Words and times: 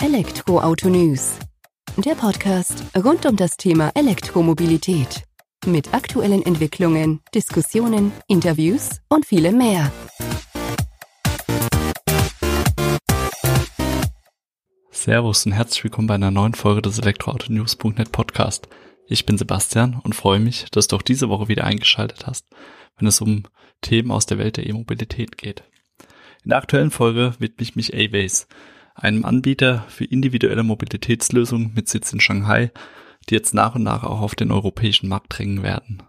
Elektroauto 0.00 0.88
News. 0.88 1.40
Der 1.96 2.14
Podcast 2.14 2.84
rund 2.96 3.26
um 3.26 3.34
das 3.34 3.56
Thema 3.56 3.90
Elektromobilität. 3.96 5.24
Mit 5.66 5.92
aktuellen 5.92 6.46
Entwicklungen, 6.46 7.20
Diskussionen, 7.34 8.12
Interviews 8.28 9.00
und 9.08 9.26
vielem 9.26 9.58
mehr. 9.58 9.90
Servus 14.92 15.44
und 15.46 15.52
herzlich 15.52 15.82
willkommen 15.82 16.06
bei 16.06 16.14
einer 16.14 16.30
neuen 16.30 16.54
Folge 16.54 16.82
des 16.82 17.00
Elektroautonews.net 17.00 18.12
Podcast. 18.12 18.68
Ich 19.08 19.26
bin 19.26 19.36
Sebastian 19.36 20.00
und 20.04 20.14
freue 20.14 20.38
mich, 20.38 20.66
dass 20.70 20.86
du 20.86 20.94
auch 20.94 21.02
diese 21.02 21.28
Woche 21.28 21.48
wieder 21.48 21.64
eingeschaltet 21.64 22.24
hast, 22.24 22.46
wenn 22.98 23.08
es 23.08 23.20
um 23.20 23.42
Themen 23.80 24.12
aus 24.12 24.26
der 24.26 24.38
Welt 24.38 24.58
der 24.58 24.66
E-Mobilität 24.68 25.36
geht. 25.36 25.64
In 26.44 26.50
der 26.50 26.58
aktuellen 26.58 26.92
Folge 26.92 27.34
widme 27.40 27.62
ich 27.64 27.74
mich 27.74 27.94
A-Ways, 27.94 28.46
einem 28.98 29.24
Anbieter 29.24 29.84
für 29.88 30.04
individuelle 30.04 30.62
Mobilitätslösungen 30.62 31.72
mit 31.74 31.88
Sitz 31.88 32.12
in 32.12 32.20
Shanghai, 32.20 32.72
die 33.28 33.34
jetzt 33.34 33.54
nach 33.54 33.74
und 33.74 33.82
nach 33.82 34.04
auch 34.04 34.20
auf 34.20 34.34
den 34.34 34.50
europäischen 34.50 35.08
Markt 35.08 35.38
drängen 35.38 35.62
werden. 35.62 36.02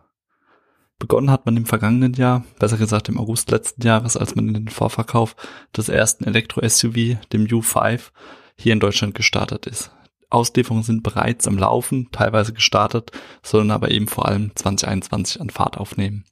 Begonnen 0.98 1.32
hat 1.32 1.46
man 1.46 1.55
im 1.55 1.66
vergangenen 1.66 2.13
Jahr, 2.13 2.44
besser 2.60 2.77
gesagt 2.77 3.08
im 3.08 3.18
August 3.18 3.52
letzten 3.52 3.84
Jahres, 3.84 4.18
als 4.18 4.36
man 4.36 4.49
in 4.49 4.54
den 4.54 4.68
Vorverkauf 4.68 5.36
des 5.76 5.88
ersten 5.88 6.26
Elektro-SUV, 6.26 7.18
dem 7.32 7.46
U5, 7.46 8.12
hier 8.58 8.73
in 8.73 8.82
Deutschland 8.82 9.16
gestartet 9.16 9.66
ist. 9.66 9.91
Auslieferungen 10.30 10.84
sind 10.84 11.02
bereits 11.02 11.48
am 11.48 11.58
Laufen, 11.58 12.10
teilweise 12.12 12.54
gestartet, 12.54 13.12
sollen 13.41 13.71
aber 13.71 13.91
eben 13.91 14.08
vor 14.08 14.27
allem 14.27 14.52
2021 14.55 15.41
an 15.41 15.49
Fahrt 15.49 15.77
aufnehmen. 15.77 16.26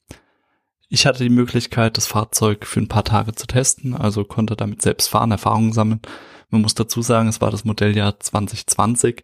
Ich 0.89 1.05
hatte 1.05 1.23
die 1.23 1.29
Möglichkeit, 1.29 1.97
das 1.97 2.07
Fahrzeug 2.07 2.65
für 2.65 2.79
ein 2.79 2.87
paar 2.87 3.03
Tage 3.03 3.33
zu 3.33 3.47
testen, 3.47 3.95
also 3.95 4.23
konnte 4.23 4.55
damit 4.55 4.81
selbst 4.81 5.07
fahren, 5.07 5.31
Erfahrungen 5.31 5.73
sammeln. 5.73 6.01
Man 6.49 6.61
muss 6.61 6.75
dazu 6.75 7.01
sagen, 7.01 7.27
es 7.27 7.41
war 7.41 7.51
das 7.51 7.65
Modelljahr 7.65 8.19
2020. 8.19 9.23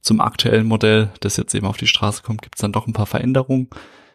Zum 0.00 0.20
aktuellen 0.20 0.66
Modell, 0.66 1.10
das 1.20 1.36
jetzt 1.36 1.54
eben 1.54 1.66
auf 1.66 1.76
die 1.76 1.86
Straße 1.86 2.22
kommt, 2.22 2.42
gibt 2.42 2.56
es 2.56 2.60
dann 2.60 2.72
doch 2.72 2.86
ein 2.86 2.92
paar 2.92 3.06
Veränderungen. 3.06 3.68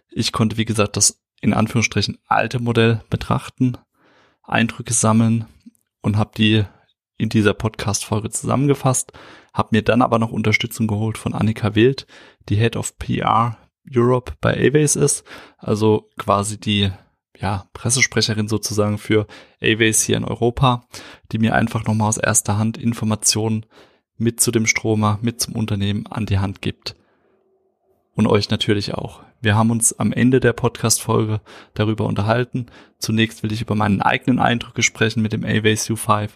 Ich 0.10 0.32
konnte, 0.32 0.58
wie 0.58 0.66
gesagt, 0.66 0.98
das 0.98 1.22
in 1.42 1.54
Anführungsstrichen 1.54 2.18
alte 2.28 2.60
Modell 2.60 3.04
betrachten, 3.10 3.78
Eindrücke 4.44 4.94
sammeln 4.94 5.46
und 6.02 6.18
habe 6.18 6.32
die 6.38 6.64
in 7.18 7.30
dieser 7.30 7.54
Podcast-Folge 7.54 8.30
zusammengefasst, 8.30 9.14
habe 9.54 9.70
mir 9.72 9.82
dann 9.82 10.02
aber 10.02 10.20
noch 10.20 10.32
Unterstützung 10.32 10.88
geholt 10.88 11.18
von 11.18 11.34
Annika 11.34 11.76
Wild, 11.76 12.08
die 12.50 12.58
Head 12.58 12.76
of 12.76 12.98
PR 12.98 13.58
Europe 13.94 14.34
bei 14.42 14.54
Aways 14.54 14.96
ist, 14.96 15.24
also 15.58 16.10
quasi 16.18 16.60
die 16.60 16.92
ja, 17.40 17.66
Pressesprecherin 17.74 18.48
sozusagen 18.48 18.98
für 18.98 19.28
Aways 19.62 20.02
hier 20.02 20.18
in 20.18 20.26
Europa, 20.26 20.86
die 21.32 21.40
mir 21.40 21.56
einfach 21.56 21.86
nochmal 21.86 22.10
aus 22.10 22.18
erster 22.18 22.58
Hand 22.58 22.78
Informationen 22.78 23.66
mit 24.18 24.40
zu 24.40 24.52
dem 24.52 24.66
Stromer, 24.66 25.20
mit 25.22 25.42
zum 25.42 25.56
Unternehmen 25.56 26.08
an 26.08 26.26
die 26.26 26.40
Hand 26.40 26.62
gibt. 26.62 26.96
Und 28.14 28.28
euch 28.28 28.50
natürlich 28.50 28.94
auch. 28.94 29.22
Wir 29.42 29.56
haben 29.56 29.72
uns 29.72 30.00
am 30.00 30.14
Ende 30.14 30.40
der 30.40 30.54
Podcast-Folge 30.54 31.42
darüber 31.74 32.06
unterhalten. 32.06 32.68
Zunächst 32.98 33.44
will 33.44 33.52
ich 33.52 33.62
über 33.62 33.76
meinen 33.76 34.02
eigenen 34.02 34.40
Eindrücke 34.40 34.82
sprechen 34.82 35.22
mit 35.22 35.34
dem 35.34 35.44
Aways 35.44 35.90
U5, 35.90 36.30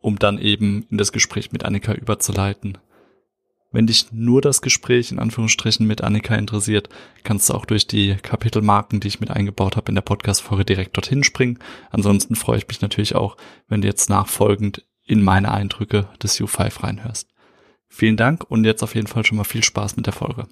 um 0.00 0.18
dann 0.18 0.38
eben 0.38 0.86
in 0.90 0.98
das 0.98 1.12
Gespräch 1.12 1.52
mit 1.52 1.64
Annika 1.64 1.92
überzuleiten. 1.92 2.78
Wenn 3.74 3.88
dich 3.88 4.12
nur 4.12 4.40
das 4.40 4.62
Gespräch 4.62 5.10
in 5.10 5.18
Anführungsstrichen 5.18 5.84
mit 5.84 6.00
Annika 6.00 6.36
interessiert, 6.36 6.88
kannst 7.24 7.50
du 7.50 7.54
auch 7.54 7.66
durch 7.66 7.88
die 7.88 8.14
Kapitelmarken, 8.14 9.00
die 9.00 9.08
ich 9.08 9.18
mit 9.18 9.32
eingebaut 9.32 9.76
habe 9.76 9.88
in 9.88 9.96
der 9.96 10.02
Podcast-Folge 10.02 10.64
direkt 10.64 10.96
dorthin 10.96 11.24
springen. 11.24 11.58
Ansonsten 11.90 12.36
freue 12.36 12.58
ich 12.58 12.68
mich 12.68 12.82
natürlich 12.82 13.16
auch, 13.16 13.36
wenn 13.66 13.80
du 13.80 13.88
jetzt 13.88 14.08
nachfolgend 14.08 14.86
in 15.02 15.24
meine 15.24 15.50
Eindrücke 15.50 16.08
des 16.22 16.40
U5 16.40 16.84
reinhörst. 16.84 17.34
Vielen 17.88 18.16
Dank 18.16 18.48
und 18.48 18.64
jetzt 18.64 18.84
auf 18.84 18.94
jeden 18.94 19.08
Fall 19.08 19.26
schon 19.26 19.38
mal 19.38 19.42
viel 19.42 19.64
Spaß 19.64 19.96
mit 19.96 20.06
der 20.06 20.12
Folge. 20.12 20.46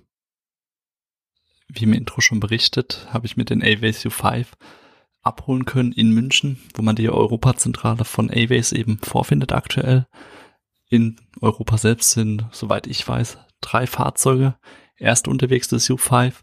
Wie 1.68 1.84
im 1.84 1.92
Intro 1.92 2.20
schon 2.20 2.40
berichtet, 2.40 3.06
habe 3.10 3.26
ich 3.26 3.36
mit 3.36 3.50
den 3.50 3.62
Aways 3.62 4.04
U5 4.04 4.46
abholen 5.22 5.64
können 5.64 5.92
in 5.92 6.10
München, 6.10 6.58
wo 6.74 6.82
man 6.82 6.96
die 6.96 7.08
Europazentrale 7.08 8.04
von 8.04 8.30
Aways 8.30 8.72
eben 8.72 8.98
vorfindet 8.98 9.52
aktuell. 9.52 10.08
In 10.92 11.16
Europa 11.40 11.78
selbst 11.78 12.10
sind, 12.10 12.44
soweit 12.52 12.86
ich 12.86 13.08
weiß, 13.08 13.38
drei 13.62 13.86
Fahrzeuge 13.86 14.56
erst 14.98 15.26
unterwegs 15.26 15.68
des 15.68 15.88
U5 15.88 16.34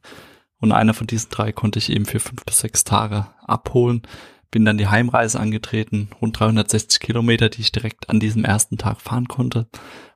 und 0.57 0.71
einer 0.71 0.95
von 0.95 1.05
diesen 1.05 1.29
drei 1.29 1.51
konnte 1.51 1.77
ich 1.77 1.91
eben 1.91 2.05
für 2.05 2.19
fünf 2.19 2.43
bis 2.45 2.57
sechs 2.57 2.83
Tage 2.83 3.27
abholen. 3.45 4.01
Bin 4.49 4.65
dann 4.65 4.79
die 4.79 4.87
Heimreise 4.87 5.39
angetreten, 5.39 6.09
rund 6.19 6.39
360 6.39 6.99
Kilometer, 6.99 7.49
die 7.49 7.61
ich 7.61 7.71
direkt 7.71 8.09
an 8.09 8.19
diesem 8.19 8.43
ersten 8.43 8.79
Tag 8.79 9.01
fahren 9.01 9.27
konnte. 9.27 9.67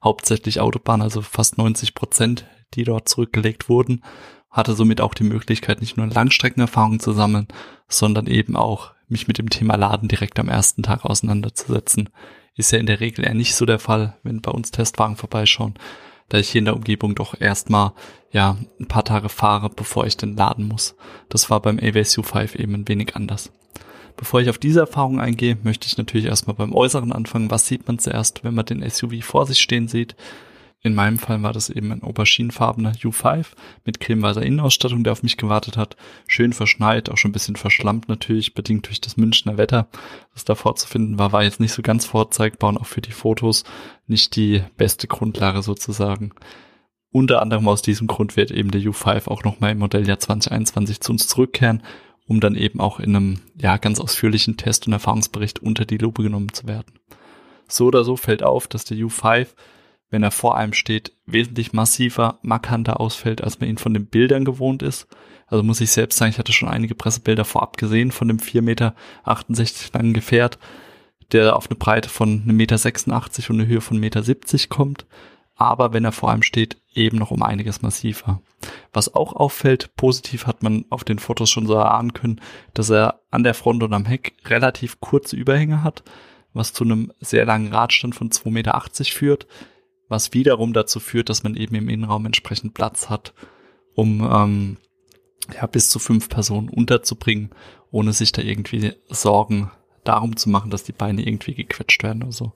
Hauptsächlich 0.03 0.59
Autobahn, 0.59 1.03
also 1.03 1.21
fast 1.21 1.59
90 1.59 1.94
Prozent, 1.94 2.47
die 2.73 2.85
dort 2.85 3.07
zurückgelegt 3.07 3.69
wurden. 3.69 4.03
Hatte 4.50 4.73
somit 4.73 5.00
auch 5.00 5.13
die 5.13 5.25
Möglichkeit, 5.25 5.79
nicht 5.79 5.95
nur 5.95 6.07
Langstreckenerfahrungen 6.07 7.00
zu 7.00 7.11
sammeln, 7.11 7.50
sondern 7.88 8.25
eben 8.25 8.55
auch 8.55 8.94
mich 9.07 9.27
mit 9.27 9.38
dem 9.38 9.51
Thema 9.51 9.75
Laden 9.75 10.09
direkt 10.09 10.39
am 10.39 10.50
ersten 10.50 10.81
Tag 10.81 11.05
auseinanderzusetzen. 11.05 12.09
Ist 12.56 12.72
ja 12.72 12.80
in 12.80 12.86
der 12.86 13.00
Regel 13.00 13.25
eher 13.25 13.34
nicht 13.34 13.56
so 13.56 13.66
der 13.66 13.80
Fall, 13.80 14.18
wenn 14.24 14.41
bei 14.41 14.52
uns 14.52 14.72
Testwagen 14.72 15.16
vorbeischauen, 15.16 15.74
da 16.30 16.38
ich 16.38 16.50
hier 16.50 16.59
in 16.59 16.66
der 16.66 16.75
Umgebung 16.75 17.16
doch 17.16 17.40
erstmal 17.40 17.94
ja 18.31 18.58
ein 18.80 18.88
paar 18.88 19.03
Tage 19.03 19.30
fahre, 19.30 19.69
bevor 19.69 20.06
ich 20.06 20.18
den 20.18 20.36
laden 20.36 20.68
muss. 20.68 20.96
Das 21.30 21.50
war 21.50 21.62
beim 21.62 21.80
AWS 21.80 22.18
U5 22.18 22.56
eben 22.56 22.75
ein 22.75 22.88
wenig 22.88 23.16
anders. 23.16 23.52
Bevor 24.16 24.42
ich 24.42 24.50
auf 24.50 24.59
diese 24.59 24.81
Erfahrung 24.81 25.19
eingehe, 25.19 25.58
möchte 25.63 25.88
ich 25.88 25.97
natürlich 25.97 26.28
erstmal 26.28 26.56
beim 26.56 26.74
Äußeren 26.74 27.12
anfangen. 27.12 27.50
Was 27.50 27.68
sieht 27.68 27.88
man 27.88 27.97
zuerst, 27.97 28.44
wenn 28.44 28.53
man 28.53 28.66
den 28.66 28.88
SUV 28.88 29.24
vor 29.24 29.47
sich 29.47 29.59
stehen 29.59 29.88
sieht? 29.88 30.16
In 30.85 30.95
meinem 30.95 31.17
Fall 31.17 31.41
war 31.41 31.53
das 31.53 31.69
eben 31.69 31.94
ein 31.94 32.03
auberginenfarbener 32.03 32.91
U5 32.91 33.45
mit 33.85 34.01
cremeweißer 34.01 34.41
Innenausstattung, 34.44 35.05
der 35.05 35.13
auf 35.13 35.23
mich 35.23 35.38
gewartet 35.38 35.77
hat. 35.77 35.95
Schön 36.27 36.51
verschneit, 36.51 37.09
auch 37.09 37.17
schon 37.17 37.29
ein 37.29 37.33
bisschen 37.33 37.55
verschlammt 37.55 38.09
natürlich, 38.09 38.53
bedingt 38.53 38.88
durch 38.88 38.99
das 38.99 39.16
Münchner 39.16 39.57
Wetter. 39.57 39.88
Das 40.33 40.44
da 40.44 40.55
vorzufinden 40.55 41.17
war, 41.17 41.31
war 41.31 41.44
jetzt 41.44 41.61
nicht 41.61 41.71
so 41.71 41.81
ganz 41.81 42.05
vorzeigbar 42.05 42.71
und 42.71 42.77
auch 42.77 42.85
für 42.85 42.99
die 42.99 43.13
Fotos 43.13 43.63
nicht 44.07 44.35
die 44.35 44.61
beste 44.75 45.07
Grundlage 45.07 45.61
sozusagen. 45.61 46.33
Unter 47.11 47.41
anderem 47.41 47.65
aus 47.69 47.81
diesem 47.81 48.07
Grund 48.07 48.35
wird 48.35 48.51
eben 48.51 48.71
der 48.71 48.81
U5 48.81 49.29
auch 49.29 49.45
nochmal 49.45 49.71
im 49.71 49.79
Modelljahr 49.79 50.19
2021 50.19 51.00
zu 51.00 51.13
uns 51.13 51.29
zurückkehren, 51.29 51.81
um 52.27 52.41
dann 52.41 52.55
eben 52.55 52.81
auch 52.81 53.00
in 53.00 53.15
einem 53.15 53.39
ja 53.57 53.77
ganz 53.77 54.01
ausführlichen 54.01 54.57
Test- 54.57 54.88
und 54.88 54.94
Erfahrungsbericht 54.94 55.59
unter 55.59 55.85
die 55.85 55.97
Lupe 55.97 56.23
genommen 56.23 56.51
zu 56.51 56.67
werden. 56.67 57.00
So 57.69 57.85
oder 57.85 58.03
so 58.03 58.17
fällt 58.17 58.44
auf, 58.44 58.67
dass 58.67 58.83
der 58.83 58.97
U5 58.97 59.47
wenn 60.09 60.24
er 60.24 60.31
vor 60.31 60.58
einem 60.58 60.74
steht, 60.74 61.14
wesentlich 61.25 61.74
massiver, 61.74 62.40
markanter 62.41 63.00
ausfällt, 63.00 63.44
als 63.44 63.59
man 63.59 63.69
ihn 63.69 63.78
von 63.78 63.94
den 63.94 64.06
Bildern 64.06 64.46
gewohnt 64.46 64.84
ist. 64.84 65.08
Also 65.47 65.64
muss 65.64 65.81
ich 65.81 65.91
selbst 65.91 66.18
sagen, 66.18 66.31
ich 66.31 66.40
hatte 66.40 66.53
schon 66.53 66.69
einige 66.69 66.96
Pressebilder 66.96 67.46
vorab 67.46 67.78
gesehen 67.78 68.12
von 68.12 68.28
dem 68.28 68.38
4,68 68.38 68.62
Meter 68.62 68.96
langen 69.94 70.13
Gefährt, 70.13 70.59
der 71.31 71.56
auf 71.56 71.69
eine 71.69 71.78
Breite 71.78 72.09
von 72.09 72.44
1,86 72.46 72.52
Meter 72.53 73.50
und 73.50 73.59
eine 73.59 73.68
Höhe 73.68 73.81
von 73.81 73.97
1,70 73.97 74.00
Meter 74.00 74.68
kommt. 74.69 75.06
Aber 75.56 75.94
wenn 75.94 76.06
er 76.06 76.12
vor 76.12 76.31
einem 76.31 76.44
steht, 76.44 76.78
eben 76.94 77.18
noch 77.18 77.31
um 77.31 77.44
einiges 77.44 77.81
massiver. 77.81 78.42
Was 78.92 79.13
auch 79.13 79.34
auffällt, 79.34 79.96
positiv 79.96 80.47
hat 80.47 80.63
man 80.63 80.86
auf 80.90 81.03
den 81.03 81.19
Fotos 81.19 81.50
schon 81.50 81.68
so 81.68 81.74
erahnen 81.74 82.13
können, 82.13 82.42
dass 82.74 82.90
er 82.90 83.22
an 83.31 83.44
der 83.44 83.53
Front 83.53 83.84
und 83.84 83.94
am 83.94 84.06
Heck 84.06 84.34
relativ 84.46 85.00
kurze 85.00 85.36
Überhänge 85.36 85.84
hat, 85.84 86.03
was 86.53 86.74
zu 86.74 86.84
einem 86.84 87.12
sehr 87.19 87.46
langen 87.46 87.74
Radstand 87.74 88.16
von 88.16 88.30
2,80 88.30 88.52
Meter 88.52 88.81
führt 89.12 89.47
was 90.13 90.34
wiederum 90.34 90.74
dazu 90.74 91.00
führt, 91.00 91.29
dass 91.29 91.44
man 91.44 91.56
eben 91.56 91.75
im 91.75 91.90
Innenraum 91.90 92.25
entsprechend 92.25 92.74
Platz 92.74 93.09
hat, 93.09 93.34
um 93.96 94.22
ähm, 94.22 94.78
ja, 95.53 95.66
bis 95.66 95.90
zu 95.90 96.00
fünf 96.00 96.29
Personen 96.29 96.69
unterzubringen, 96.69 97.50
ohne 97.91 98.13
sich 98.13 98.31
da 98.31 98.41
irgendwie 98.41 98.94
Sorgen 99.09 99.72
darum 100.03 100.38
zu 100.38 100.50
machen, 100.50 100.69
dass 100.69 100.84
die 100.84 100.91
Beine 100.91 101.25
irgendwie 101.25 101.56
gequetscht 101.56 102.03
werden 102.03 102.24
oder 102.24 102.31
so. 102.31 102.53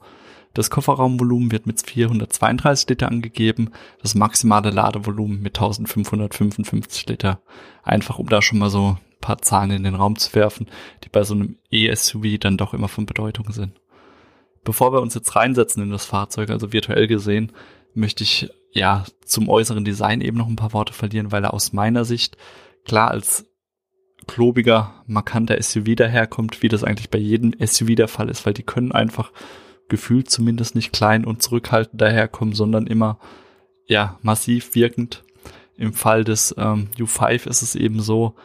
Das 0.54 0.70
Kofferraumvolumen 0.70 1.52
wird 1.52 1.68
mit 1.68 1.82
432 1.82 2.90
Liter 2.90 3.10
angegeben, 3.10 3.72
das 4.02 4.16
maximale 4.16 4.70
Ladevolumen 4.70 5.42
mit 5.42 5.58
1555 5.58 7.08
Liter. 7.08 7.42
Einfach 7.84 8.20
um 8.20 8.30
da 8.30 8.42
schon 8.42 8.60
mal 8.60 8.70
so 8.70 8.98
ein 8.98 8.98
paar 9.20 9.40
Zahlen 9.42 9.72
in 9.72 9.84
den 9.84 9.96
Raum 9.96 10.16
zu 10.16 10.34
werfen, 10.36 10.68
die 11.04 11.10
bei 11.10 11.24
so 11.24 11.34
einem 11.34 11.58
E-SUV 11.72 12.40
dann 12.40 12.58
doch 12.58 12.74
immer 12.74 12.88
von 12.88 13.06
Bedeutung 13.06 13.52
sind. 13.52 13.74
Bevor 14.68 14.92
wir 14.92 15.02
uns 15.02 15.14
jetzt 15.14 15.34
reinsetzen 15.34 15.82
in 15.82 15.92
das 15.92 16.04
Fahrzeug, 16.04 16.50
also 16.50 16.74
virtuell 16.74 17.08
gesehen, 17.08 17.54
möchte 17.94 18.26
ich 18.26 18.50
ja 18.74 19.06
zum 19.24 19.48
äußeren 19.48 19.86
Design 19.86 20.20
eben 20.20 20.38
noch 20.38 20.50
ein 20.50 20.58
paar 20.58 20.74
Worte 20.74 20.92
verlieren, 20.92 21.32
weil 21.32 21.46
er 21.46 21.54
aus 21.54 21.72
meiner 21.72 22.04
Sicht 22.04 22.36
klar 22.84 23.10
als 23.10 23.46
klobiger, 24.28 25.06
markanter 25.08 25.56
SUV 25.62 25.96
daherkommt, 25.96 26.62
wie 26.62 26.68
das 26.68 26.84
eigentlich 26.84 27.10
bei 27.10 27.18
jedem 27.18 27.56
SUV 27.66 27.96
der 27.96 28.10
Fall 28.10 28.28
ist, 28.28 28.46
weil 28.46 28.54
die 28.54 28.64
können 28.64 28.92
einfach 28.92 29.32
gefühlt 29.88 30.30
zumindest 30.30 30.76
nicht 30.76 30.92
klein 30.92 31.24
und 31.24 31.42
zurückhaltend 31.42 32.02
daherkommen, 32.02 32.54
sondern 32.54 32.88
immer 32.88 33.20
ja 33.86 34.20
massiv 34.22 34.76
wirkend. 34.76 35.24
Im 35.78 35.94
Fall 35.94 36.26
des 36.26 36.54
ähm, 36.58 36.90
U5 36.98 37.48
ist 37.48 37.62
es 37.62 37.76
eben 37.76 38.02
so, 38.02 38.36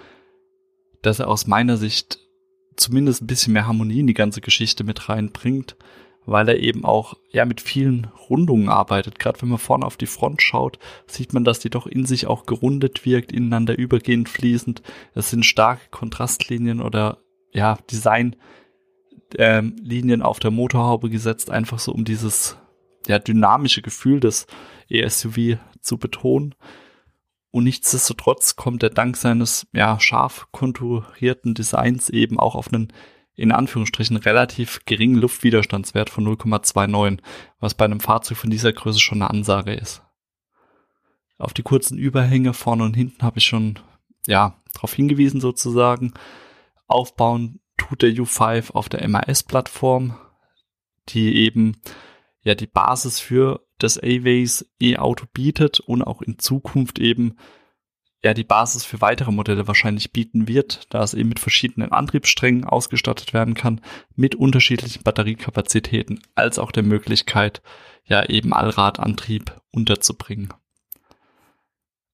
dass 1.02 1.18
er 1.18 1.26
aus 1.26 1.48
meiner 1.48 1.76
Sicht 1.78 2.20
zumindest 2.76 3.22
ein 3.22 3.26
bisschen 3.26 3.54
mehr 3.54 3.66
Harmonie 3.66 3.98
in 3.98 4.06
die 4.06 4.14
ganze 4.14 4.40
Geschichte 4.40 4.84
mit 4.84 5.08
reinbringt 5.08 5.74
weil 6.26 6.48
er 6.48 6.60
eben 6.60 6.84
auch 6.84 7.14
ja 7.30 7.44
mit 7.44 7.60
vielen 7.60 8.06
Rundungen 8.28 8.68
arbeitet. 8.68 9.18
Gerade 9.18 9.42
wenn 9.42 9.48
man 9.48 9.58
vorne 9.58 9.84
auf 9.84 9.96
die 9.96 10.06
Front 10.06 10.42
schaut, 10.42 10.78
sieht 11.06 11.32
man, 11.32 11.44
dass 11.44 11.58
die 11.58 11.70
doch 11.70 11.86
in 11.86 12.06
sich 12.06 12.26
auch 12.26 12.46
gerundet 12.46 13.04
wirkt, 13.04 13.32
ineinander 13.32 13.76
übergehend 13.76 14.28
fließend. 14.28 14.82
Es 15.14 15.30
sind 15.30 15.44
starke 15.44 15.88
Kontrastlinien 15.90 16.80
oder 16.80 17.18
ja 17.52 17.78
Designlinien 17.90 18.36
ähm, 19.38 20.22
auf 20.22 20.38
der 20.38 20.50
Motorhaube 20.50 21.10
gesetzt, 21.10 21.50
einfach 21.50 21.78
so 21.78 21.92
um 21.92 22.04
dieses 22.04 22.56
ja 23.06 23.18
dynamische 23.18 23.82
Gefühl 23.82 24.20
des 24.20 24.46
ESUV 24.88 25.58
zu 25.80 25.98
betonen. 25.98 26.54
Und 27.50 27.64
nichtsdestotrotz 27.64 28.56
kommt 28.56 28.82
er 28.82 28.90
dank 28.90 29.16
seines 29.16 29.66
ja 29.72 30.00
scharf 30.00 30.46
konturierten 30.52 31.52
Designs 31.52 32.08
eben 32.08 32.38
auch 32.38 32.54
auf 32.54 32.72
einen 32.72 32.92
in 33.42 33.50
Anführungsstrichen 33.50 34.18
relativ 34.18 34.82
geringen 34.86 35.16
Luftwiderstandswert 35.16 36.10
von 36.10 36.24
0,29, 36.24 37.18
was 37.58 37.74
bei 37.74 37.84
einem 37.84 37.98
Fahrzeug 37.98 38.38
von 38.38 38.50
dieser 38.50 38.72
Größe 38.72 39.00
schon 39.00 39.20
eine 39.20 39.30
Ansage 39.30 39.74
ist. 39.74 40.00
Auf 41.38 41.52
die 41.52 41.64
kurzen 41.64 41.98
Überhänge 41.98 42.54
vorne 42.54 42.84
und 42.84 42.94
hinten 42.94 43.24
habe 43.24 43.40
ich 43.40 43.44
schon 43.44 43.80
ja 44.28 44.62
darauf 44.74 44.94
hingewiesen 44.94 45.40
sozusagen. 45.40 46.14
Aufbauen 46.86 47.58
tut 47.76 48.02
der 48.02 48.10
U5 48.10 48.70
auf 48.74 48.88
der 48.88 49.08
MAS-Plattform, 49.08 50.16
die 51.08 51.34
eben 51.34 51.82
ja 52.42 52.54
die 52.54 52.68
Basis 52.68 53.18
für 53.18 53.66
das 53.78 53.98
A-Ways 53.98 54.72
E-Auto 54.80 55.26
bietet 55.32 55.80
und 55.80 56.02
auch 56.02 56.22
in 56.22 56.38
Zukunft 56.38 57.00
eben 57.00 57.34
ja 58.24 58.34
die 58.34 58.44
Basis 58.44 58.84
für 58.84 59.00
weitere 59.00 59.32
Modelle 59.32 59.66
wahrscheinlich 59.66 60.12
bieten 60.12 60.46
wird, 60.46 60.86
da 60.90 61.02
es 61.02 61.14
eben 61.14 61.28
mit 61.28 61.40
verschiedenen 61.40 61.92
Antriebssträngen 61.92 62.64
ausgestattet 62.64 63.32
werden 63.32 63.54
kann, 63.54 63.80
mit 64.14 64.34
unterschiedlichen 64.34 65.02
Batteriekapazitäten, 65.02 66.20
als 66.34 66.58
auch 66.58 66.72
der 66.72 66.84
Möglichkeit, 66.84 67.62
ja 68.04 68.24
eben 68.24 68.52
Allradantrieb 68.52 69.60
unterzubringen. 69.70 70.52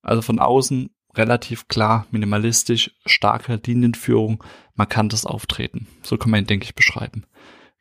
Also 0.02 0.22
von 0.22 0.38
außen 0.38 0.90
relativ 1.14 1.68
klar, 1.68 2.06
minimalistisch, 2.10 2.92
starke 3.04 3.60
Linienführung, 3.64 4.42
markantes 4.74 5.26
Auftreten. 5.26 5.88
So 6.02 6.16
kann 6.16 6.30
man 6.30 6.40
ihn, 6.40 6.46
denke 6.46 6.64
ich, 6.64 6.74
beschreiben. 6.74 7.24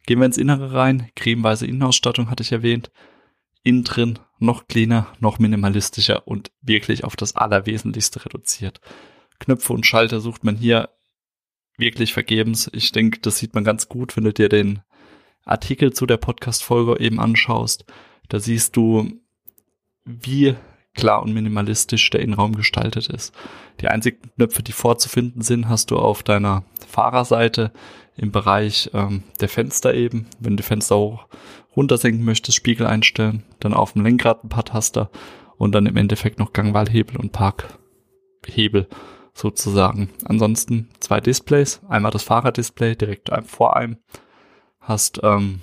Gehen 0.05 0.19
wir 0.19 0.25
ins 0.25 0.37
Innere 0.37 0.73
rein, 0.73 1.09
cremeweise 1.15 1.67
Innenausstattung 1.67 2.29
hatte 2.29 2.43
ich 2.43 2.51
erwähnt, 2.51 2.91
innen 3.63 3.83
drin 3.83 4.19
noch 4.39 4.67
cleaner, 4.67 5.07
noch 5.19 5.39
minimalistischer 5.39 6.27
und 6.27 6.51
wirklich 6.61 7.03
auf 7.03 7.15
das 7.15 7.35
Allerwesentlichste 7.35 8.23
reduziert. 8.25 8.81
Knöpfe 9.39 9.73
und 9.73 9.85
Schalter 9.85 10.19
sucht 10.19 10.43
man 10.43 10.55
hier 10.55 10.89
wirklich 11.77 12.13
vergebens. 12.13 12.69
Ich 12.73 12.91
denke, 12.91 13.19
das 13.19 13.37
sieht 13.37 13.53
man 13.53 13.63
ganz 13.63 13.87
gut, 13.87 14.17
wenn 14.17 14.23
du 14.23 14.33
dir 14.33 14.49
den 14.49 14.81
Artikel 15.45 15.93
zu 15.93 16.05
der 16.05 16.17
Podcast-Folge 16.17 16.99
eben 16.99 17.19
anschaust. 17.19 17.85
Da 18.29 18.39
siehst 18.39 18.75
du, 18.75 19.11
wie 20.03 20.55
klar 20.95 21.21
und 21.21 21.33
minimalistisch 21.33 22.09
der 22.09 22.21
Innenraum 22.21 22.55
gestaltet 22.55 23.07
ist. 23.07 23.33
Die 23.79 23.87
einzigen 23.87 24.31
Knöpfe, 24.35 24.63
die 24.63 24.71
vorzufinden 24.71 25.41
sind, 25.41 25.69
hast 25.69 25.91
du 25.91 25.97
auf 25.97 26.23
deiner 26.23 26.63
Fahrerseite 26.87 27.71
im 28.17 28.31
Bereich 28.31 28.89
ähm, 28.93 29.23
der 29.39 29.49
Fenster 29.49 29.93
eben. 29.93 30.27
Wenn 30.39 30.57
du 30.57 30.63
Fenster 30.63 30.97
hoch 30.97 31.27
runtersenken 31.75 32.25
möchtest, 32.25 32.57
Spiegel 32.57 32.87
einstellen, 32.87 33.43
dann 33.59 33.73
auf 33.73 33.93
dem 33.93 34.03
Lenkrad 34.03 34.43
ein 34.43 34.49
paar 34.49 34.65
Taster 34.65 35.09
und 35.57 35.73
dann 35.73 35.85
im 35.85 35.95
Endeffekt 35.95 36.39
noch 36.39 36.53
Gangwahlhebel 36.53 37.17
und 37.17 37.31
Parkhebel 37.31 38.87
sozusagen. 39.33 40.09
Ansonsten 40.25 40.89
zwei 40.99 41.21
Displays, 41.21 41.81
einmal 41.87 42.11
das 42.11 42.23
Fahrerdisplay 42.23 42.95
direkt 42.95 43.29
vor 43.45 43.77
einem, 43.77 43.97
hast 44.79 45.19
ähm, 45.23 45.61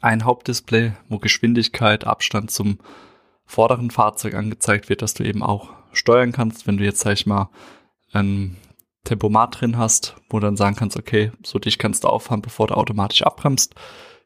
ein 0.00 0.24
Hauptdisplay, 0.24 0.92
wo 1.08 1.18
Geschwindigkeit, 1.18 2.06
Abstand 2.06 2.50
zum 2.50 2.78
vorderen 3.46 3.90
Fahrzeug 3.90 4.34
angezeigt 4.34 4.90
wird, 4.90 5.00
dass 5.00 5.14
du 5.14 5.24
eben 5.24 5.42
auch 5.42 5.70
steuern 5.92 6.32
kannst, 6.32 6.66
wenn 6.66 6.76
du 6.76 6.84
jetzt, 6.84 7.00
sag 7.00 7.14
ich 7.14 7.26
mal, 7.26 7.48
ein 8.12 8.56
Tempomat 9.08 9.60
drin 9.60 9.78
hast, 9.78 10.16
wo 10.30 10.38
du 10.38 10.46
dann 10.46 10.56
sagen 10.56 10.76
kannst, 10.76 10.96
okay, 10.96 11.32
so 11.42 11.58
dich 11.58 11.78
kannst 11.78 12.04
du 12.04 12.08
auffahren, 12.08 12.42
bevor 12.42 12.66
du 12.66 12.74
automatisch 12.74 13.22
abbremst 13.22 13.74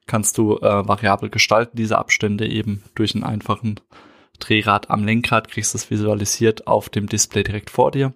kannst 0.06 0.38
du 0.38 0.58
äh, 0.58 0.86
variabel 0.86 1.30
gestalten, 1.30 1.76
diese 1.76 1.98
Abstände 1.98 2.48
eben 2.48 2.82
durch 2.94 3.14
einen 3.14 3.24
einfachen 3.24 3.80
Drehrad 4.38 4.90
am 4.90 5.04
Lenkrad, 5.04 5.48
kriegst 5.48 5.74
es 5.74 5.90
visualisiert 5.90 6.66
auf 6.66 6.88
dem 6.88 7.08
Display 7.08 7.44
direkt 7.44 7.70
vor 7.70 7.90
dir. 7.90 8.14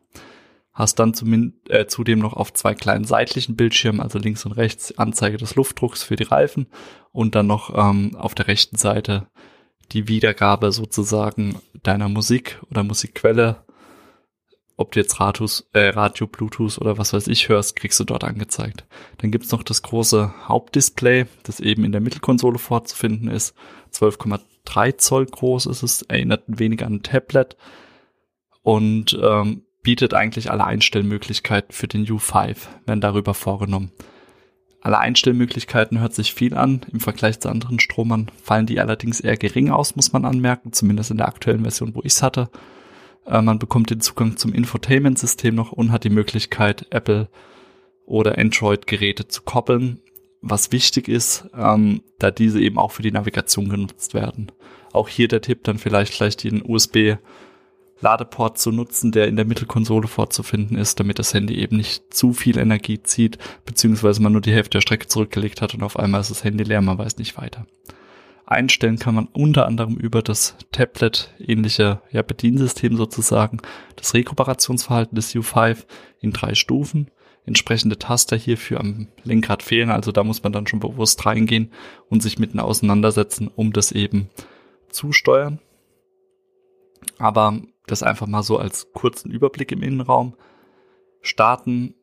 Hast 0.73 0.99
dann 0.99 1.15
äh, 1.69 1.87
zudem 1.87 2.19
noch 2.19 2.35
auf 2.35 2.53
zwei 2.53 2.75
kleinen 2.75 3.05
seitlichen 3.05 3.57
Bildschirmen, 3.57 4.01
also 4.01 4.19
links 4.19 4.45
und 4.45 4.53
rechts, 4.53 4.97
Anzeige 4.99 5.39
des 5.39 5.55
Luftdrucks 5.55 6.03
für 6.03 6.17
die 6.17 6.25
Reifen 6.25 6.67
und 7.13 7.35
dann 7.35 7.47
noch 7.47 7.73
ähm, 7.75 8.15
auf 8.17 8.35
der 8.35 8.49
rechten 8.49 8.77
Seite 8.77 9.29
die 9.93 10.09
Wiedergabe 10.09 10.73
sozusagen 10.73 11.61
deiner 11.83 12.09
Musik 12.09 12.61
oder 12.71 12.83
Musikquelle 12.83 13.65
ob 14.76 14.93
du 14.93 15.00
jetzt 15.00 15.20
Radius, 15.20 15.69
äh, 15.73 15.88
Radio, 15.88 16.26
Bluetooth 16.26 16.78
oder 16.78 16.99
was 16.99 17.12
weiß 17.12 17.28
ich 17.28 17.49
hörst, 17.49 17.76
kriegst 17.76 17.99
du 17.99 18.05
dort 18.05 18.25
angezeigt. 18.25 18.84
Dann 19.19 19.31
gibt's 19.31 19.50
noch 19.50 19.62
das 19.62 19.82
große 19.82 20.34
Hauptdisplay, 20.46 21.26
das 21.44 21.61
eben 21.61 21.84
in 21.84 21.93
der 21.93 22.02
Mittelkonsole 22.02 22.58
vorzufinden 22.58 23.28
ist. 23.28 23.55
12,3 23.93 24.99
Zoll 24.99 25.26
groß 25.26 25.67
ist 25.67 25.82
es, 25.82 26.02
erinnert 26.02 26.49
ein 26.49 26.58
wenig 26.58 26.84
an 26.84 26.96
ein 26.96 27.02
Tablet 27.02 27.56
und 28.62 29.19
ähm, 29.23 29.62
bietet 29.82 30.12
eigentlich 30.12 30.50
alle 30.50 30.64
Einstellmöglichkeiten 30.64 31.72
für 31.72 31.88
den 31.88 32.05
U5, 32.05 32.56
werden 32.84 33.00
darüber 33.00 33.32
vorgenommen. 33.32 33.93
Alle 34.82 34.99
Einstellmöglichkeiten 34.99 36.00
hört 36.00 36.14
sich 36.14 36.34
viel 36.34 36.55
an. 36.55 36.84
Im 36.93 37.00
Vergleich 37.00 37.40
zu 37.40 37.49
anderen 37.49 37.81
Stromern 37.81 38.31
fallen 38.43 38.67
die 38.67 38.79
allerdings 38.79 39.20
eher 39.20 39.37
gering 39.37 39.70
aus, 39.70 39.96
muss 39.96 40.12
man 40.12 40.25
anmerken, 40.25 40.72
zumindest 40.72 41.11
in 41.11 41.17
der 41.17 41.29
aktuellen 41.29 41.62
Version, 41.62 41.94
wo 41.94 42.02
ich's 42.05 42.22
hatte. 42.22 42.50
Äh, 43.26 43.43
man 43.43 43.58
bekommt 43.58 43.90
den 43.90 44.00
Zugang 44.00 44.37
zum 44.37 44.52
Infotainment-System 44.52 45.55
noch 45.55 45.73
und 45.73 45.93
hat 45.93 46.05
die 46.05 46.11
Möglichkeit, 46.11 46.87
Apple 46.90 47.28
oder 48.05 48.38
Android-Geräte 48.38 49.28
zu 49.28 49.43
koppeln, 49.43 50.00
was 50.40 50.73
wichtig 50.73 51.08
ist, 51.08 51.49
ähm, 51.56 52.02
da 52.19 52.31
diese 52.31 52.61
eben 52.61 52.78
auch 52.78 52.93
für 52.93 53.02
die 53.02 53.11
Navigation 53.11 53.69
genutzt 53.69 54.14
werden. 54.14 54.52
Auch 54.93 55.08
hier 55.08 55.28
der 55.28 55.40
Tipp, 55.40 55.64
dann 55.64 55.78
vielleicht 55.78 56.14
gleich 56.14 56.37
den 56.37 56.62
USB 56.64 57.17
Ladeport 58.00 58.58
zu 58.58 58.73
nutzen, 58.73 59.11
der 59.11 59.26
in 59.26 59.37
der 59.37 59.46
Mittelkonsole 59.46 60.06
vorzufinden 60.06 60.76
ist, 60.76 61.00
damit 61.00 61.19
das 61.19 61.32
Handy 61.32 61.55
eben 61.56 61.79
nicht 61.79 62.12
zu 62.12 62.34
viel 62.34 62.58
Energie 62.58 63.02
zieht, 63.02 63.38
beziehungsweise 63.64 64.22
man 64.22 64.32
nur 64.32 64.43
die 64.43 64.52
Hälfte 64.52 64.72
der 64.76 64.82
Strecke 64.82 65.06
zurückgelegt 65.06 65.62
hat 65.62 65.75
und 65.75 65.82
auf 65.82 65.99
einmal 65.99 66.20
ist 66.20 66.31
das 66.31 66.44
Handy 66.44 66.64
leer, 66.64 66.82
man 66.82 66.99
weiß 66.99 67.17
nicht 67.17 67.38
weiter. 67.38 67.67
Einstellen 68.46 68.98
kann 68.98 69.16
man 69.16 69.26
unter 69.26 69.67
anderem 69.67 69.96
über 69.96 70.22
das 70.22 70.56
Tablet-ähnliche 70.70 72.00
ja, 72.12 72.22
Bediensystem 72.22 72.96
sozusagen 72.96 73.58
das 73.96 74.15
Rekuperationsverhalten 74.15 75.17
des 75.17 75.34
U5 75.34 75.84
in 76.20 76.31
drei 76.31 76.55
Stufen. 76.55 77.10
Entsprechende 77.44 77.98
Taster 77.98 78.36
hierfür 78.36 78.81
am 78.81 79.08
Lenkrad 79.24 79.62
fehlen, 79.65 79.91
also 79.91 80.12
da 80.12 80.24
muss 80.24 80.43
man 80.43 80.53
dann 80.53 80.67
schon 80.67 80.81
bewusst 80.81 81.26
reingehen 81.26 81.72
und 82.08 82.22
sich 82.22 82.38
mitten 82.38 82.60
auseinandersetzen, 82.60 83.48
um 83.48 83.72
das 83.72 83.93
eben 83.93 84.31
zu 84.88 85.12
steuern. 85.12 85.60
Aber 87.19 87.60
das 87.86 88.03
einfach 88.03 88.26
mal 88.26 88.43
so 88.43 88.58
als 88.58 88.93
kurzen 88.93 89.31
Überblick 89.31 89.72
im 89.72 89.82
Innenraum. 89.82 90.34
Starten 91.20 91.94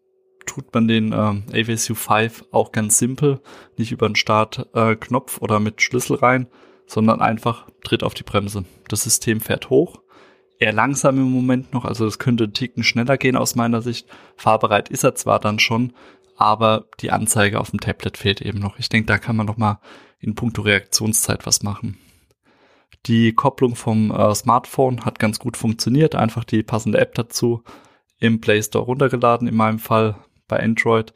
tut 0.45 0.73
man 0.73 0.88
den 0.88 1.12
äh, 1.12 1.62
AVSU 1.62 1.95
5 1.95 2.45
auch 2.51 2.71
ganz 2.71 2.97
simpel, 2.97 3.41
nicht 3.77 3.91
über 3.91 4.05
einen 4.05 4.15
Startknopf 4.15 5.38
äh, 5.38 5.39
oder 5.41 5.59
mit 5.59 5.81
Schlüssel 5.81 6.17
rein, 6.17 6.47
sondern 6.85 7.21
einfach 7.21 7.67
tritt 7.83 8.03
auf 8.03 8.13
die 8.13 8.23
Bremse. 8.23 8.65
Das 8.88 9.03
System 9.03 9.41
fährt 9.41 9.69
hoch, 9.69 10.01
eher 10.59 10.73
langsam 10.73 11.17
im 11.17 11.31
Moment 11.31 11.73
noch, 11.73 11.85
also 11.85 12.05
das 12.05 12.19
könnte 12.19 12.45
einen 12.45 12.53
Ticken 12.53 12.83
schneller 12.83 13.17
gehen 13.17 13.35
aus 13.35 13.55
meiner 13.55 13.81
Sicht. 13.81 14.07
Fahrbereit 14.35 14.89
ist 14.89 15.03
er 15.03 15.15
zwar 15.15 15.39
dann 15.39 15.59
schon, 15.59 15.93
aber 16.38 16.85
die 17.00 17.12
Anzeige 17.12 17.59
auf 17.59 17.71
dem 17.71 17.79
Tablet 17.79 18.17
fehlt 18.17 18.41
eben 18.41 18.59
noch. 18.59 18.79
Ich 18.79 18.89
denke, 18.89 19.07
da 19.07 19.17
kann 19.17 19.35
man 19.35 19.45
noch 19.45 19.57
mal 19.57 19.79
in 20.19 20.35
puncto 20.35 20.62
Reaktionszeit 20.62 21.45
was 21.45 21.63
machen. 21.63 21.97
Die 23.05 23.33
Kopplung 23.33 23.75
vom 23.75 24.12
äh, 24.12 24.33
Smartphone 24.33 25.03
hat 25.03 25.19
ganz 25.19 25.39
gut 25.39 25.57
funktioniert, 25.57 26.15
einfach 26.15 26.45
die 26.45 26.63
passende 26.63 27.00
App 27.00 27.13
dazu 27.15 27.63
im 28.19 28.39
Play 28.39 28.63
Store 28.63 28.85
runtergeladen 28.85 29.47
in 29.47 29.55
meinem 29.55 29.79
Fall 29.79 30.15
bei 30.53 30.63
Android. 30.63 31.13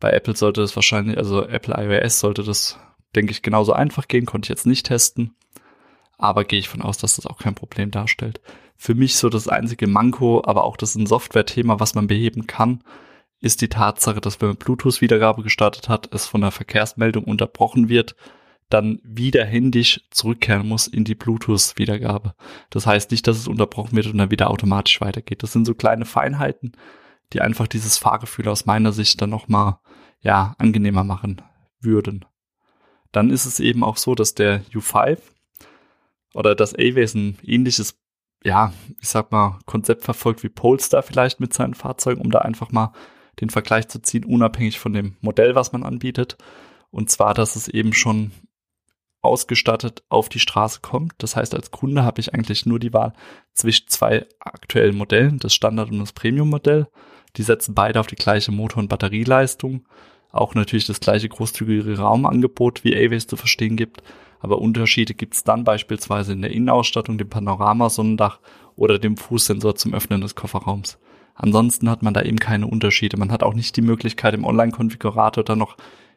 Bei 0.00 0.10
Apple 0.10 0.34
sollte 0.34 0.62
das 0.62 0.74
wahrscheinlich, 0.74 1.18
also 1.18 1.46
Apple 1.46 1.74
iOS 1.76 2.20
sollte 2.20 2.42
das, 2.42 2.78
denke 3.14 3.32
ich, 3.32 3.42
genauso 3.42 3.72
einfach 3.72 4.08
gehen, 4.08 4.26
konnte 4.26 4.46
ich 4.46 4.50
jetzt 4.50 4.66
nicht 4.66 4.86
testen. 4.86 5.34
Aber 6.18 6.44
gehe 6.44 6.58
ich 6.58 6.68
von 6.68 6.82
aus, 6.82 6.98
dass 6.98 7.16
das 7.16 7.26
auch 7.26 7.38
kein 7.38 7.54
Problem 7.54 7.90
darstellt. 7.90 8.40
Für 8.76 8.94
mich 8.94 9.16
so 9.16 9.28
das 9.28 9.48
einzige 9.48 9.86
Manko, 9.86 10.42
aber 10.44 10.64
auch 10.64 10.76
das 10.76 10.94
ein 10.94 11.06
Software-Thema, 11.06 11.80
was 11.80 11.94
man 11.94 12.06
beheben 12.06 12.46
kann, 12.46 12.82
ist 13.40 13.60
die 13.60 13.68
Tatsache, 13.68 14.20
dass 14.20 14.40
wenn 14.40 14.48
man 14.48 14.56
Bluetooth-Wiedergabe 14.56 15.42
gestartet 15.42 15.88
hat, 15.88 16.12
es 16.14 16.26
von 16.26 16.40
der 16.40 16.52
Verkehrsmeldung 16.52 17.24
unterbrochen 17.24 17.88
wird, 17.88 18.16
dann 18.70 19.00
wieder 19.04 19.44
händisch 19.44 20.00
zurückkehren 20.10 20.66
muss 20.66 20.86
in 20.86 21.04
die 21.04 21.14
Bluetooth-Wiedergabe. 21.14 22.34
Das 22.70 22.86
heißt 22.86 23.10
nicht, 23.10 23.26
dass 23.26 23.36
es 23.36 23.48
unterbrochen 23.48 23.96
wird 23.96 24.06
und 24.06 24.18
dann 24.18 24.30
wieder 24.30 24.48
automatisch 24.48 25.00
weitergeht. 25.00 25.42
Das 25.42 25.52
sind 25.52 25.66
so 25.66 25.74
kleine 25.74 26.06
Feinheiten, 26.06 26.72
die 27.32 27.40
einfach 27.40 27.66
dieses 27.66 27.98
Fahrgefühl 27.98 28.48
aus 28.48 28.66
meiner 28.66 28.92
Sicht 28.92 29.20
dann 29.20 29.30
nochmal, 29.30 29.78
ja, 30.20 30.54
angenehmer 30.58 31.04
machen 31.04 31.42
würden. 31.80 32.24
dann 33.10 33.30
ist 33.30 33.44
es 33.44 33.60
eben 33.60 33.84
auch 33.84 33.96
so, 33.96 34.14
dass 34.14 34.34
der 34.34 34.64
U5 34.72 35.18
oder 36.34 36.54
das 36.54 36.74
A-Ways 36.74 37.14
ein 37.14 37.38
ähnliches, 37.42 37.98
ja, 38.44 38.72
ich 39.00 39.08
sag 39.08 39.32
mal, 39.32 39.58
Konzept 39.66 40.04
verfolgt 40.04 40.42
wie 40.42 40.48
Polestar 40.48 41.02
vielleicht 41.02 41.40
mit 41.40 41.52
seinen 41.52 41.74
Fahrzeugen, 41.74 42.22
um 42.22 42.30
da 42.30 42.38
einfach 42.38 42.70
mal 42.72 42.92
den 43.40 43.50
Vergleich 43.50 43.88
zu 43.88 44.00
ziehen, 44.00 44.24
unabhängig 44.24 44.78
von 44.78 44.92
dem 44.92 45.16
Modell, 45.20 45.54
was 45.54 45.72
man 45.72 45.82
anbietet. 45.82 46.36
Und 46.90 47.10
zwar, 47.10 47.34
dass 47.34 47.56
es 47.56 47.68
eben 47.68 47.92
schon 47.92 48.32
ausgestattet 49.22 50.02
auf 50.08 50.28
die 50.28 50.40
Straße 50.40 50.80
kommt. 50.82 51.14
Das 51.18 51.36
heißt, 51.36 51.54
als 51.54 51.70
Kunde 51.70 52.02
habe 52.02 52.20
ich 52.20 52.34
eigentlich 52.34 52.66
nur 52.66 52.78
die 52.78 52.92
Wahl 52.92 53.12
zwischen 53.54 53.88
zwei 53.88 54.26
aktuellen 54.40 54.96
Modellen, 54.96 55.38
das 55.38 55.54
Standard- 55.54 55.90
und 55.90 56.00
das 56.00 56.12
Premium-Modell. 56.12 56.88
Die 57.36 57.42
setzen 57.42 57.74
beide 57.74 58.00
auf 58.00 58.06
die 58.06 58.16
gleiche 58.16 58.52
Motor- 58.52 58.82
und 58.82 58.88
Batterieleistung. 58.88 59.86
Auch 60.30 60.54
natürlich 60.54 60.86
das 60.86 61.00
gleiche 61.00 61.28
großzügige 61.28 61.98
Raumangebot 61.98 62.84
wie 62.84 62.96
Aways 62.96 63.26
zu 63.26 63.36
verstehen 63.36 63.76
gibt. 63.76 64.02
Aber 64.40 64.58
Unterschiede 64.58 65.14
gibt 65.14 65.34
es 65.34 65.44
dann 65.44 65.64
beispielsweise 65.64 66.32
in 66.32 66.42
der 66.42 66.50
Innenausstattung, 66.50 67.16
dem 67.16 67.28
Panoramasonnendach 67.28 68.40
oder 68.76 68.98
dem 68.98 69.16
Fußsensor 69.16 69.76
zum 69.76 69.94
Öffnen 69.94 70.20
des 70.20 70.34
Kofferraums. 70.34 70.98
Ansonsten 71.34 71.88
hat 71.88 72.02
man 72.02 72.14
da 72.14 72.22
eben 72.22 72.38
keine 72.38 72.66
Unterschiede. 72.66 73.16
Man 73.16 73.32
hat 73.32 73.42
auch 73.42 73.54
nicht 73.54 73.76
die 73.76 73.82
Möglichkeit, 73.82 74.34
im 74.34 74.44
Online-Konfigurator 74.44 75.44
dann 75.44 75.58
noch 75.58 75.76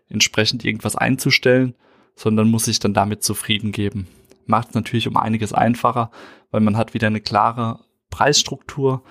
entsprechend 0.09 0.65
irgendwas 0.65 0.95
einzustellen, 0.95 1.75
sondern 2.15 2.49
muss 2.49 2.65
sich 2.65 2.79
dann 2.79 2.93
damit 2.93 3.23
zufrieden 3.23 3.71
geben. 3.71 4.07
Macht 4.45 4.69
es 4.69 4.75
natürlich 4.75 5.07
um 5.07 5.17
einiges 5.17 5.53
einfacher, 5.53 6.11
weil 6.51 6.61
man 6.61 6.77
hat 6.77 6.93
wieder 6.93 7.07
eine 7.07 7.21
klare 7.21 7.79
Preisstruktur. 8.09 9.03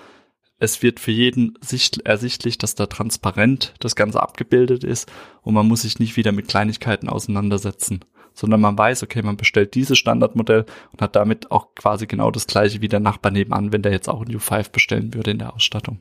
Es 0.57 0.81
wird 0.81 0.99
für 0.99 1.11
jeden 1.11 1.57
ersichtlich, 2.05 2.57
dass 2.57 2.75
da 2.75 2.85
transparent 2.85 3.73
das 3.79 3.95
Ganze 3.95 4.21
abgebildet 4.21 4.83
ist 4.83 5.11
und 5.41 5.53
man 5.53 5.67
muss 5.67 5.81
sich 5.81 5.99
nicht 5.99 6.15
wieder 6.15 6.31
mit 6.31 6.47
Kleinigkeiten 6.47 7.09
auseinandersetzen, 7.09 8.05
sondern 8.33 8.61
man 8.61 8.77
weiß, 8.77 9.03
okay, 9.03 9.21
man 9.21 9.35
bestellt 9.35 9.75
dieses 9.75 9.97
Standardmodell 9.97 10.65
und 10.93 11.01
hat 11.01 11.15
damit 11.15 11.51
auch 11.51 11.75
quasi 11.75 12.07
genau 12.07 12.31
das 12.31 12.47
gleiche 12.47 12.81
wie 12.81 12.87
der 12.87 13.01
Nachbar 13.01 13.33
nebenan, 13.33 13.73
wenn 13.73 13.81
der 13.81 13.91
jetzt 13.91 14.07
auch 14.07 14.21
ein 14.21 14.33
U5 14.33 14.71
bestellen 14.71 15.13
würde 15.13 15.31
in 15.31 15.39
der 15.39 15.53
Ausstattung. 15.53 15.99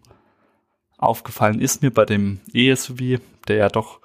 Aufgefallen 0.98 1.60
ist 1.60 1.82
mir 1.82 1.90
bei 1.90 2.04
dem 2.04 2.40
ESUV, 2.52 3.20
der 3.48 3.56
ja 3.56 3.68
doch 3.68 4.00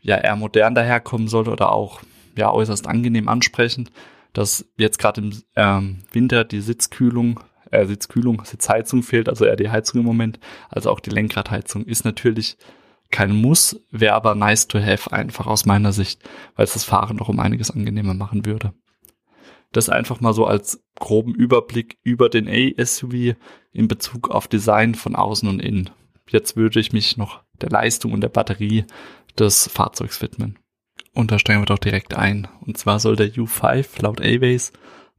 ja 0.00 0.16
eher 0.16 0.34
modern 0.34 0.74
daherkommen 0.74 1.28
soll 1.28 1.48
oder 1.48 1.70
auch 1.70 2.00
ja 2.36 2.50
äußerst 2.50 2.88
angenehm 2.88 3.28
ansprechend, 3.28 3.92
dass 4.32 4.66
jetzt 4.76 4.98
gerade 4.98 5.20
im 5.20 5.42
ähm, 5.54 5.98
Winter 6.10 6.44
die 6.44 6.60
Sitzkühlung, 6.60 7.40
äh, 7.72 7.86
Sitzkühlung, 7.86 8.44
Sitzheizung 8.44 9.02
fehlt, 9.02 9.28
also 9.28 9.44
eher 9.44 9.56
die 9.56 9.70
Heizung 9.70 10.00
im 10.00 10.06
Moment, 10.06 10.38
also 10.68 10.90
auch 10.90 11.00
die 11.00 11.10
Lenkradheizung 11.10 11.84
ist 11.84 12.04
natürlich 12.04 12.56
kein 13.10 13.34
Muss, 13.34 13.80
wäre 13.90 14.14
aber 14.14 14.34
nice 14.34 14.68
to 14.68 14.80
have 14.80 15.12
einfach 15.12 15.46
aus 15.46 15.66
meiner 15.66 15.92
Sicht, 15.92 16.22
weil 16.56 16.64
es 16.64 16.72
das 16.72 16.84
Fahren 16.84 17.18
doch 17.18 17.28
um 17.28 17.40
einiges 17.40 17.70
angenehmer 17.70 18.14
machen 18.14 18.46
würde. 18.46 18.72
Das 19.70 19.88
einfach 19.88 20.20
mal 20.20 20.34
so 20.34 20.46
als 20.46 20.82
groben 20.96 21.34
Überblick 21.34 21.98
über 22.02 22.28
den 22.28 22.48
A-SUV 22.48 23.36
in 23.72 23.88
Bezug 23.88 24.30
auf 24.30 24.48
Design 24.48 24.94
von 24.94 25.16
außen 25.16 25.48
und 25.48 25.60
innen. 25.60 25.90
Jetzt 26.28 26.56
würde 26.56 26.80
ich 26.80 26.92
mich 26.92 27.16
noch 27.16 27.42
der 27.60 27.70
Leistung 27.70 28.12
und 28.12 28.20
der 28.20 28.28
Batterie 28.28 28.84
des 29.38 29.68
Fahrzeugs 29.68 30.20
widmen. 30.20 30.58
Und 31.14 31.30
da 31.30 31.38
steigen 31.38 31.60
wir 31.60 31.66
doch 31.66 31.78
direkt 31.78 32.14
ein. 32.14 32.48
Und 32.60 32.78
zwar 32.78 32.98
soll 32.98 33.16
der 33.16 33.32
U5 33.32 34.02
laut 34.02 34.20
Aways 34.20 34.72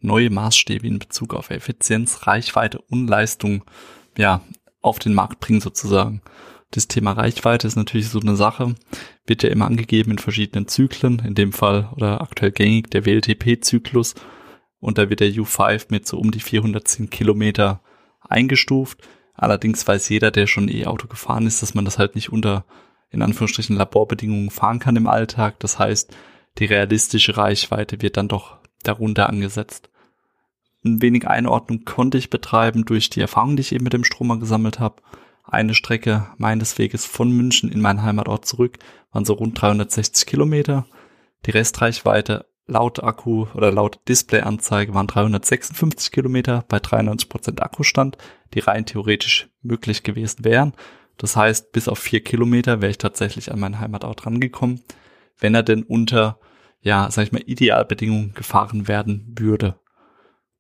neue 0.03 0.29
Maßstäbe 0.29 0.87
in 0.87 0.99
Bezug 0.99 1.33
auf 1.33 1.49
Effizienz, 1.49 2.27
Reichweite 2.27 2.79
und 2.81 3.07
Leistung 3.07 3.63
ja, 4.17 4.41
auf 4.81 4.99
den 4.99 5.13
Markt 5.13 5.39
bringen 5.39 5.61
sozusagen. 5.61 6.21
Das 6.71 6.87
Thema 6.87 7.11
Reichweite 7.11 7.67
ist 7.67 7.75
natürlich 7.75 8.09
so 8.09 8.19
eine 8.19 8.35
Sache, 8.35 8.75
wird 9.25 9.43
ja 9.43 9.49
immer 9.49 9.67
angegeben 9.67 10.11
in 10.11 10.17
verschiedenen 10.17 10.67
Zyklen, 10.67 11.19
in 11.19 11.35
dem 11.35 11.53
Fall 11.53 11.89
oder 11.95 12.21
aktuell 12.21 12.51
gängig 12.51 12.89
der 12.89 13.05
WLTP-Zyklus 13.05 14.15
und 14.79 14.97
da 14.97 15.09
wird 15.09 15.21
der 15.21 15.29
U5 15.29 15.85
mit 15.89 16.07
so 16.07 16.17
um 16.17 16.31
die 16.31 16.39
410 16.39 17.09
Kilometer 17.09 17.81
eingestuft. 18.21 19.07
Allerdings 19.35 19.87
weiß 19.87 20.09
jeder, 20.09 20.31
der 20.31 20.47
schon 20.47 20.67
E-Auto 20.67 21.07
gefahren 21.07 21.47
ist, 21.47 21.61
dass 21.61 21.73
man 21.73 21.85
das 21.85 21.99
halt 21.99 22.15
nicht 22.15 22.31
unter 22.31 22.65
in 23.09 23.21
Anführungsstrichen 23.21 23.77
Laborbedingungen 23.77 24.49
fahren 24.49 24.79
kann 24.79 24.95
im 24.95 25.07
Alltag. 25.07 25.59
Das 25.59 25.79
heißt, 25.79 26.13
die 26.57 26.65
realistische 26.65 27.37
Reichweite 27.37 28.01
wird 28.01 28.17
dann 28.17 28.27
doch 28.27 28.57
darunter 28.83 29.29
angesetzt. 29.29 29.89
Ein 30.85 31.01
wenig 31.01 31.27
Einordnung 31.27 31.85
konnte 31.85 32.17
ich 32.17 32.29
betreiben 32.29 32.83
durch 32.83 33.09
die 33.09 33.21
Erfahrung, 33.21 33.55
die 33.55 33.61
ich 33.61 33.71
eben 33.71 33.85
mit 33.85 33.93
dem 33.93 34.03
Stromer 34.03 34.37
gesammelt 34.37 34.79
habe. 34.79 35.01
Eine 35.45 35.75
Strecke 35.75 36.27
meines 36.37 36.77
Weges 36.77 37.05
von 37.05 37.31
München 37.31 37.71
in 37.71 37.79
meinen 37.79 38.03
Heimatort 38.03 38.45
zurück 38.45 38.79
waren 39.11 39.23
so 39.23 39.33
rund 39.33 39.61
360 39.61 40.25
Kilometer. 40.25 40.85
Die 41.45 41.51
Restreichweite 41.51 42.47
laut 42.65 43.03
Akku 43.03 43.47
oder 43.53 43.71
laut 43.71 43.99
Displayanzeige 44.07 44.93
waren 44.93 45.07
356 45.07 46.11
Kilometer 46.11 46.65
bei 46.67 46.79
93 46.79 47.29
Prozent 47.29 47.61
Akkustand, 47.61 48.17
die 48.53 48.59
rein 48.59 48.85
theoretisch 48.85 49.49
möglich 49.61 50.03
gewesen 50.03 50.43
wären. 50.43 50.73
Das 51.17 51.35
heißt, 51.35 51.71
bis 51.71 51.87
auf 51.87 51.99
vier 51.99 52.23
Kilometer 52.23 52.81
wäre 52.81 52.91
ich 52.91 52.97
tatsächlich 52.97 53.51
an 53.51 53.59
meinen 53.59 53.79
Heimatort 53.79 54.25
rangekommen, 54.25 54.81
wenn 55.39 55.55
er 55.55 55.63
denn 55.63 55.83
unter, 55.83 56.39
ja, 56.81 57.09
sag 57.11 57.23
ich 57.23 57.31
mal, 57.31 57.43
Idealbedingungen 57.45 58.33
gefahren 58.33 58.87
werden 58.87 59.35
würde. 59.37 59.75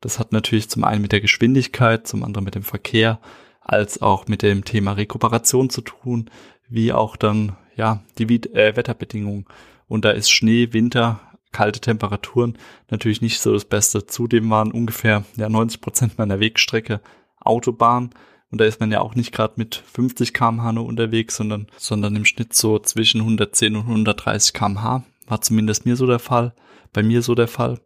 Das 0.03 0.19
hat 0.19 0.33
natürlich 0.33 0.69
zum 0.69 0.83
einen 0.83 1.01
mit 1.01 1.13
der 1.13 1.21
Geschwindigkeit, 1.21 2.05
zum 2.05 2.25
anderen 2.25 2.43
mit 2.43 2.55
dem 2.55 2.63
Verkehr, 2.63 3.21
als 3.61 4.01
auch 4.01 4.27
mit 4.27 4.41
dem 4.41 4.65
Thema 4.65 4.91
Rekuperation 4.91 5.69
zu 5.69 5.79
tun, 5.79 6.29
wie 6.67 6.91
auch 6.91 7.15
dann, 7.15 7.55
ja, 7.77 8.03
die 8.17 8.25
äh, 8.25 8.75
Wetterbedingungen. 8.75 9.45
Und 9.87 10.03
da 10.03 10.11
ist 10.11 10.29
Schnee, 10.29 10.73
Winter, 10.73 11.21
kalte 11.53 11.79
Temperaturen 11.79 12.57
natürlich 12.89 13.21
nicht 13.21 13.39
so 13.39 13.53
das 13.53 13.63
Beste. 13.63 14.05
Zudem 14.05 14.49
waren 14.49 14.73
ungefähr 14.73 15.23
ja, 15.37 15.47
90 15.47 15.79
Prozent 15.79 16.17
meiner 16.17 16.41
Wegstrecke 16.41 16.99
Autobahn. 17.39 18.09
Und 18.51 18.59
da 18.59 18.65
ist 18.65 18.81
man 18.81 18.91
ja 18.91 18.99
auch 18.99 19.15
nicht 19.15 19.31
gerade 19.31 19.53
mit 19.55 19.75
50 19.75 20.33
kmh 20.33 20.73
nur 20.73 20.85
unterwegs, 20.85 21.37
sondern, 21.37 21.67
sondern 21.77 22.17
im 22.17 22.25
Schnitt 22.25 22.53
so 22.53 22.77
zwischen 22.77 23.21
110 23.21 23.77
und 23.77 23.83
130 23.83 24.53
kmh. 24.53 25.05
War 25.27 25.41
zumindest 25.41 25.85
mir 25.85 25.95
so 25.95 26.07
der 26.07 26.19
Fall, 26.19 26.53
bei 26.91 27.03
mir 27.03 27.21
so 27.21 27.35
der 27.35 27.47
Fall. 27.47 27.79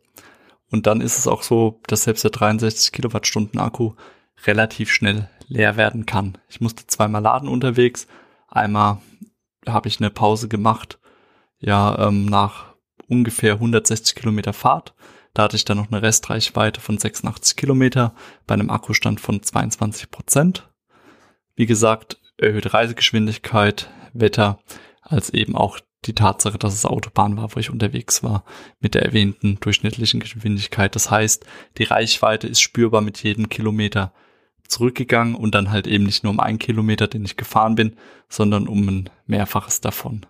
Und 0.71 0.87
dann 0.87 1.01
ist 1.01 1.17
es 1.17 1.27
auch 1.27 1.43
so, 1.43 1.79
dass 1.87 2.03
selbst 2.03 2.23
der 2.23 2.31
63 2.31 2.91
Kilowattstunden 2.91 3.59
Akku 3.59 3.93
relativ 4.45 4.91
schnell 4.91 5.29
leer 5.47 5.77
werden 5.77 6.05
kann. 6.05 6.37
Ich 6.49 6.61
musste 6.61 6.85
zweimal 6.87 7.21
laden 7.21 7.49
unterwegs. 7.49 8.07
Einmal 8.49 8.99
habe 9.67 9.87
ich 9.87 9.99
eine 9.99 10.09
Pause 10.09 10.47
gemacht, 10.47 10.99
ja, 11.59 12.07
ähm, 12.07 12.25
nach 12.25 12.75
ungefähr 13.07 13.53
160 13.53 14.15
Kilometer 14.15 14.53
Fahrt 14.53 14.93
da 15.37 15.43
hatte 15.43 15.55
ich 15.55 15.65
dann 15.65 15.77
noch 15.77 15.91
eine 15.91 16.01
Restreichweite 16.01 16.81
von 16.81 16.97
86 16.97 17.55
Kilometer 17.55 18.15
bei 18.47 18.55
einem 18.55 18.71
Akkustand 18.71 19.21
von 19.21 19.43
22 19.43 20.09
Prozent. 20.09 20.67
Wie 21.55 21.67
gesagt, 21.67 22.19
erhöhte 22.37 22.73
Reisegeschwindigkeit, 22.73 23.87
Wetter, 24.13 24.57
als 25.03 25.29
eben 25.29 25.55
auch 25.55 25.79
die 26.05 26.13
Tatsache, 26.13 26.57
dass 26.57 26.73
es 26.73 26.85
Autobahn 26.85 27.37
war, 27.37 27.55
wo 27.55 27.59
ich 27.59 27.69
unterwegs 27.69 28.23
war, 28.23 28.43
mit 28.79 28.93
der 28.93 29.03
erwähnten 29.03 29.59
durchschnittlichen 29.59 30.19
Geschwindigkeit. 30.19 30.95
Das 30.95 31.11
heißt, 31.11 31.45
die 31.77 31.83
Reichweite 31.83 32.47
ist 32.47 32.61
spürbar 32.61 33.01
mit 33.01 33.21
jedem 33.23 33.49
Kilometer 33.49 34.13
zurückgegangen 34.67 35.35
und 35.35 35.55
dann 35.55 35.71
halt 35.71 35.87
eben 35.87 36.03
nicht 36.03 36.23
nur 36.23 36.31
um 36.31 36.39
einen 36.39 36.59
Kilometer, 36.59 37.07
den 37.07 37.25
ich 37.25 37.37
gefahren 37.37 37.75
bin, 37.75 37.95
sondern 38.29 38.67
um 38.67 38.87
ein 38.87 39.09
Mehrfaches 39.25 39.81
davon. 39.81 40.25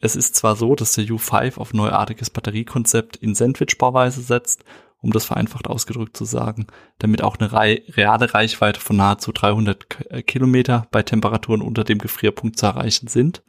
Es 0.00 0.16
ist 0.16 0.34
zwar 0.34 0.56
so, 0.56 0.74
dass 0.74 0.92
der 0.92 1.04
U5 1.04 1.58
auf 1.58 1.74
neuartiges 1.74 2.30
Batteriekonzept 2.30 3.16
in 3.16 3.34
Sandwich-Bauweise 3.34 4.22
setzt, 4.22 4.64
um 5.02 5.12
das 5.12 5.24
vereinfacht 5.24 5.66
ausgedrückt 5.66 6.16
zu 6.16 6.24
sagen, 6.24 6.66
damit 6.98 7.22
auch 7.22 7.36
eine 7.38 7.52
reale 7.52 8.34
Reichweite 8.34 8.80
von 8.80 8.96
nahezu 8.96 9.32
300 9.32 10.10
äh, 10.10 10.22
Kilometer 10.22 10.86
bei 10.90 11.02
Temperaturen 11.02 11.62
unter 11.62 11.84
dem 11.84 11.98
Gefrierpunkt 11.98 12.58
zu 12.58 12.66
erreichen 12.66 13.08
sind. 13.08 13.42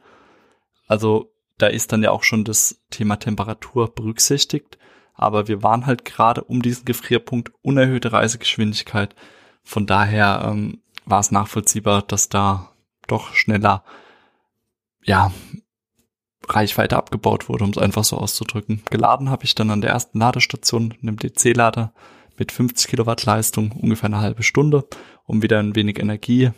Also 0.86 1.32
da 1.58 1.66
ist 1.66 1.92
dann 1.92 2.02
ja 2.02 2.10
auch 2.10 2.24
schon 2.24 2.44
das 2.44 2.80
Thema 2.90 3.16
Temperatur 3.16 3.94
berücksichtigt, 3.94 4.78
aber 5.14 5.48
wir 5.48 5.62
waren 5.62 5.86
halt 5.86 6.04
gerade 6.04 6.42
um 6.44 6.62
diesen 6.62 6.84
Gefrierpunkt 6.84 7.52
unerhöhte 7.62 8.12
Reisegeschwindigkeit. 8.12 9.14
Von 9.62 9.86
daher 9.86 10.42
ähm, 10.44 10.80
war 11.04 11.20
es 11.20 11.30
nachvollziehbar, 11.30 12.02
dass 12.02 12.28
da 12.28 12.72
doch 13.06 13.34
schneller 13.34 13.84
ja, 15.04 15.32
Reichweite 16.48 16.96
abgebaut 16.96 17.48
wurde, 17.48 17.64
um 17.64 17.70
es 17.70 17.78
einfach 17.78 18.04
so 18.04 18.16
auszudrücken. 18.16 18.82
Geladen 18.90 19.30
habe 19.30 19.44
ich 19.44 19.54
dann 19.54 19.70
an 19.70 19.80
der 19.80 19.90
ersten 19.90 20.18
Ladestation, 20.18 20.94
einem 21.02 21.16
DC-Lader 21.16 21.92
mit 22.38 22.52
50 22.52 22.88
Kilowatt 22.88 23.24
Leistung, 23.24 23.72
ungefähr 23.72 24.06
eine 24.06 24.20
halbe 24.20 24.42
Stunde, 24.42 24.86
um 25.24 25.42
wieder 25.42 25.58
ein 25.58 25.76
wenig 25.76 25.98
Energie 25.98 26.50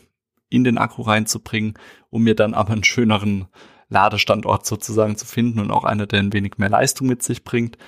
in 0.49 0.65
den 0.65 0.79
Akku 0.79 1.03
reinzubringen, 1.03 1.75
um 2.11 2.23
mir 2.23 2.35
dann 2.35 2.55
aber 2.55 2.73
einen 2.73 2.85
schöneren 2.85 3.49
Ladestandort 3.89 4.67
sozusagen 4.67 5.17
zu 5.17 5.27
finden 5.27 5.61
und 5.61 5.71
auch 5.71 5.85
einer, 5.85 6.07
der 6.07 6.21
ein 6.21 6.33
wenig 6.33 6.59
mehr 6.59 6.71
Leistung 6.71 7.07
mit 7.07 7.23
sich 7.23 7.45
bringt. 7.45 7.79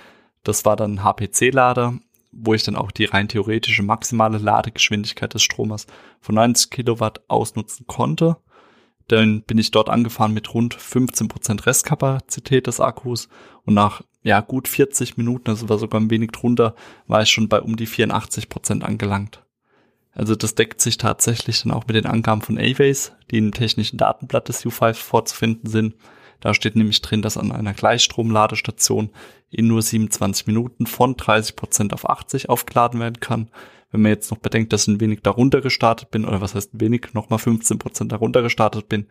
Das 0.42 0.64
war 0.64 0.76
dann 0.76 1.02
HPC-Lader, 1.02 1.98
wo 2.32 2.54
ich 2.54 2.64
dann 2.64 2.76
auch 2.76 2.90
die 2.90 3.06
rein 3.06 3.28
theoretische 3.28 3.82
maximale 3.82 4.38
Ladegeschwindigkeit 4.38 5.34
des 5.34 5.42
Stromers 5.42 5.86
von 6.20 6.34
90 6.34 6.70
Kilowatt 6.70 7.22
ausnutzen 7.28 7.86
konnte 7.86 8.36
Dann 9.08 9.42
bin 9.42 9.58
ich 9.58 9.70
dort 9.70 9.88
angefahren 9.88 10.34
mit 10.34 10.52
rund 10.52 10.76
15% 10.76 11.66
Restkapazität 11.66 12.66
des 12.66 12.80
Akkus 12.80 13.28
und 13.64 13.74
nach 13.74 14.02
ja 14.22 14.40
gut 14.40 14.66
40 14.68 15.16
Minuten, 15.16 15.44
das 15.46 15.68
war 15.68 15.78
sogar 15.78 16.00
ein 16.00 16.10
wenig 16.10 16.32
drunter, 16.32 16.74
war 17.06 17.22
ich 17.22 17.30
schon 17.30 17.48
bei 17.48 17.60
um 17.60 17.76
die 17.76 17.86
84% 17.86 18.82
angelangt. 18.82 19.45
Also 20.16 20.34
das 20.34 20.54
deckt 20.54 20.80
sich 20.80 20.96
tatsächlich 20.96 21.62
dann 21.62 21.72
auch 21.72 21.86
mit 21.86 21.94
den 21.94 22.06
Angaben 22.06 22.40
von 22.40 22.58
Aways, 22.58 23.12
die 23.30 23.36
im 23.36 23.52
technischen 23.52 23.98
Datenblatt 23.98 24.48
des 24.48 24.64
U5 24.64 24.94
vorzufinden 24.94 25.68
sind. 25.70 25.94
Da 26.40 26.54
steht 26.54 26.74
nämlich 26.74 27.02
drin, 27.02 27.20
dass 27.20 27.36
an 27.36 27.52
einer 27.52 27.74
Gleichstromladestation 27.74 29.10
in 29.50 29.66
nur 29.66 29.82
27 29.82 30.46
Minuten 30.46 30.86
von 30.86 31.16
30% 31.16 31.92
auf 31.92 32.08
80 32.08 32.48
aufgeladen 32.48 32.98
werden 32.98 33.20
kann. 33.20 33.50
Wenn 33.90 34.02
man 34.02 34.10
jetzt 34.10 34.30
noch 34.30 34.38
bedenkt, 34.38 34.72
dass 34.72 34.82
ich 34.82 34.88
ein 34.88 35.00
wenig 35.00 35.20
darunter 35.22 35.60
gestartet 35.60 36.10
bin, 36.10 36.24
oder 36.24 36.40
was 36.40 36.54
heißt 36.54 36.70
wenig, 36.72 37.12
nochmal 37.12 37.38
15% 37.38 38.08
darunter 38.08 38.42
gestartet 38.42 38.88
bin, 38.88 39.06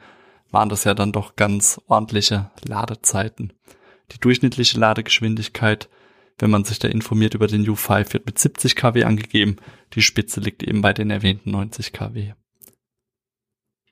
waren 0.50 0.70
das 0.70 0.86
ja 0.86 0.96
dann 0.96 1.12
doch 1.12 1.36
ganz 1.36 1.80
ordentliche 1.88 2.50
Ladezeiten. 2.68 3.54
Die 4.12 4.20
durchschnittliche 4.20 4.80
Ladegeschwindigkeit 4.80 5.88
wenn 6.38 6.52
man 6.52 6.66
sich 6.66 6.80
da 6.80 6.88
informiert 6.88 7.34
über 7.34 7.48
den 7.48 7.66
U5, 7.66 8.14
wird 8.14 8.26
mit 8.26 8.38
70 8.38 8.76
kW 8.76 9.04
angegeben. 9.06 9.58
Die 9.94 10.02
Spitze 10.02 10.40
liegt 10.40 10.64
eben 10.64 10.82
bei 10.82 10.94
den 10.94 11.10
erwähnten 11.10 11.52
90 11.52 11.94
kW. 11.94 12.34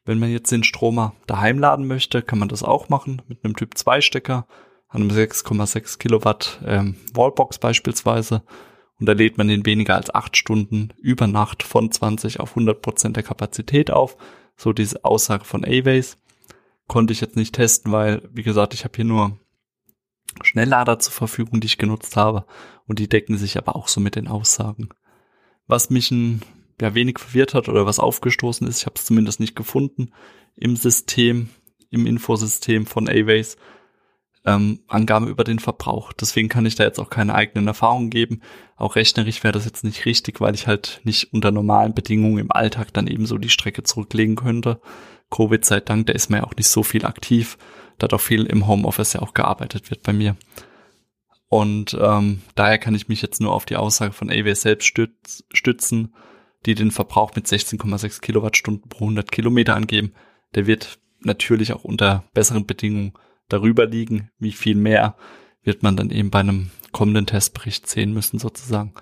Wenn 0.05 0.19
man 0.19 0.31
jetzt 0.31 0.51
den 0.51 0.65
Stromer 0.65 1.15
daheim 1.27 1.59
laden 1.59 1.87
möchte, 1.87 2.21
kann 2.21 2.39
man 2.39 2.49
das 2.49 2.63
auch 2.63 2.89
machen 2.89 3.21
mit 3.27 3.43
einem 3.43 3.55
Typ 3.55 3.77
2 3.77 4.01
Stecker, 4.01 4.47
einem 4.89 5.09
6,6 5.09 5.97
Kilowatt 5.97 6.59
ähm, 6.65 6.97
Wallbox 7.13 7.59
beispielsweise. 7.59 8.43
Und 8.99 9.05
da 9.05 9.13
lädt 9.13 9.37
man 9.37 9.49
in 9.49 9.65
weniger 9.65 9.95
als 9.95 10.13
acht 10.13 10.35
Stunden 10.35 10.89
über 11.01 11.27
Nacht 11.27 11.63
von 11.63 11.89
20 11.89 12.41
auf 12.41 12.51
100 12.51 12.81
Prozent 12.81 13.15
der 13.15 13.23
Kapazität 13.23 13.91
auf. 13.91 14.17
So 14.57 14.73
diese 14.73 15.03
Aussage 15.05 15.45
von 15.45 15.63
Aways. 15.63 16.17
Konnte 16.87 17.13
ich 17.13 17.21
jetzt 17.21 17.37
nicht 17.37 17.55
testen, 17.55 17.93
weil, 17.93 18.27
wie 18.33 18.43
gesagt, 18.43 18.73
ich 18.73 18.83
habe 18.83 18.95
hier 18.95 19.05
nur 19.05 19.39
Schnelllader 20.41 20.99
zur 20.99 21.13
Verfügung, 21.13 21.59
die 21.59 21.67
ich 21.67 21.77
genutzt 21.77 22.17
habe. 22.17 22.45
Und 22.87 22.99
die 22.99 23.07
decken 23.07 23.37
sich 23.37 23.57
aber 23.57 23.75
auch 23.75 23.87
so 23.87 24.01
mit 24.01 24.15
den 24.15 24.27
Aussagen. 24.27 24.89
Was 25.67 25.89
mich 25.89 26.11
ein 26.11 26.41
ja, 26.81 26.95
wenig 26.95 27.19
verwirrt 27.19 27.53
hat 27.53 27.69
oder 27.69 27.85
was 27.85 27.99
aufgestoßen 27.99 28.67
ist, 28.67 28.79
ich 28.79 28.85
habe 28.85 28.95
es 28.97 29.05
zumindest 29.05 29.39
nicht 29.39 29.55
gefunden 29.55 30.11
im 30.55 30.75
System, 30.75 31.49
im 31.89 32.05
Infosystem 32.05 32.85
von 32.85 33.07
Aways, 33.07 33.57
ähm, 34.45 34.79
Angaben 34.87 35.27
über 35.27 35.43
den 35.43 35.59
Verbrauch. 35.59 36.11
Deswegen 36.13 36.49
kann 36.49 36.65
ich 36.65 36.75
da 36.75 36.83
jetzt 36.83 36.99
auch 36.99 37.09
keine 37.09 37.33
eigenen 37.35 37.67
Erfahrungen 37.67 38.09
geben. 38.09 38.41
Auch 38.75 38.95
rechnerisch 38.95 39.43
wäre 39.43 39.53
das 39.53 39.65
jetzt 39.65 39.83
nicht 39.83 40.05
richtig, 40.05 40.41
weil 40.41 40.53
ich 40.53 40.67
halt 40.67 40.99
nicht 41.03 41.33
unter 41.33 41.51
normalen 41.51 41.93
Bedingungen 41.93 42.39
im 42.39 42.51
Alltag 42.51 42.93
dann 42.93 43.07
eben 43.07 43.25
so 43.25 43.37
die 43.37 43.49
Strecke 43.49 43.83
zurücklegen 43.83 44.35
könnte. 44.35 44.81
Covid 45.29 45.63
sei 45.63 45.79
Dank, 45.79 46.07
da 46.07 46.13
ist 46.13 46.29
man 46.29 46.41
ja 46.41 46.45
auch 46.45 46.55
nicht 46.55 46.67
so 46.67 46.83
viel 46.83 47.05
aktiv 47.05 47.57
da 47.97 48.07
doch 48.07 48.21
viel 48.21 48.45
im 48.45 48.67
Homeoffice 48.67 49.13
ja 49.13 49.21
auch 49.21 49.33
gearbeitet 49.33 49.89
wird 49.89 50.03
bei 50.03 50.13
mir. 50.13 50.35
Und 51.49 51.95
ähm, 52.01 52.41
daher 52.55 52.79
kann 52.79 52.95
ich 52.95 53.09
mich 53.09 53.21
jetzt 53.21 53.39
nur 53.39 53.53
auf 53.53 53.65
die 53.65 53.75
Aussage 53.75 54.13
von 54.13 54.31
AWS 54.31 54.61
selbst 54.61 54.85
stütz, 54.85 55.43
stützen, 55.53 56.15
die 56.65 56.75
den 56.75 56.91
Verbrauch 56.91 57.35
mit 57.35 57.45
16,6 57.45 58.21
Kilowattstunden 58.21 58.89
pro 58.89 59.05
100 59.05 59.31
Kilometer 59.31 59.75
angeben. 59.75 60.13
Der 60.55 60.65
wird 60.65 60.99
natürlich 61.19 61.73
auch 61.73 61.83
unter 61.83 62.23
besseren 62.33 62.65
Bedingungen 62.65 63.13
darüber 63.49 63.85
liegen. 63.85 64.29
Wie 64.39 64.51
viel 64.51 64.75
mehr 64.75 65.15
wird 65.61 65.83
man 65.83 65.95
dann 65.95 66.09
eben 66.09 66.31
bei 66.31 66.39
einem 66.39 66.71
kommenden 66.91 67.25
Testbericht 67.25 67.87
sehen 67.87 68.13
müssen 68.13 68.39
sozusagen. 68.39 68.93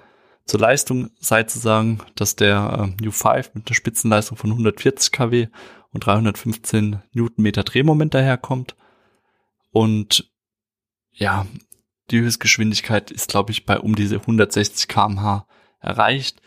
Zur 0.45 0.59
Leistung 0.59 1.11
sei 1.19 1.43
zu 1.43 1.59
sagen, 1.59 1.99
dass 2.15 2.35
der 2.35 2.93
äh, 2.99 3.03
U5 3.05 3.51
mit 3.53 3.67
einer 3.67 3.75
Spitzenleistung 3.75 4.37
von 4.37 4.49
140 4.49 5.11
kW 5.11 5.47
und 5.91 6.05
315 6.05 7.01
Newtonmeter 7.13 7.63
Drehmoment 7.63 8.13
daherkommt. 8.13 8.75
Und 9.71 10.31
ja, 11.11 11.45
die 12.09 12.19
Höchstgeschwindigkeit 12.19 13.11
ist, 13.11 13.29
glaube 13.29 13.51
ich, 13.51 13.65
bei 13.65 13.79
um 13.79 13.95
diese 13.95 14.17
160 14.17 14.87
kmh 14.87 15.45
erreicht. 15.79 16.41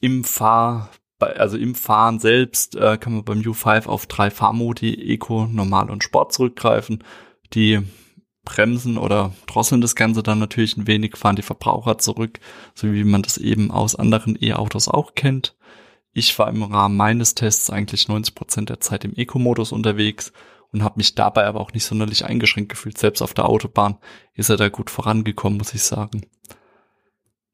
Im 0.00 0.24
Fahr, 0.24 0.90
also 1.18 1.56
im 1.56 1.74
Fahren 1.74 2.18
selbst 2.18 2.74
äh, 2.76 2.96
kann 2.96 3.14
man 3.14 3.24
beim 3.24 3.40
U5 3.40 3.86
auf 3.86 4.06
drei 4.06 4.30
Fahrmodi, 4.30 4.94
Eco, 5.12 5.46
Normal 5.46 5.90
und 5.90 6.04
Sport 6.04 6.32
zurückgreifen. 6.32 7.04
Die 7.52 7.82
bremsen 8.44 8.96
oder 8.96 9.34
drosseln 9.46 9.82
das 9.82 9.94
Ganze 9.94 10.22
dann 10.22 10.38
natürlich 10.38 10.76
ein 10.76 10.86
wenig, 10.86 11.16
fahren 11.16 11.36
die 11.36 11.42
Verbraucher 11.42 11.98
zurück, 11.98 12.40
so 12.74 12.90
wie 12.92 13.04
man 13.04 13.22
das 13.22 13.36
eben 13.36 13.70
aus 13.70 13.94
anderen 13.94 14.42
E-Autos 14.42 14.88
auch 14.88 15.14
kennt. 15.14 15.54
Ich 16.12 16.38
war 16.38 16.48
im 16.48 16.62
Rahmen 16.62 16.96
meines 16.96 17.34
Tests 17.34 17.68
eigentlich 17.68 18.08
90 18.08 18.34
Prozent 18.34 18.70
der 18.70 18.80
Zeit 18.80 19.04
im 19.04 19.14
Eco-Modus 19.14 19.72
unterwegs 19.72 20.32
und 20.72 20.82
habe 20.82 20.98
mich 20.98 21.14
dabei 21.14 21.46
aber 21.46 21.60
auch 21.60 21.72
nicht 21.72 21.84
sonderlich 21.84 22.24
eingeschränkt 22.24 22.70
gefühlt. 22.70 22.98
Selbst 22.98 23.22
auf 23.22 23.34
der 23.34 23.48
Autobahn 23.48 23.96
ist 24.34 24.50
er 24.50 24.56
da 24.56 24.68
gut 24.68 24.90
vorangekommen, 24.90 25.58
muss 25.58 25.74
ich 25.74 25.82
sagen. 25.82 26.26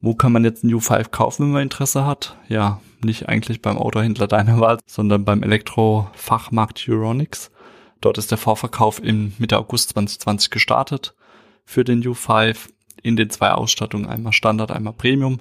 Wo 0.01 0.15
kann 0.15 0.33
man 0.33 0.45
jetzt 0.45 0.65
ein 0.65 0.75
U5 0.75 1.09
kaufen, 1.09 1.45
wenn 1.45 1.53
man 1.53 1.63
Interesse 1.63 2.05
hat? 2.05 2.37
Ja, 2.49 2.81
nicht 3.03 3.29
eigentlich 3.29 3.63
beim 3.63 3.79
Autohändler 3.79 4.27
deiner 4.27 4.61
Wahl, 4.61 4.79
sondern 4.87 5.25
beim 5.25 5.43
Elektrofachmarkt 5.43 6.87
Euronics. 6.89 7.51
Dort 8.01 8.19
ist 8.19 8.31
der 8.31 8.39
Vorverkauf 8.39 9.03
im 9.03 9.33
Mitte 9.39 9.59
August 9.59 9.91
2020 9.91 10.51
gestartet 10.51 11.15
für 11.65 11.85
den 11.85 12.03
U5 12.03 12.69
in 13.03 13.17
den 13.17 13.31
zwei 13.31 13.53
Ausstattungen, 13.53 14.07
einmal 14.07 14.33
Standard, 14.33 14.71
einmal 14.71 14.93
Premium. 14.93 15.41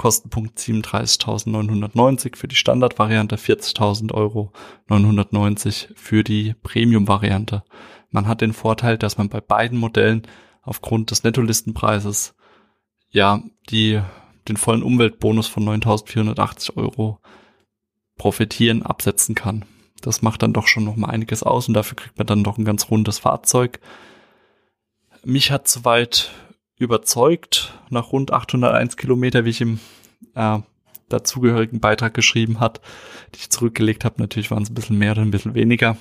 Kostenpunkt 0.00 0.58
37.990 0.58 2.34
für 2.34 2.48
die 2.48 2.56
Standardvariante, 2.56 3.36
40.000 3.36 4.14
Euro 4.14 4.50
990 4.88 5.90
für 5.94 6.24
die 6.24 6.54
Premium-Variante. 6.62 7.64
Man 8.08 8.26
hat 8.26 8.40
den 8.40 8.54
Vorteil, 8.54 8.96
dass 8.96 9.18
man 9.18 9.28
bei 9.28 9.42
beiden 9.42 9.78
Modellen 9.78 10.22
aufgrund 10.62 11.10
des 11.10 11.22
Nettolistenpreises 11.22 12.34
ja 13.10 13.42
die 13.68 14.00
den 14.48 14.56
vollen 14.56 14.82
Umweltbonus 14.82 15.48
von 15.48 15.68
9.480 15.68 16.78
Euro 16.78 17.20
profitieren, 18.16 18.82
absetzen 18.82 19.34
kann. 19.34 19.66
Das 20.00 20.22
macht 20.22 20.42
dann 20.42 20.54
doch 20.54 20.66
schon 20.66 20.84
noch 20.84 20.96
mal 20.96 21.10
einiges 21.10 21.42
aus 21.42 21.68
und 21.68 21.74
dafür 21.74 21.96
kriegt 21.96 22.16
man 22.16 22.26
dann 22.26 22.42
doch 22.42 22.56
ein 22.56 22.64
ganz 22.64 22.90
rundes 22.90 23.18
Fahrzeug. 23.18 23.80
Mich 25.26 25.50
hat 25.50 25.68
soweit 25.68 26.30
überzeugt, 26.80 27.74
nach 27.90 28.10
rund 28.10 28.32
801 28.32 28.96
Kilometer, 28.96 29.44
wie 29.44 29.50
ich 29.50 29.60
im 29.60 29.78
äh, 30.34 30.58
dazugehörigen 31.08 31.78
Beitrag 31.78 32.14
geschrieben 32.14 32.58
hat, 32.58 32.80
die 33.34 33.40
ich 33.40 33.50
zurückgelegt 33.50 34.04
habe. 34.04 34.16
Natürlich 34.18 34.50
waren 34.50 34.62
es 34.62 34.70
ein 34.70 34.74
bisschen 34.74 34.98
mehr 34.98 35.12
oder 35.12 35.22
ein 35.22 35.30
bisschen 35.30 35.54
weniger. 35.54 35.96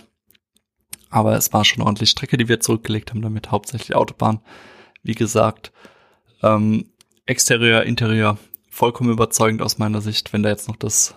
Aber 1.10 1.36
es 1.36 1.52
war 1.54 1.66
schon 1.66 1.84
ordentlich 1.84 2.10
Strecke, 2.10 2.38
die 2.38 2.48
wir 2.48 2.60
zurückgelegt 2.60 3.12
haben, 3.12 3.22
damit 3.22 3.52
hauptsächlich 3.52 3.96
Autobahn. 3.96 4.40
Wie 5.04 5.16
gesagt, 5.16 5.72
ähm, 6.42 6.86
Exterieur, 7.26 7.84
Interieur, 7.84 8.38
vollkommen 8.70 9.12
überzeugend 9.12 9.62
aus 9.62 9.78
meiner 9.78 10.02
Sicht, 10.02 10.32
wenn 10.34 10.44
da 10.44 10.50
jetzt 10.50 10.68
noch 10.68 10.78
das 10.78 11.14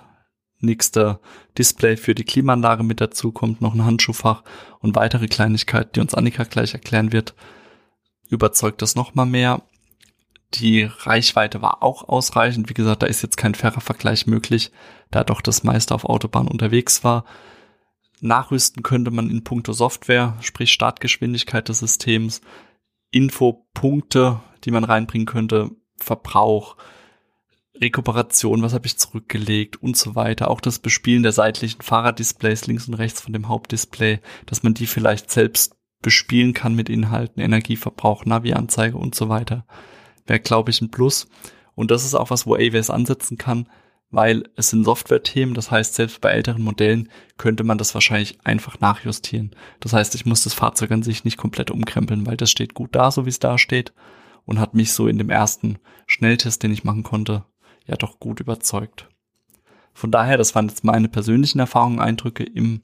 nächste 0.58 1.20
Display 1.56 1.96
für 1.96 2.14
die 2.14 2.24
Klimaanlage 2.24 2.82
mit 2.82 3.00
dazu 3.00 3.32
kommt, 3.32 3.60
noch 3.60 3.74
ein 3.74 3.84
Handschuhfach 3.84 4.42
und 4.80 4.96
weitere 4.96 5.28
Kleinigkeiten, 5.28 5.90
die 5.94 6.00
uns 6.00 6.14
Annika 6.14 6.44
gleich 6.44 6.74
erklären 6.74 7.12
wird, 7.12 7.34
überzeugt 8.32 8.82
das 8.82 8.94
nochmal 8.94 9.26
mehr. 9.26 9.62
Die 10.54 10.82
Reichweite 10.82 11.62
war 11.62 11.82
auch 11.82 12.08
ausreichend. 12.08 12.68
Wie 12.68 12.74
gesagt, 12.74 13.02
da 13.02 13.06
ist 13.06 13.22
jetzt 13.22 13.36
kein 13.36 13.54
fairer 13.54 13.80
Vergleich 13.80 14.26
möglich, 14.26 14.70
da 15.10 15.24
doch 15.24 15.40
das 15.40 15.64
meiste 15.64 15.94
auf 15.94 16.04
Autobahn 16.04 16.48
unterwegs 16.48 17.04
war. 17.04 17.24
Nachrüsten 18.20 18.82
könnte 18.82 19.10
man 19.10 19.30
in 19.30 19.44
puncto 19.44 19.72
Software, 19.72 20.36
sprich 20.40 20.72
Startgeschwindigkeit 20.72 21.68
des 21.68 21.80
Systems, 21.80 22.40
Infopunkte, 23.10 24.40
die 24.64 24.70
man 24.70 24.84
reinbringen 24.84 25.26
könnte, 25.26 25.70
Verbrauch, 25.96 26.76
Rekuperation, 27.80 28.62
was 28.62 28.74
habe 28.74 28.86
ich 28.86 28.98
zurückgelegt 28.98 29.82
und 29.82 29.96
so 29.96 30.14
weiter. 30.14 30.50
Auch 30.50 30.60
das 30.60 30.78
Bespielen 30.78 31.22
der 31.22 31.32
seitlichen 31.32 31.82
Fahrraddisplays 31.82 32.66
links 32.66 32.86
und 32.86 32.94
rechts 32.94 33.20
von 33.20 33.32
dem 33.32 33.48
Hauptdisplay, 33.48 34.20
dass 34.46 34.62
man 34.62 34.74
die 34.74 34.86
vielleicht 34.86 35.30
selbst 35.30 35.74
bespielen 36.02 36.52
kann 36.52 36.74
mit 36.74 36.88
Inhalten, 36.88 37.40
Energieverbrauch, 37.40 38.24
Navi-Anzeige 38.24 38.96
und 38.96 39.14
so 39.14 39.28
weiter, 39.28 39.64
wäre, 40.26 40.40
glaube 40.40 40.70
ich, 40.70 40.80
ein 40.80 40.90
Plus. 40.90 41.28
Und 41.74 41.90
das 41.90 42.04
ist 42.04 42.14
auch 42.14 42.30
was, 42.30 42.46
wo 42.46 42.54
AWS 42.54 42.90
ansetzen 42.90 43.38
kann, 43.38 43.68
weil 44.10 44.44
es 44.56 44.68
sind 44.68 44.84
Software-Themen, 44.84 45.54
das 45.54 45.70
heißt, 45.70 45.94
selbst 45.94 46.20
bei 46.20 46.30
älteren 46.30 46.62
Modellen 46.62 47.08
könnte 47.38 47.64
man 47.64 47.78
das 47.78 47.94
wahrscheinlich 47.94 48.38
einfach 48.44 48.78
nachjustieren. 48.78 49.56
Das 49.80 49.94
heißt, 49.94 50.14
ich 50.14 50.26
muss 50.26 50.44
das 50.44 50.52
Fahrzeug 50.52 50.90
an 50.90 51.02
sich 51.02 51.24
nicht 51.24 51.38
komplett 51.38 51.70
umkrempeln, 51.70 52.26
weil 52.26 52.36
das 52.36 52.50
steht 52.50 52.74
gut 52.74 52.94
da, 52.94 53.10
so 53.10 53.24
wie 53.24 53.30
es 53.30 53.38
da 53.38 53.56
steht 53.56 53.94
und 54.44 54.60
hat 54.60 54.74
mich 54.74 54.92
so 54.92 55.08
in 55.08 55.16
dem 55.16 55.30
ersten 55.30 55.78
Schnelltest, 56.06 56.62
den 56.62 56.72
ich 56.72 56.84
machen 56.84 57.04
konnte, 57.04 57.46
ja 57.86 57.96
doch 57.96 58.20
gut 58.20 58.40
überzeugt. 58.40 59.08
Von 59.94 60.10
daher, 60.10 60.36
das 60.36 60.54
waren 60.54 60.68
jetzt 60.68 60.84
meine 60.84 61.08
persönlichen 61.08 61.58
Erfahrungen, 61.58 62.00
Eindrücke 62.00 62.44
im 62.44 62.82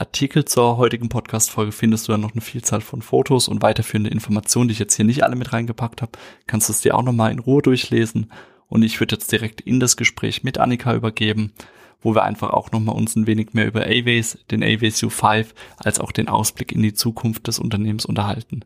Artikel 0.00 0.44
zur 0.44 0.76
heutigen 0.76 1.08
Podcast-Folge 1.08 1.72
findest 1.72 2.08
du 2.08 2.12
dann 2.12 2.22
noch 2.22 2.32
eine 2.32 2.40
Vielzahl 2.40 2.80
von 2.80 3.02
Fotos 3.02 3.48
und 3.48 3.62
weiterführende 3.62 4.10
Informationen, 4.10 4.68
die 4.68 4.72
ich 4.72 4.78
jetzt 4.78 4.96
hier 4.96 5.04
nicht 5.04 5.22
alle 5.22 5.36
mit 5.36 5.52
reingepackt 5.52 6.02
habe. 6.02 6.12
Kannst 6.46 6.68
du 6.68 6.72
es 6.72 6.80
dir 6.80 6.96
auch 6.96 7.02
nochmal 7.02 7.32
in 7.32 7.38
Ruhe 7.38 7.62
durchlesen. 7.62 8.32
Und 8.66 8.82
ich 8.82 9.00
würde 9.00 9.16
jetzt 9.16 9.30
direkt 9.30 9.60
in 9.60 9.80
das 9.80 9.96
Gespräch 9.96 10.42
mit 10.42 10.58
Annika 10.58 10.94
übergeben 10.94 11.52
wo 12.00 12.14
wir 12.14 12.24
einfach 12.24 12.50
auch 12.50 12.72
nochmal 12.72 12.96
uns 12.96 13.16
ein 13.16 13.26
wenig 13.26 13.52
mehr 13.52 13.66
über 13.66 13.82
Aways, 13.82 14.38
den 14.50 14.62
Aways 14.62 15.02
U5, 15.02 15.48
als 15.76 16.00
auch 16.00 16.12
den 16.12 16.28
Ausblick 16.28 16.72
in 16.72 16.82
die 16.82 16.94
Zukunft 16.94 17.46
des 17.46 17.58
Unternehmens 17.58 18.06
unterhalten. 18.06 18.64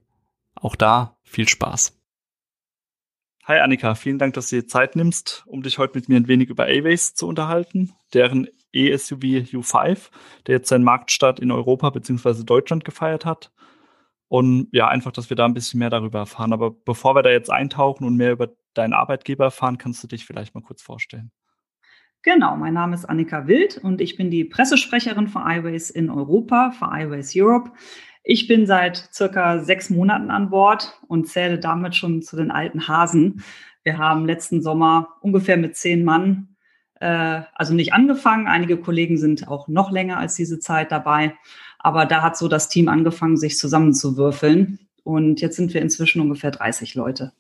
Auch 0.54 0.76
da 0.76 1.16
viel 1.22 1.48
Spaß. 1.48 1.98
Hi 3.44 3.58
Annika, 3.58 3.94
vielen 3.94 4.18
Dank, 4.18 4.34
dass 4.34 4.48
du 4.48 4.56
dir 4.56 4.66
Zeit 4.66 4.96
nimmst, 4.96 5.44
um 5.46 5.62
dich 5.62 5.78
heute 5.78 5.98
mit 5.98 6.08
mir 6.08 6.16
ein 6.16 6.28
wenig 6.28 6.48
über 6.48 6.64
Aways 6.64 7.14
zu 7.14 7.26
unterhalten, 7.26 7.92
deren 8.14 8.48
E-SUV 8.74 9.22
U5, 9.52 10.10
der 10.46 10.56
jetzt 10.56 10.68
seinen 10.68 10.84
Marktstart 10.84 11.40
in 11.40 11.50
Europa 11.50 11.90
bzw. 11.90 12.44
Deutschland 12.44 12.84
gefeiert 12.84 13.24
hat. 13.24 13.52
Und 14.28 14.68
ja, 14.72 14.88
einfach, 14.88 15.12
dass 15.12 15.30
wir 15.30 15.36
da 15.36 15.44
ein 15.44 15.54
bisschen 15.54 15.78
mehr 15.78 15.90
darüber 15.90 16.20
erfahren. 16.20 16.52
Aber 16.52 16.70
bevor 16.70 17.14
wir 17.14 17.22
da 17.22 17.30
jetzt 17.30 17.50
eintauchen 17.50 18.04
und 18.04 18.16
mehr 18.16 18.32
über 18.32 18.50
deinen 18.74 18.92
Arbeitgeber 18.92 19.44
erfahren, 19.44 19.78
kannst 19.78 20.02
du 20.02 20.08
dich 20.08 20.24
vielleicht 20.24 20.54
mal 20.54 20.62
kurz 20.62 20.82
vorstellen. 20.82 21.30
Genau, 22.22 22.56
mein 22.56 22.72
Name 22.72 22.94
ist 22.94 23.04
Annika 23.04 23.46
Wild 23.46 23.76
und 23.76 24.00
ich 24.00 24.16
bin 24.16 24.30
die 24.30 24.46
Pressesprecherin 24.46 25.28
für 25.28 25.40
iWays 25.40 25.90
in 25.90 26.08
Europa, 26.08 26.70
für 26.70 26.86
iWays 26.86 27.34
Europe. 27.36 27.72
Ich 28.22 28.48
bin 28.48 28.66
seit 28.66 29.10
circa 29.12 29.58
sechs 29.58 29.90
Monaten 29.90 30.30
an 30.30 30.48
Bord 30.48 30.98
und 31.06 31.28
zähle 31.28 31.58
damit 31.58 31.94
schon 31.94 32.22
zu 32.22 32.36
den 32.36 32.50
alten 32.50 32.88
Hasen. 32.88 33.44
Wir 33.82 33.98
haben 33.98 34.24
letzten 34.24 34.62
Sommer 34.62 35.18
ungefähr 35.20 35.58
mit 35.58 35.76
zehn 35.76 36.02
Mann, 36.02 36.53
äh, 37.04 37.42
also 37.54 37.74
nicht 37.74 37.92
angefangen. 37.92 38.46
Einige 38.46 38.78
Kollegen 38.78 39.18
sind 39.18 39.46
auch 39.46 39.68
noch 39.68 39.90
länger 39.90 40.16
als 40.16 40.34
diese 40.34 40.58
Zeit 40.58 40.90
dabei. 40.90 41.34
Aber 41.78 42.06
da 42.06 42.22
hat 42.22 42.38
so 42.38 42.48
das 42.48 42.68
Team 42.68 42.88
angefangen, 42.88 43.36
sich 43.36 43.58
zusammenzuwürfeln. 43.58 44.78
Und 45.02 45.42
jetzt 45.42 45.56
sind 45.56 45.74
wir 45.74 45.82
inzwischen 45.82 46.22
ungefähr 46.22 46.50
30 46.50 46.94
Leute. 46.94 47.32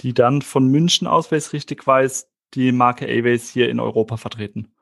Die 0.00 0.14
dann 0.14 0.42
von 0.42 0.66
München 0.66 1.06
aus, 1.06 1.30
wenn 1.30 1.38
ich 1.38 1.44
es 1.44 1.52
richtig 1.52 1.86
weiß, 1.86 2.28
die 2.54 2.72
Marke 2.72 3.04
Aways 3.04 3.48
hier 3.50 3.68
in 3.68 3.78
Europa 3.78 4.16
vertreten. 4.16 4.72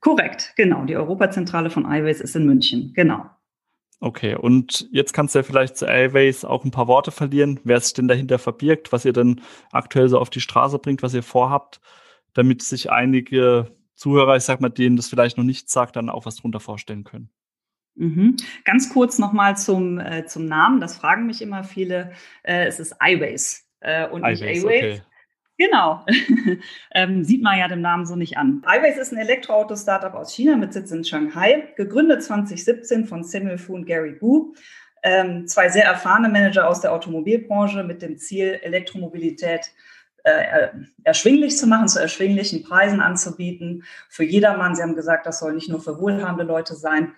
Korrekt, 0.00 0.54
genau. 0.56 0.84
Die 0.84 0.96
Europazentrale 0.96 1.68
von 1.68 1.84
iWays 1.84 2.20
ist 2.20 2.36
in 2.36 2.46
München, 2.46 2.92
genau. 2.94 3.26
Okay, 4.00 4.36
und 4.36 4.88
jetzt 4.92 5.12
kannst 5.12 5.34
du 5.34 5.40
ja 5.40 5.42
vielleicht 5.42 5.76
zu 5.76 5.84
Airways 5.84 6.44
auch 6.44 6.64
ein 6.64 6.70
paar 6.70 6.86
Worte 6.86 7.10
verlieren, 7.10 7.58
wer 7.64 7.80
sich 7.80 7.94
denn 7.94 8.06
dahinter 8.06 8.38
verbirgt, 8.38 8.92
was 8.92 9.04
ihr 9.04 9.12
denn 9.12 9.40
aktuell 9.72 10.08
so 10.08 10.20
auf 10.20 10.30
die 10.30 10.40
Straße 10.40 10.78
bringt, 10.78 11.02
was 11.02 11.14
ihr 11.14 11.24
vorhabt, 11.24 11.80
damit 12.34 12.62
sich 12.62 12.90
einige 12.90 13.76
Zuhörer, 13.94 14.36
ich 14.36 14.44
sag 14.44 14.60
mal, 14.60 14.68
denen 14.68 14.96
das 14.96 15.08
vielleicht 15.08 15.36
noch 15.36 15.44
nicht 15.44 15.70
sagt, 15.70 15.96
dann 15.96 16.08
auch 16.08 16.24
was 16.24 16.36
drunter 16.36 16.60
vorstellen 16.60 17.04
können. 17.04 17.30
Mhm. 17.96 18.36
Ganz 18.64 18.92
kurz 18.92 19.18
nochmal 19.18 19.56
zum, 19.56 19.98
äh, 19.98 20.24
zum 20.26 20.46
Namen, 20.46 20.80
das 20.80 20.96
fragen 20.96 21.26
mich 21.26 21.42
immer 21.42 21.64
viele. 21.64 22.12
Äh, 22.44 22.66
es 22.66 22.78
ist 22.78 22.94
iWays 23.02 23.66
äh, 23.80 24.06
und 24.08 24.22
iWays, 24.22 24.40
nicht 24.40 24.64
Aways. 24.64 25.00
Okay. 25.00 25.02
Genau. 25.58 26.06
ähm, 26.94 27.24
sieht 27.24 27.42
man 27.42 27.58
ja 27.58 27.66
dem 27.66 27.80
Namen 27.80 28.06
so 28.06 28.14
nicht 28.14 28.36
an. 28.36 28.64
iWays 28.64 28.96
ist 28.96 29.12
ein 29.12 29.18
Elektroauto-Startup 29.18 30.14
aus 30.14 30.32
China 30.32 30.56
mit 30.56 30.72
Sitz 30.72 30.92
in 30.92 31.04
Shanghai, 31.04 31.72
gegründet 31.76 32.22
2017 32.22 33.06
von 33.06 33.24
Samuel 33.24 33.58
Fu 33.58 33.74
und 33.74 33.84
Gary 33.84 34.12
Bu. 34.12 34.54
Ähm, 35.02 35.48
zwei 35.48 35.68
sehr 35.68 35.84
erfahrene 35.84 36.28
Manager 36.28 36.68
aus 36.68 36.80
der 36.80 36.92
Automobilbranche 36.92 37.82
mit 37.82 38.02
dem 38.02 38.16
Ziel, 38.16 38.60
Elektromobilität 38.62 39.72
äh, 40.24 40.68
erschwinglich 41.04 41.56
zu 41.56 41.66
machen, 41.66 41.88
zu 41.88 42.00
erschwinglichen 42.00 42.62
Preisen 42.62 43.00
anzubieten, 43.00 43.84
für 44.08 44.24
jedermann. 44.24 44.74
Sie 44.74 44.82
haben 44.82 44.96
gesagt, 44.96 45.26
das 45.26 45.38
soll 45.38 45.54
nicht 45.54 45.68
nur 45.68 45.80
für 45.80 45.98
wohlhabende 45.98 46.44
Leute 46.44 46.74
sein, 46.74 47.12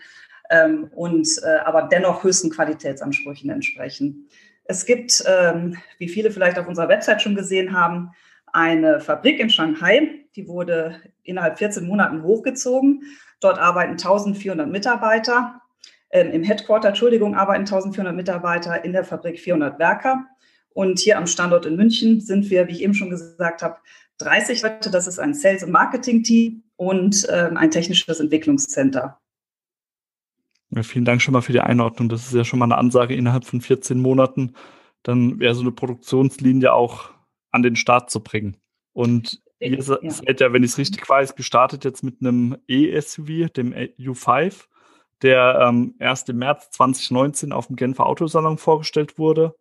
ähm, 0.50 0.90
und 0.94 1.28
äh, 1.44 1.58
aber 1.64 1.82
dennoch 1.82 2.24
höchsten 2.24 2.50
Qualitätsansprüchen 2.50 3.50
entsprechen. 3.50 4.28
Es 4.64 4.84
gibt, 4.84 5.24
ähm, 5.26 5.76
wie 5.98 6.08
viele 6.08 6.30
vielleicht 6.30 6.58
auf 6.58 6.68
unserer 6.68 6.88
Website 6.88 7.22
schon 7.22 7.34
gesehen 7.34 7.72
haben, 7.72 8.10
eine 8.52 9.00
Fabrik 9.00 9.38
in 9.38 9.48
Shanghai, 9.48 10.26
die 10.34 10.48
wurde 10.48 11.00
innerhalb 11.22 11.58
14 11.58 11.86
Monaten 11.86 12.22
hochgezogen. 12.22 13.04
Dort 13.40 13.58
arbeiten 13.58 13.92
1400 13.92 14.68
Mitarbeiter. 14.68 15.60
Ähm, 16.10 16.32
Im 16.32 16.42
Headquarter, 16.42 16.88
Entschuldigung, 16.88 17.36
arbeiten 17.36 17.62
1400 17.62 18.14
Mitarbeiter, 18.14 18.84
in 18.84 18.92
der 18.92 19.04
Fabrik 19.04 19.38
400 19.38 19.78
Werker. 19.78 20.26
Und 20.72 21.00
hier 21.00 21.18
am 21.18 21.26
Standort 21.26 21.66
in 21.66 21.76
München 21.76 22.20
sind 22.20 22.48
wir, 22.50 22.68
wie 22.68 22.72
ich 22.72 22.82
eben 22.82 22.94
schon 22.94 23.10
gesagt 23.10 23.62
habe, 23.62 23.78
30 24.18 24.62
Leute. 24.62 24.90
Das 24.90 25.06
ist 25.06 25.18
ein 25.18 25.34
Sales- 25.34 25.64
und 25.64 25.72
Marketing-Team 25.72 26.62
und 26.76 27.26
ähm, 27.30 27.56
ein 27.56 27.70
technisches 27.70 28.20
Entwicklungscenter. 28.20 29.18
Ja, 30.70 30.82
vielen 30.82 31.04
Dank 31.04 31.20
schon 31.20 31.32
mal 31.32 31.40
für 31.40 31.52
die 31.52 31.60
Einordnung. 31.60 32.08
Das 32.08 32.26
ist 32.26 32.34
ja 32.34 32.44
schon 32.44 32.58
mal 32.60 32.66
eine 32.66 32.78
Ansage 32.78 33.14
innerhalb 33.14 33.44
von 33.44 33.60
14 33.60 33.98
Monaten. 33.98 34.54
Dann 35.02 35.40
wäre 35.40 35.54
so 35.54 35.62
eine 35.62 35.72
Produktionslinie 35.72 36.72
auch 36.72 37.10
an 37.50 37.62
den 37.62 37.74
Start 37.74 38.10
zu 38.10 38.20
bringen. 38.20 38.56
Und 38.92 39.42
ihr 39.58 39.78
ja. 39.78 39.82
seid 39.82 40.40
ja, 40.40 40.52
wenn 40.52 40.62
ich 40.62 40.72
es 40.72 40.78
richtig 40.78 41.08
weiß, 41.08 41.34
gestartet 41.34 41.84
jetzt 41.84 42.04
mit 42.04 42.20
einem 42.20 42.56
E-SUV, 42.68 43.50
dem 43.50 43.74
U5, 43.74 44.66
der 45.22 45.66
ähm, 45.68 45.94
erst 45.98 46.28
im 46.28 46.38
März 46.38 46.70
2019 46.70 47.52
auf 47.52 47.66
dem 47.66 47.76
Genfer 47.76 48.06
Autosalon 48.06 48.58
vorgestellt 48.58 49.18
wurde. 49.18 49.54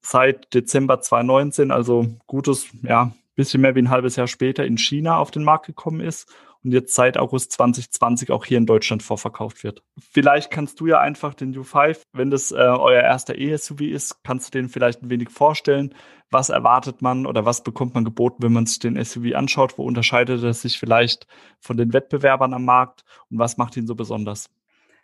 Seit 0.00 0.54
Dezember 0.54 1.00
2019, 1.00 1.70
also 1.70 2.06
gutes, 2.26 2.68
ja, 2.82 3.12
bisschen 3.34 3.60
mehr 3.60 3.74
wie 3.74 3.82
ein 3.82 3.90
halbes 3.90 4.16
Jahr 4.16 4.26
später 4.26 4.66
in 4.66 4.78
China 4.78 5.18
auf 5.18 5.30
den 5.30 5.44
Markt 5.44 5.66
gekommen 5.66 6.00
ist 6.00 6.28
und 6.64 6.72
jetzt 6.72 6.94
seit 6.94 7.16
August 7.16 7.52
2020 7.52 8.30
auch 8.32 8.44
hier 8.44 8.58
in 8.58 8.66
Deutschland 8.66 9.02
vorverkauft 9.02 9.62
wird. 9.62 9.82
Vielleicht 9.98 10.50
kannst 10.50 10.80
du 10.80 10.86
ja 10.86 11.00
einfach 11.00 11.34
den 11.34 11.54
U5, 11.54 12.00
wenn 12.12 12.30
das 12.30 12.50
äh, 12.50 12.56
euer 12.56 13.02
erster 13.02 13.38
E-SUV 13.38 13.80
ist, 13.82 14.24
kannst 14.24 14.54
du 14.54 14.58
den 14.58 14.68
vielleicht 14.68 15.02
ein 15.02 15.10
wenig 15.10 15.30
vorstellen. 15.30 15.94
Was 16.30 16.50
erwartet 16.50 17.00
man 17.00 17.26
oder 17.26 17.44
was 17.44 17.62
bekommt 17.62 17.94
man 17.94 18.04
geboten, 18.04 18.42
wenn 18.42 18.52
man 18.52 18.66
sich 18.66 18.80
den 18.80 19.02
SUV 19.02 19.34
anschaut? 19.34 19.78
Wo 19.78 19.84
unterscheidet 19.84 20.42
er 20.42 20.52
sich 20.52 20.78
vielleicht 20.78 21.26
von 21.60 21.76
den 21.76 21.92
Wettbewerbern 21.92 22.52
am 22.52 22.64
Markt 22.64 23.04
und 23.30 23.38
was 23.38 23.56
macht 23.56 23.76
ihn 23.76 23.86
so 23.86 23.94
besonders? 23.94 24.50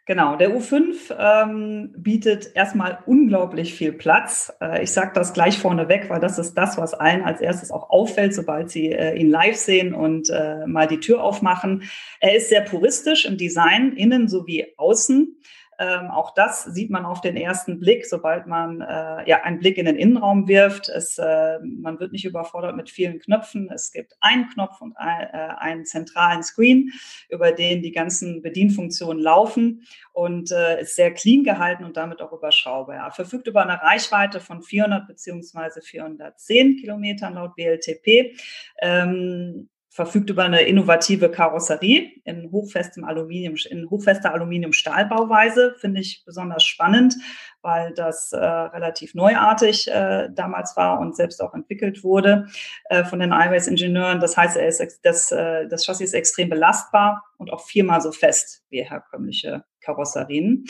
Genau, 0.07 0.37
der 0.37 0.55
U5 0.55 1.15
ähm, 1.19 1.95
bietet 1.97 2.55
erstmal 2.55 2.99
unglaublich 3.07 3.73
viel 3.73 3.91
Platz. 3.91 4.53
Äh, 4.61 4.83
ich 4.83 4.93
sage 4.93 5.13
das 5.15 5.33
gleich 5.33 5.57
vorneweg, 5.57 6.11
weil 6.11 6.21
das 6.21 6.39
ist 6.39 6.55
das, 6.59 6.77
was 6.77 6.93
allen 6.93 7.23
als 7.23 7.41
erstes 7.41 7.71
auch 7.71 7.89
auffällt, 7.89 8.35
sobald 8.35 8.71
sie 8.71 8.93
äh, 8.93 9.19
ihn 9.19 9.31
live 9.31 9.57
sehen 9.57 9.95
und 9.95 10.29
äh, 10.29 10.67
mal 10.67 10.87
die 10.87 11.01
Tür 11.01 11.23
aufmachen. 11.23 11.85
Er 12.21 12.37
ist 12.37 12.51
sehr 12.51 12.61
puristisch 12.61 13.25
im 13.25 13.39
Design, 13.39 13.93
innen 13.93 14.29
sowie 14.29 14.67
außen. 14.77 15.39
Ähm, 15.79 16.11
auch 16.11 16.35
das 16.35 16.65
sieht 16.65 16.91
man 16.91 17.05
auf 17.05 17.21
den 17.21 17.37
ersten 17.37 17.81
Blick, 17.81 18.07
sobald 18.07 18.47
man 18.47 18.81
äh, 18.81 19.29
ja 19.29 19.43
einen 19.43 19.59
Blick 19.59 19.79
in 19.79 19.87
den 19.87 19.97
Innenraum 19.97 20.49
wirft. 20.49 20.89
Es, 20.89 21.19
äh, 21.19 21.59
man 21.61 22.01
wird 22.01 22.13
nicht 22.13 22.25
überfordert 22.25 22.77
mit 22.77 22.91
vielen 22.91 23.19
Knöpfen. 23.19 23.71
Es 23.73 23.93
gibt 23.93 24.15
einen 24.21 24.49
Knopf 24.51 24.81
und 24.81 24.97
ein, 24.97 25.29
äh, 25.33 25.55
einen 25.59 25.85
zentralen 25.85 26.43
Screen, 26.43 26.93
über 27.29 27.53
den 27.53 27.83
die 27.83 27.93
ganzen 27.93 28.43
Bedienfunktionen 28.43 29.23
laufen 29.23 29.83
und 30.13 30.53
äh, 30.53 30.81
ist 30.81 30.97
sehr 30.97 31.13
clean 31.13 31.45
gehalten 31.45 31.85
und 31.85 31.97
damit 31.97 32.23
auch 32.23 32.33
überschaubar. 32.33 32.97
Er 32.97 33.11
verfügt 33.11 33.47
über 33.47 33.63
eine 33.63 33.83
Reichweite 33.83 34.41
von 34.41 34.63
400 34.63 35.07
beziehungsweise 35.07 35.83
410 35.83 36.77
Kilometern 36.77 37.35
laut 37.35 37.57
WLTP. 37.57 38.37
Ähm, 38.81 39.69
verfügt 39.95 40.29
über 40.29 40.43
eine 40.43 40.63
innovative 40.63 41.31
Karosserie 41.31 42.21
in 42.25 42.51
hochfestem 42.51 43.05
Aluminium, 43.05 43.55
in 43.71 43.89
hochfester 43.89 44.35
Aluminium-Stahlbauweise. 44.35 45.77
Finde 45.79 46.01
ich 46.01 46.25
besonders 46.27 46.65
spannend, 46.65 47.15
weil 47.63 47.95
das 47.95 48.33
äh, 48.33 48.39
relativ 48.45 49.15
neuartig 49.15 49.87
äh, 49.87 50.31
damals 50.35 50.77
war 50.77 50.99
und 50.99 51.15
selbst 51.15 51.41
auch 51.41 51.55
entwickelt 51.55 52.03
wurde 52.03 52.49
äh, 52.87 53.05
von 53.05 53.21
den 53.21 53.31
iWays-Ingenieuren. 53.31 54.19
Das 54.19 54.37
heißt, 54.37 54.57
er 54.57 54.67
ist, 54.67 54.83
das, 55.05 55.31
äh, 55.31 55.69
das 55.69 55.87
Chassis 55.87 56.09
ist 56.09 56.15
extrem 56.15 56.49
belastbar 56.49 57.23
und 57.39 57.53
auch 57.53 57.65
viermal 57.65 58.01
so 58.01 58.11
fest 58.11 58.65
wie 58.71 58.83
herkömmliche 58.83 59.63
Karosserien, 59.81 60.65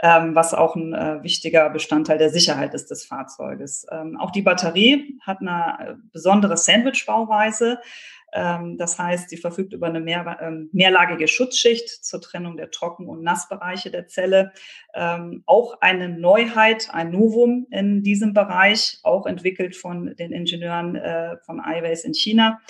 ähm, 0.00 0.34
was 0.34 0.54
auch 0.54 0.76
ein 0.76 0.94
äh, 0.94 1.22
wichtiger 1.24 1.68
Bestandteil 1.70 2.18
der 2.18 2.30
Sicherheit 2.30 2.72
ist 2.74 2.90
des 2.90 3.04
Fahrzeuges. 3.04 3.84
Ähm, 3.90 4.16
auch 4.20 4.30
die 4.30 4.42
Batterie 4.42 5.18
hat 5.22 5.40
eine 5.40 5.76
äh, 5.80 5.94
besondere 6.12 6.56
Sandwich-Bauweise. 6.56 7.80
Ähm, 8.32 8.76
das 8.76 8.98
heißt, 8.98 9.30
sie 9.30 9.36
verfügt 9.36 9.72
über 9.72 9.86
eine 9.86 10.00
mehr, 10.00 10.38
ähm, 10.40 10.70
mehrlagige 10.72 11.28
Schutzschicht 11.28 11.88
zur 11.88 12.20
Trennung 12.20 12.56
der 12.56 12.70
Trocken- 12.70 13.08
und 13.08 13.22
Nassbereiche 13.22 13.90
der 13.90 14.06
Zelle. 14.06 14.52
Ähm, 14.94 15.42
auch 15.46 15.80
eine 15.80 16.08
Neuheit, 16.08 16.88
ein 16.92 17.10
Novum 17.10 17.66
in 17.70 18.02
diesem 18.02 18.34
Bereich, 18.34 18.98
auch 19.02 19.26
entwickelt 19.26 19.76
von 19.76 20.14
den 20.16 20.32
Ingenieuren 20.32 20.96
äh, 20.96 21.36
von 21.38 21.60
iWays 21.60 22.04
in 22.04 22.14
China. 22.14 22.60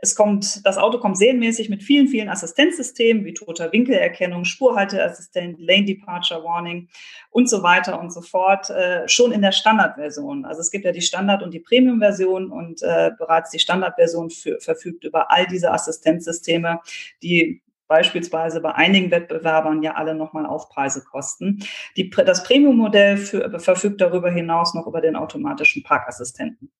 Es 0.00 0.14
kommt, 0.14 0.64
das 0.64 0.78
Auto 0.78 0.98
kommt 0.98 1.18
serienmäßig 1.18 1.68
mit 1.68 1.82
vielen, 1.82 2.08
vielen 2.08 2.28
Assistenzsystemen 2.28 3.24
wie 3.24 3.34
toter 3.34 3.72
Winkelerkennung, 3.72 4.44
Spurhalteassistent, 4.44 5.58
Lane 5.58 5.84
Departure 5.84 6.44
Warning 6.44 6.88
und 7.30 7.50
so 7.50 7.62
weiter 7.62 8.00
und 8.00 8.12
so 8.12 8.20
fort, 8.20 8.70
äh, 8.70 9.08
schon 9.08 9.32
in 9.32 9.42
der 9.42 9.52
Standardversion. 9.52 10.44
Also 10.44 10.60
es 10.60 10.70
gibt 10.70 10.84
ja 10.84 10.92
die 10.92 11.02
Standard- 11.02 11.42
und 11.42 11.52
die 11.52 11.60
Premium-Version 11.60 12.50
und 12.50 12.82
äh, 12.82 13.10
bereits 13.18 13.50
die 13.50 13.58
Standardversion 13.58 14.30
für, 14.30 14.60
verfügt 14.60 15.04
über 15.04 15.30
all 15.32 15.46
diese 15.46 15.72
Assistenzsysteme, 15.72 16.80
die 17.22 17.62
beispielsweise 17.88 18.60
bei 18.60 18.74
einigen 18.74 19.10
Wettbewerbern 19.10 19.82
ja 19.82 19.94
alle 19.94 20.14
nochmal 20.14 20.46
Aufpreise 20.46 21.02
kosten. 21.02 21.64
Die, 21.96 22.10
das 22.10 22.44
Premium-Modell 22.44 23.16
verfügt 23.16 24.00
darüber 24.00 24.30
hinaus 24.30 24.74
noch 24.74 24.86
über 24.86 25.00
den 25.00 25.16
automatischen 25.16 25.82
Parkassistenten. 25.82 26.70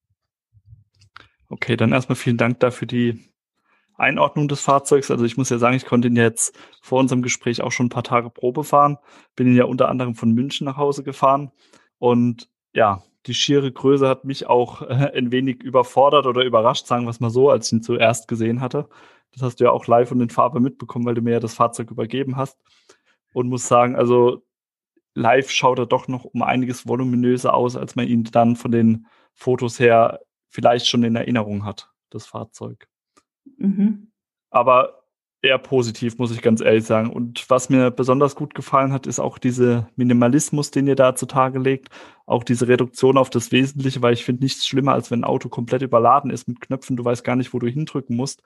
Okay, 1.49 1.77
dann 1.77 1.93
erstmal 1.93 2.17
vielen 2.17 2.37
Dank 2.37 2.61
dafür 2.61 2.87
die 2.87 3.25
Einordnung 3.99 4.49
des 4.49 4.61
Fahrzeugs. 4.61 5.11
Also 5.11 5.25
ich 5.25 5.37
muss 5.37 5.51
ja 5.51 5.59
sagen, 5.59 5.77
ich 5.77 5.87
konnte 5.87 6.09
ihn 6.09 6.17
jetzt 6.17 6.57
vor 6.81 7.01
unserem 7.01 7.23
Gespräch 7.23 7.63
auch 7.63 7.73
schon 7.73 7.87
ein 7.87 7.91
paar 7.91 8.05
Tage 8.05 8.31
Probe 8.31 8.65
fahren. 8.65 8.99
Bin 9.35 9.49
ihn 9.49 9.57
ja 9.57 9.65
unter 9.65 9.89
anderem 9.89 10.15
von 10.15 10.33
München 10.33 10.67
nach 10.67 10.77
Hause 10.77 11.03
gefahren. 11.03 11.51
Und 11.99 12.49
ja, 12.73 13.03
die 13.27 13.35
schiere 13.35 13.73
Größe 13.73 14.09
hat 14.09 14.25
mich 14.25 14.47
auch 14.47 14.83
ein 14.89 15.33
wenig 15.33 15.63
überfordert 15.63 16.27
oder 16.27 16.45
überrascht, 16.45 16.87
sagen 16.87 17.05
wir 17.05 17.11
es 17.11 17.21
mal 17.21 17.31
so, 17.31 17.51
als 17.51 17.67
ich 17.67 17.73
ihn 17.73 17.83
zuerst 17.83 18.29
gesehen 18.29 18.61
hatte. 18.61 18.89
Das 19.33 19.43
hast 19.43 19.61
du 19.61 19.65
ja 19.65 19.71
auch 19.71 19.87
live 19.87 20.13
und 20.13 20.21
in 20.21 20.31
Farbe 20.31 20.61
mitbekommen, 20.61 21.05
weil 21.05 21.15
du 21.15 21.23
mir 21.23 21.33
ja 21.33 21.41
das 21.41 21.55
Fahrzeug 21.55 21.91
übergeben 21.91 22.37
hast. 22.37 22.59
Und 23.33 23.49
muss 23.49 23.69
sagen, 23.69 23.97
also 23.97 24.43
live 25.15 25.51
schaut 25.51 25.79
er 25.79 25.87
doch 25.87 26.09
noch 26.09 26.25
um 26.25 26.43
einiges 26.43 26.87
voluminöser 26.87 27.53
aus, 27.55 27.77
als 27.77 27.97
man 27.97 28.07
ihn 28.07 28.25
dann 28.25 28.57
von 28.57 28.71
den 28.71 29.07
Fotos 29.35 29.79
her 29.81 30.21
vielleicht 30.49 30.87
schon 30.87 31.03
in 31.03 31.17
Erinnerung 31.17 31.65
hat, 31.65 31.91
das 32.11 32.27
Fahrzeug. 32.27 32.89
Mhm. 33.57 34.13
Aber 34.51 34.99
eher 35.41 35.59
positiv, 35.59 36.19
muss 36.19 36.33
ich 36.33 36.43
ganz 36.43 36.61
ehrlich 36.61 36.85
sagen. 36.85 37.11
Und 37.11 37.49
was 37.49 37.69
mir 37.69 37.91
besonders 37.91 38.35
gut 38.35 38.55
gefallen 38.55 38.93
hat, 38.93 39.07
ist 39.07 39.21
auch 39.21 39.39
dieser 39.39 39.89
Minimalismus, 39.97 40.71
den 40.71 40.87
ihr 40.87 40.97
da 40.97 41.15
zutage 41.15 41.59
legt. 41.59 41.89
Auch 42.27 42.43
diese 42.43 42.67
Reduktion 42.67 43.17
auf 43.17 43.31
das 43.31 43.53
Wesentliche, 43.53 44.03
weil 44.03 44.15
ich 44.15 44.25
finde 44.25 44.43
nichts 44.43 44.67
schlimmer, 44.67 44.93
als 44.95 45.11
wenn 45.11 45.21
ein 45.21 45.25
Auto 45.25 45.49
komplett 45.49 45.83
überladen 45.83 46.31
ist 46.31 46.49
mit 46.49 46.61
Knöpfen, 46.61 46.97
du 46.97 47.05
weißt 47.05 47.23
gar 47.23 47.37
nicht, 47.37 47.53
wo 47.53 47.59
du 47.59 47.69
hindrücken 47.69 48.17
musst. 48.17 48.43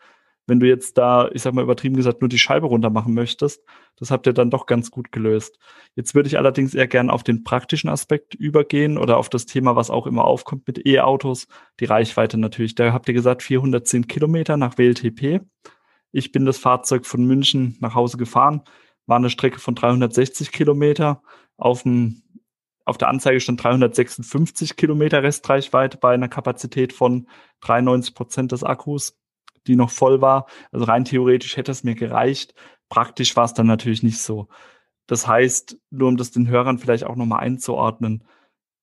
Wenn 0.47 0.59
du 0.59 0.67
jetzt 0.67 0.99
da, 0.99 1.31
ich 1.33 1.43
sag 1.43 1.55
mal 1.55 1.63
übertrieben 1.63 1.97
gesagt, 1.97 2.21
nur 2.21 2.29
die 2.29 2.39
Scheibe 2.39 2.67
runter 2.67 2.91
machen 2.91 3.15
möchtest, 3.15 3.63
das 3.97 4.11
habt 4.11 4.27
ihr 4.27 4.33
dann 4.33 4.51
doch 4.51 4.67
ganz 4.67 4.91
gut 4.91 5.13
gelöst. 5.13 5.59
Jetzt 5.95 6.15
würde 6.15 6.29
ich 6.29 6.37
allerdings 6.37 6.75
eher 6.75 6.89
gerne 6.89 7.13
auf 7.13 7.23
den 7.23 7.45
praktischen 7.45 7.89
Aspekt 7.89 8.35
übergehen 8.35 8.99
oder 8.99 9.19
auf 9.19 9.29
das 9.29 9.47
Thema, 9.47 9.77
was 9.77 9.91
auch 9.91 10.07
immer 10.07 10.25
aufkommt 10.25 10.67
mit 10.67 10.85
E-Autos, 10.87 11.47
die 11.79 11.85
Reichweite 11.85 12.39
natürlich. 12.39 12.75
Da 12.75 12.93
habt 12.93 13.09
ihr 13.09 13.15
gesagt 13.15 13.43
410 13.43 14.09
Kilometer 14.09 14.57
nach 14.57 14.79
WLTP. 14.79 15.41
Ich 16.11 16.33
bin 16.33 16.45
das 16.45 16.59
Fahrzeug 16.59 17.07
von 17.07 17.25
München 17.25 17.77
nach 17.81 17.95
Hause 17.95 18.17
gefahren, 18.17 18.63
war 19.07 19.17
eine 19.17 19.31
Strecke 19.31 19.61
von 19.61 19.75
360 19.75 20.53
Kilometer. 20.53 21.23
Auf, 21.57 21.85
dem, 21.85 22.23
auf 22.85 22.99
der 22.99 23.09
Anzeige 23.09 23.41
stand 23.41 23.63
356 23.63 24.77
Kilometer 24.77 25.23
Restreichweite 25.23 25.99
bei 25.99 26.15
einer 26.15 26.29
Kapazität 26.29 26.93
von 26.93 27.29
93 27.61 28.15
Prozent 28.15 28.53
des 28.53 28.65
Akkus, 28.65 29.17
die 29.67 29.77
noch 29.77 29.91
voll 29.91 30.21
war. 30.21 30.47
Also 30.71 30.87
rein 30.87 31.05
theoretisch 31.05 31.57
hätte 31.57 31.73
es 31.73 31.85
mir 31.85 31.95
gereicht. 31.95 32.55
Praktisch 32.89 33.37
war 33.37 33.45
es 33.45 33.55
dann 33.55 33.67
natürlich 33.67 34.03
nicht 34.03 34.21
so. 34.21 34.49
Das 35.07 35.27
heißt, 35.27 35.79
nur 35.91 36.09
um 36.09 36.17
das 36.17 36.31
den 36.31 36.49
Hörern 36.49 36.79
vielleicht 36.79 37.05
auch 37.05 37.17
nochmal 37.17 37.41
einzuordnen, 37.41 38.25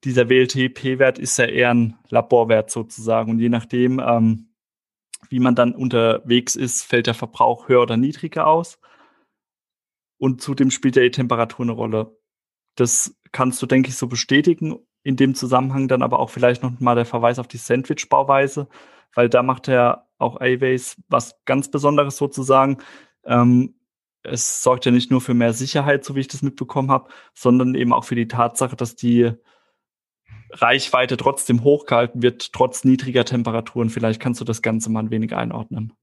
dieser 0.04 0.30
WLTP-Wert 0.30 1.20
ist 1.20 1.38
ja 1.38 1.46
eher 1.46 1.74
ein 1.74 1.98
Laborwert 2.10 2.72
sozusagen. 2.72 3.32
Und 3.32 3.40
je 3.40 3.50
nachdem, 3.50 4.00
ähm, 4.00 4.54
wie 5.30 5.40
man 5.40 5.56
dann 5.56 5.76
unterwegs 5.76 6.56
ist, 6.56 6.84
fällt 6.84 7.08
der 7.08 7.14
Verbrauch 7.14 7.68
höher 7.68 7.82
oder 7.82 7.98
niedriger 7.98 8.48
aus. 8.48 8.80
Und 10.18 10.42
zudem 10.42 10.72
spielt 10.72 10.96
ja 10.96 11.04
die 11.04 11.12
Temperatur 11.12 11.66
eine 11.66 11.72
Rolle. 11.74 12.18
Das 12.76 13.18
kannst 13.32 13.62
du, 13.62 13.66
denke 13.66 13.90
ich, 13.90 13.96
so 13.96 14.08
bestätigen. 14.08 14.80
In 15.04 15.16
dem 15.16 15.36
Zusammenhang 15.36 15.88
dann 15.88 16.02
aber 16.02 16.20
auch 16.20 16.30
vielleicht 16.30 16.62
noch 16.62 16.80
mal 16.80 16.96
der 16.96 17.06
Verweis 17.06 17.40
auf 17.40 17.48
die 17.48 17.58
Sandwich-Bauweise, 17.58 18.68
weil 19.14 19.30
da 19.30 19.44
macht 19.44 19.68
er 19.68 20.08
auch 20.18 20.38
A-Ways 20.38 21.02
was 21.08 21.36
ganz 21.46 21.72
Besonderes 21.72 22.18
sozusagen. 22.18 22.78
Ähm, 23.26 23.76
es 24.24 24.64
sorgt 24.64 24.86
ja 24.86 24.92
nicht 24.92 25.12
nur 25.12 25.22
für 25.22 25.34
mehr 25.34 25.54
Sicherheit, 25.54 26.04
so 26.04 26.16
wie 26.16 26.20
ich 26.20 26.28
das 26.28 26.42
mitbekommen 26.42 26.92
habe, 26.92 27.10
sondern 27.34 27.76
eben 27.76 27.94
auch 27.94 28.04
für 28.04 28.16
die 28.16 28.28
Tatsache, 28.28 28.76
dass 28.76 28.96
die 28.96 29.32
Reichweite 30.52 31.16
trotzdem 31.16 31.64
hochgehalten 31.64 32.22
wird, 32.22 32.52
trotz 32.54 32.84
niedriger 32.84 33.24
Temperaturen. 33.24 33.90
Vielleicht 33.90 34.20
kannst 34.22 34.42
du 34.42 34.46
das 34.46 34.62
Ganze 34.62 34.90
mal 34.90 35.02
ein 35.02 35.12
wenig 35.12 35.36
einordnen. 35.36 35.94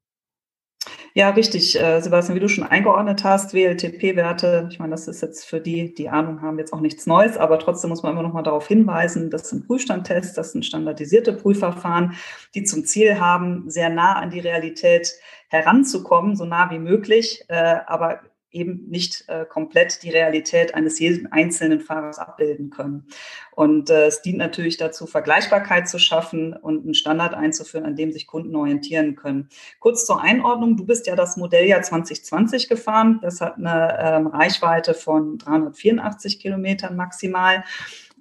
Ja, 1.16 1.30
richtig, 1.30 1.80
äh, 1.80 2.02
Sebastian, 2.02 2.36
wie 2.36 2.40
du 2.40 2.48
schon 2.50 2.64
eingeordnet 2.64 3.24
hast, 3.24 3.54
WLTP-Werte, 3.54 4.68
ich 4.70 4.78
meine, 4.78 4.90
das 4.90 5.08
ist 5.08 5.22
jetzt 5.22 5.46
für 5.46 5.62
die, 5.62 5.94
die 5.94 6.10
Ahnung 6.10 6.42
haben, 6.42 6.58
jetzt 6.58 6.74
auch 6.74 6.80
nichts 6.80 7.06
Neues, 7.06 7.38
aber 7.38 7.58
trotzdem 7.58 7.88
muss 7.88 8.02
man 8.02 8.12
immer 8.12 8.22
noch 8.22 8.34
mal 8.34 8.42
darauf 8.42 8.68
hinweisen, 8.68 9.30
das 9.30 9.48
sind 9.48 9.66
Prüfstandtests, 9.66 10.34
das 10.34 10.52
sind 10.52 10.66
standardisierte 10.66 11.32
Prüfverfahren, 11.32 12.12
die 12.54 12.64
zum 12.64 12.84
Ziel 12.84 13.18
haben, 13.18 13.70
sehr 13.70 13.88
nah 13.88 14.16
an 14.16 14.28
die 14.28 14.40
Realität 14.40 15.14
heranzukommen, 15.48 16.36
so 16.36 16.44
nah 16.44 16.70
wie 16.70 16.78
möglich, 16.78 17.42
äh, 17.48 17.76
aber 17.86 18.20
eben 18.56 18.88
nicht 18.88 19.24
äh, 19.28 19.44
komplett 19.44 20.02
die 20.02 20.10
Realität 20.10 20.74
eines 20.74 20.98
jeden 20.98 21.30
einzelnen 21.30 21.80
Fahrers 21.80 22.18
abbilden 22.18 22.70
können. 22.70 23.04
Und 23.52 23.90
äh, 23.90 24.06
es 24.06 24.22
dient 24.22 24.38
natürlich 24.38 24.78
dazu, 24.78 25.06
Vergleichbarkeit 25.06 25.88
zu 25.88 25.98
schaffen 25.98 26.54
und 26.54 26.84
einen 26.84 26.94
Standard 26.94 27.34
einzuführen, 27.34 27.84
an 27.84 27.96
dem 27.96 28.12
sich 28.12 28.26
Kunden 28.26 28.56
orientieren 28.56 29.14
können. 29.14 29.48
Kurz 29.78 30.06
zur 30.06 30.22
Einordnung, 30.22 30.76
du 30.76 30.86
bist 30.86 31.06
ja 31.06 31.16
das 31.16 31.36
Modelljahr 31.36 31.82
2020 31.82 32.68
gefahren. 32.68 33.20
Das 33.22 33.40
hat 33.40 33.56
eine 33.58 33.98
ähm, 34.00 34.26
Reichweite 34.26 34.94
von 34.94 35.38
384 35.38 36.40
Kilometern 36.40 36.96
maximal. 36.96 37.62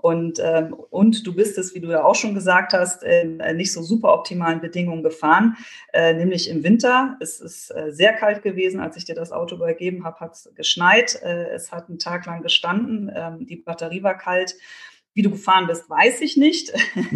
Und, 0.06 0.40
ähm, 0.40 0.76
und 0.92 1.26
du 1.26 1.34
bist 1.34 1.58
es, 1.58 1.74
wie 1.74 1.80
du 1.80 1.90
ja 1.90 2.04
auch 2.04 2.14
schon 2.14 2.36
gesagt 2.36 2.74
hast, 2.74 3.02
in 3.02 3.40
äh, 3.40 3.56
nicht 3.56 3.74
so 3.74 3.82
super 3.82 4.14
optimalen 4.14 4.62
Bedingungen 4.62 5.02
gefahren, 5.02 5.58
äh, 5.94 6.14
nämlich 6.14 6.48
im 6.48 6.64
Winter. 6.64 7.18
Es 7.22 7.42
ist 7.42 7.72
äh, 7.72 7.92
sehr 7.92 8.14
kalt 8.14 8.44
gewesen, 8.44 8.80
als 8.82 8.98
ich 8.98 9.06
dir 9.06 9.16
das 9.16 9.32
Auto 9.32 9.56
übergeben 9.56 10.04
habe, 10.06 10.20
hat 10.20 10.34
es 10.34 10.52
geschneit. 10.54 11.20
Äh, 11.24 11.48
es 11.56 11.72
hat 11.72 11.90
einen 11.90 11.98
Tag 11.98 12.28
lang 12.28 12.44
gestanden, 12.44 13.12
ähm, 13.16 13.48
die 13.48 13.56
Batterie 13.56 14.04
war 14.04 14.16
kalt. 14.16 14.54
Wie 15.16 15.24
du 15.24 15.32
gefahren 15.32 15.66
bist, 15.66 15.90
weiß 15.90 16.22
ich 16.22 16.38
nicht. 16.38 16.72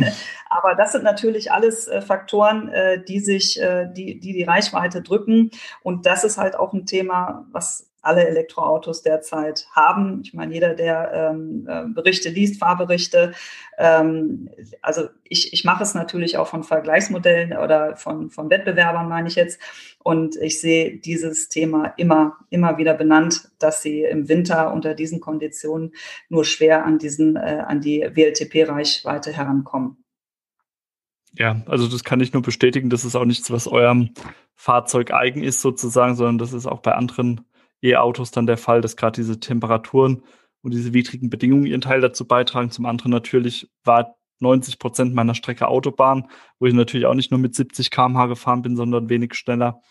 Aber 0.50 0.74
das 0.74 0.94
sind 0.94 1.04
natürlich 1.04 1.52
alles 1.52 1.88
äh, 1.88 2.02
Faktoren, 2.02 2.70
äh, 2.70 3.04
die 3.04 3.20
sich, 3.20 3.60
die, 3.96 4.20
die 4.20 4.34
die 4.34 4.44
Reichweite 4.44 5.04
drücken. 5.04 5.52
Und 5.84 6.08
das 6.08 6.24
ist 6.24 6.40
halt 6.40 6.56
auch 6.56 6.74
ein 6.74 6.88
Thema, 6.88 7.46
was 7.52 7.89
alle 8.02 8.28
Elektroautos 8.28 9.02
derzeit 9.02 9.68
haben. 9.72 10.22
Ich 10.24 10.34
meine, 10.34 10.54
jeder, 10.54 10.74
der 10.74 11.12
ähm, 11.14 11.68
äh, 11.70 11.86
Berichte 11.88 12.30
liest, 12.30 12.60
Fahrberichte, 12.60 13.34
ähm, 13.78 14.50
also 14.82 15.10
ich, 15.24 15.54
ich 15.54 15.64
mache 15.64 15.84
es 15.84 15.94
natürlich 15.94 16.38
auch 16.38 16.48
von 16.48 16.64
Vergleichsmodellen 16.64 17.58
oder 17.58 17.96
von, 17.96 18.30
von 18.30 18.50
Wettbewerbern, 18.50 19.10
meine 19.10 19.28
ich 19.28 19.36
jetzt. 19.36 19.60
Und 20.04 20.36
ich 20.38 20.60
sehe 20.62 20.98
dieses 20.98 21.50
Thema 21.50 21.94
immer, 21.98 22.38
immer 22.50 22.78
wieder 22.78 22.94
benannt, 22.94 23.50
dass 23.60 23.82
sie 23.82 24.04
im 24.04 24.30
Winter 24.30 24.74
unter 24.74 24.94
diesen 24.94 25.20
Konditionen 25.20 25.94
nur 26.30 26.46
schwer 26.46 26.86
an 26.86 27.00
diesen, 27.00 27.36
äh, 27.36 27.64
an 27.68 27.82
die 27.82 28.02
WLTP-Reichweite 28.02 29.34
herankommen. 29.34 30.04
Ja, 31.34 31.62
also 31.68 31.88
das 31.88 32.04
kann 32.04 32.22
ich 32.22 32.34
nur 32.34 32.42
bestätigen. 32.42 32.90
Das 32.90 33.06
ist 33.06 33.16
auch 33.16 33.26
nichts, 33.26 33.52
was 33.52 33.68
eurem 33.68 34.12
Fahrzeug 34.56 35.12
eigen 35.12 35.44
ist 35.44 35.62
sozusagen, 35.62 36.16
sondern 36.16 36.38
das 36.38 36.54
ist 36.54 36.66
auch 36.66 36.80
bei 36.80 36.94
anderen 36.94 37.46
E-Autos 37.82 38.32
dann 38.32 38.48
der 38.48 38.58
Fall, 38.58 38.82
dass 38.82 38.96
gerade 38.96 39.16
diese 39.16 39.40
Temperaturen 39.40 40.24
und 40.62 40.74
diese 40.74 40.94
widrigen 40.94 41.30
Bedingungen 41.30 41.66
ihren 41.66 41.82
Teil 41.82 42.02
dazu 42.02 42.28
beitragen. 42.28 42.72
Zum 42.72 42.86
anderen 42.86 43.12
natürlich 43.12 43.70
war 43.84 44.16
90 44.40 44.80
Prozent 44.80 45.14
meiner 45.14 45.36
Strecke 45.36 45.68
Autobahn, 45.68 46.28
wo 46.60 46.66
ich 46.66 46.74
natürlich 46.74 47.06
auch 47.06 47.14
nicht 47.14 47.32
nur 47.32 47.40
mit 47.40 47.56
70 47.56 47.92
km/h 47.92 48.28
gefahren 48.28 48.62
bin, 48.62 48.76
sondern 48.76 49.10
wenig 49.10 49.36
schneller. 49.36 49.82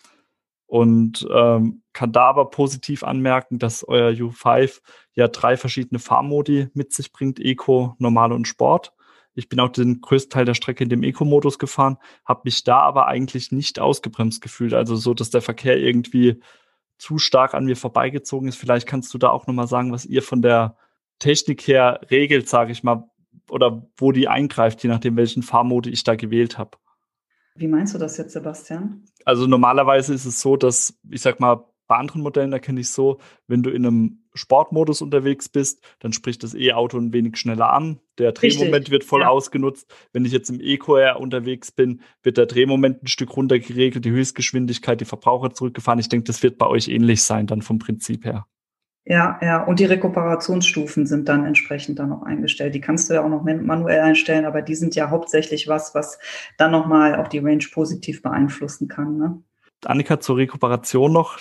Und 0.67 1.27
ähm, 1.35 1.83
kann 1.95 2.13
da 2.13 2.25
aber 2.25 2.51
positiv 2.51 3.03
anmerken, 3.03 3.59
dass 3.59 3.89
euer 3.89 4.11
U5 4.11 4.81
ja 5.15 5.29
drei 5.29 5.57
verschiedene 5.57 5.99
Fahrmodi 5.99 6.69
mit 6.75 6.93
sich 6.93 7.11
bringt, 7.13 7.41
Eco, 7.41 7.95
Normal 7.99 8.33
und 8.33 8.47
Sport. 8.47 8.93
Ich 9.35 9.49
bin 9.49 9.61
auch 9.61 9.71
den 9.71 10.03
größten 10.03 10.31
Teil 10.31 10.45
der 10.45 10.55
Strecke 10.55 10.85
in 10.85 10.91
dem 10.91 11.03
Eco-Modus 11.03 11.59
gefahren, 11.59 11.97
habe 12.27 12.43
mich 12.45 12.65
da 12.65 12.81
aber 12.81 13.07
eigentlich 13.07 13.51
nicht 13.51 13.79
ausgebremst 13.79 14.43
gefühlt. 14.43 14.75
Also 14.75 14.97
so, 14.97 15.15
dass 15.15 15.31
der 15.31 15.43
Verkehr 15.43 15.79
irgendwie 15.79 16.41
zu 16.99 17.19
stark 17.19 17.55
an 17.55 17.65
mir 17.65 17.77
vorbeigezogen 17.77 18.49
ist. 18.49 18.57
Vielleicht 18.57 18.87
kannst 18.87 19.15
du 19.15 19.19
da 19.19 19.31
auch 19.31 19.47
nochmal 19.47 19.69
sagen, 19.69 19.93
was 19.93 20.05
ihr 20.05 20.23
von 20.23 20.43
der 20.43 20.77
Technik 21.19 21.67
her 21.67 22.01
regelt, 22.11 22.49
sage 22.49 22.73
ich 22.73 22.83
mal, 22.83 23.09
oder 23.51 23.89
wo 23.97 24.13
die 24.13 24.29
eingreift, 24.29 24.83
je 24.83 24.91
nachdem, 24.91 25.17
welchen 25.17 25.43
Fahrmode 25.43 25.91
ich 25.91 26.05
da 26.05 26.17
gewählt 26.17 26.59
habe. 26.59 26.73
Wie 27.55 27.69
meinst 27.69 27.95
du 27.95 27.99
das 27.99 28.17
jetzt, 28.19 28.33
Sebastian? 28.33 29.05
Also 29.25 29.47
normalerweise 29.47 30.15
ist 30.15 30.27
es 30.27 30.41
so, 30.41 30.57
dass, 30.57 30.99
ich 31.11 31.23
sag 31.23 31.41
mal, 31.41 31.65
bei 31.87 31.97
anderen 31.97 32.23
Modellen 32.23 32.53
erkenne 32.53 32.81
ich 32.81 32.91
so, 32.91 33.19
wenn 33.47 33.63
du 33.63 33.71
in 33.71 33.87
einem 33.87 34.28
Sportmodus 34.39 35.03
unterwegs 35.03 35.49
bist, 35.49 35.85
dann 35.99 36.13
spricht 36.13 36.43
das 36.43 36.55
E-Auto 36.55 36.99
ein 36.99 37.13
wenig 37.13 37.37
schneller 37.37 37.73
an. 37.73 38.01
Der 38.19 38.33
Drehmoment 38.33 38.75
Richtig. 38.75 38.91
wird 38.91 39.05
voll 39.05 39.21
ja. 39.23 39.29
ausgenutzt. 39.29 39.93
Wenn 40.13 40.25
ich 40.25 40.33
jetzt 40.33 40.49
im 40.51 40.61
Eco-Air 40.61 41.21
unterwegs 41.21 41.71
bin, 41.71 42.01
wird 42.23 42.37
der 42.37 42.47
Drehmoment 42.47 43.03
ein 43.03 43.07
Stück 43.07 43.37
runter 43.37 43.59
geregelt, 43.59 44.05
die 44.05 44.11
Höchstgeschwindigkeit, 44.11 45.01
die 45.01 45.05
Verbraucher 45.05 45.53
zurückgefahren. 45.53 46.01
Ich 46.01 46.09
denke, 46.09 46.25
das 46.25 46.43
wird 46.43 46.59
bei 46.59 46.67
euch 46.67 46.89
ähnlich 46.89 47.23
sein, 47.23 47.47
dann 47.47 47.63
vom 47.63 47.79
Prinzip 47.79 48.25
her. 48.25 48.47
Ja, 49.11 49.39
ja, 49.41 49.65
und 49.65 49.81
die 49.81 49.87
Rekuperationsstufen 49.87 51.07
sind 51.07 51.31
dann 51.31 51.47
entsprechend 51.47 51.99
dann 51.99 52.11
noch 52.11 52.25
eingestellt. 52.25 52.75
Die 52.75 52.81
kannst 52.83 53.09
du 53.09 53.15
ja 53.15 53.25
auch 53.25 53.31
noch 53.31 53.43
manuell 53.43 54.01
einstellen, 54.01 54.45
aber 54.45 54.61
die 54.61 54.75
sind 54.75 54.95
ja 54.97 55.09
hauptsächlich 55.09 55.67
was, 55.67 55.95
was 55.95 56.19
dann 56.59 56.73
nochmal 56.73 57.17
auch 57.17 57.29
die 57.29 57.39
Range 57.39 57.65
positiv 57.73 58.21
beeinflussen 58.21 58.87
kann. 58.87 59.17
Ne? 59.17 59.43
Annika, 59.87 60.21
zur 60.21 60.37
Rekuperation 60.37 61.11
noch 61.11 61.39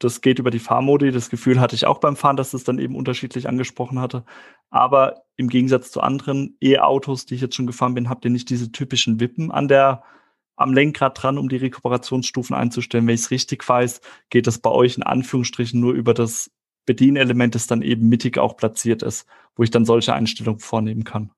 das 0.00 0.22
geht 0.22 0.38
über 0.38 0.50
die 0.50 0.58
Fahrmodi. 0.58 1.12
Das 1.12 1.30
Gefühl 1.30 1.60
hatte 1.60 1.76
ich 1.76 1.86
auch 1.86 1.98
beim 1.98 2.16
Fahren, 2.16 2.36
dass 2.36 2.54
es 2.54 2.64
dann 2.64 2.78
eben 2.78 2.96
unterschiedlich 2.96 3.48
angesprochen 3.48 4.00
hatte. 4.00 4.24
Aber 4.70 5.22
im 5.36 5.48
Gegensatz 5.48 5.92
zu 5.92 6.00
anderen 6.00 6.56
E-Autos, 6.60 7.26
die 7.26 7.34
ich 7.34 7.40
jetzt 7.42 7.54
schon 7.54 7.66
gefahren 7.66 7.94
bin, 7.94 8.08
habt 8.08 8.24
ihr 8.24 8.30
nicht 8.30 8.50
diese 8.50 8.72
typischen 8.72 9.20
Wippen 9.20 9.52
an 9.52 9.68
der 9.68 10.02
am 10.56 10.74
Lenkrad 10.74 11.22
dran, 11.22 11.38
um 11.38 11.48
die 11.48 11.56
Rekuperationsstufen 11.56 12.54
einzustellen. 12.54 13.06
Wenn 13.06 13.14
ich 13.14 13.22
es 13.22 13.30
richtig 13.30 13.66
weiß, 13.66 14.00
geht 14.28 14.46
das 14.46 14.58
bei 14.58 14.70
euch 14.70 14.96
in 14.96 15.02
Anführungsstrichen 15.02 15.80
nur 15.80 15.94
über 15.94 16.12
das 16.12 16.50
Bedienelement, 16.84 17.54
das 17.54 17.66
dann 17.66 17.82
eben 17.82 18.08
mittig 18.08 18.36
auch 18.36 18.56
platziert 18.56 19.02
ist, 19.02 19.26
wo 19.56 19.62
ich 19.62 19.70
dann 19.70 19.84
solche 19.84 20.12
Einstellungen 20.12 20.60
vornehmen 20.60 21.04
kann. 21.04 21.30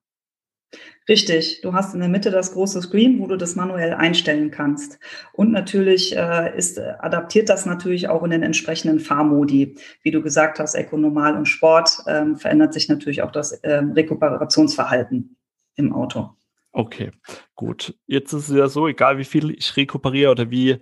Richtig, 1.09 1.59
du 1.61 1.73
hast 1.73 1.93
in 1.93 1.99
der 1.99 2.09
Mitte 2.09 2.31
das 2.31 2.53
große 2.53 2.81
Screen, 2.81 3.19
wo 3.19 3.27
du 3.27 3.35
das 3.35 3.55
manuell 3.55 3.93
einstellen 3.93 4.51
kannst. 4.51 4.99
Und 5.33 5.51
natürlich 5.51 6.15
äh, 6.15 6.57
ist, 6.57 6.77
äh, 6.77 6.93
adaptiert 6.99 7.49
das 7.49 7.65
natürlich 7.65 8.07
auch 8.07 8.23
in 8.23 8.31
den 8.31 8.43
entsprechenden 8.43 9.01
Fahrmodi. 9.01 9.75
Wie 10.01 10.11
du 10.11 10.21
gesagt 10.21 10.59
hast, 10.59 10.75
Eco, 10.75 10.97
Normal 10.97 11.35
und 11.35 11.47
Sport 11.47 11.97
ähm, 12.07 12.37
verändert 12.37 12.73
sich 12.73 12.87
natürlich 12.87 13.21
auch 13.21 13.31
das 13.31 13.59
ähm, 13.63 13.91
Rekuperationsverhalten 13.91 15.35
im 15.75 15.93
Auto. 15.93 16.29
Okay, 16.71 17.11
gut. 17.55 17.95
Jetzt 18.07 18.31
ist 18.33 18.49
es 18.49 18.55
ja 18.55 18.67
so, 18.67 18.87
egal 18.87 19.17
wie 19.17 19.25
viel 19.25 19.51
ich 19.51 19.75
rekuperiere 19.75 20.31
oder 20.31 20.49
wie 20.49 20.79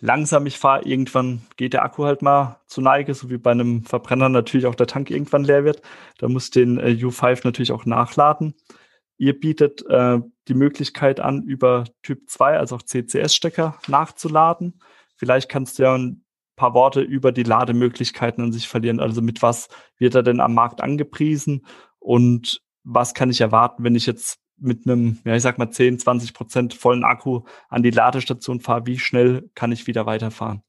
langsam 0.00 0.46
ich 0.46 0.58
fahre, 0.58 0.84
irgendwann 0.84 1.42
geht 1.56 1.72
der 1.72 1.84
Akku 1.84 2.04
halt 2.04 2.22
mal 2.22 2.60
zu 2.66 2.80
Neige, 2.80 3.14
so 3.14 3.30
wie 3.30 3.38
bei 3.38 3.52
einem 3.52 3.82
Verbrenner 3.84 4.28
natürlich 4.28 4.66
auch 4.66 4.74
der 4.74 4.86
Tank 4.86 5.10
irgendwann 5.10 5.44
leer 5.44 5.64
wird. 5.64 5.82
Da 6.18 6.28
muss 6.28 6.50
den 6.50 6.78
äh, 6.78 6.98
U5 7.00 7.40
natürlich 7.44 7.72
auch 7.72 7.86
nachladen. 7.86 8.54
Ihr 9.16 9.38
bietet 9.38 9.84
äh, 9.88 10.18
die 10.48 10.54
Möglichkeit 10.54 11.20
an, 11.20 11.42
über 11.42 11.84
Typ 12.02 12.28
2, 12.28 12.58
also 12.58 12.76
auch 12.76 12.82
CCS-Stecker 12.82 13.78
nachzuladen. 13.86 14.80
Vielleicht 15.16 15.48
kannst 15.48 15.78
du 15.78 15.84
ja 15.84 15.94
ein 15.94 16.24
paar 16.56 16.74
Worte 16.74 17.00
über 17.00 17.32
die 17.32 17.42
Lademöglichkeiten 17.42 18.42
an 18.44 18.52
sich 18.52 18.68
verlieren. 18.68 19.00
Also 19.00 19.22
mit 19.22 19.42
was 19.42 19.68
wird 19.98 20.14
er 20.14 20.22
denn 20.22 20.40
am 20.40 20.54
Markt 20.54 20.80
angepriesen 20.82 21.66
und 21.98 22.60
was 22.84 23.14
kann 23.14 23.30
ich 23.30 23.40
erwarten, 23.40 23.82
wenn 23.82 23.94
ich 23.94 24.06
jetzt 24.06 24.38
mit 24.56 24.86
einem, 24.86 25.18
ja, 25.24 25.34
ich 25.34 25.42
sag 25.42 25.58
mal 25.58 25.70
10, 25.70 25.98
20 25.98 26.34
Prozent 26.34 26.74
vollen 26.74 27.02
Akku 27.02 27.42
an 27.68 27.82
die 27.82 27.90
Ladestation 27.90 28.60
fahre? 28.60 28.86
Wie 28.86 28.98
schnell 28.98 29.50
kann 29.54 29.72
ich 29.72 29.86
wieder 29.86 30.06
weiterfahren? 30.06 30.62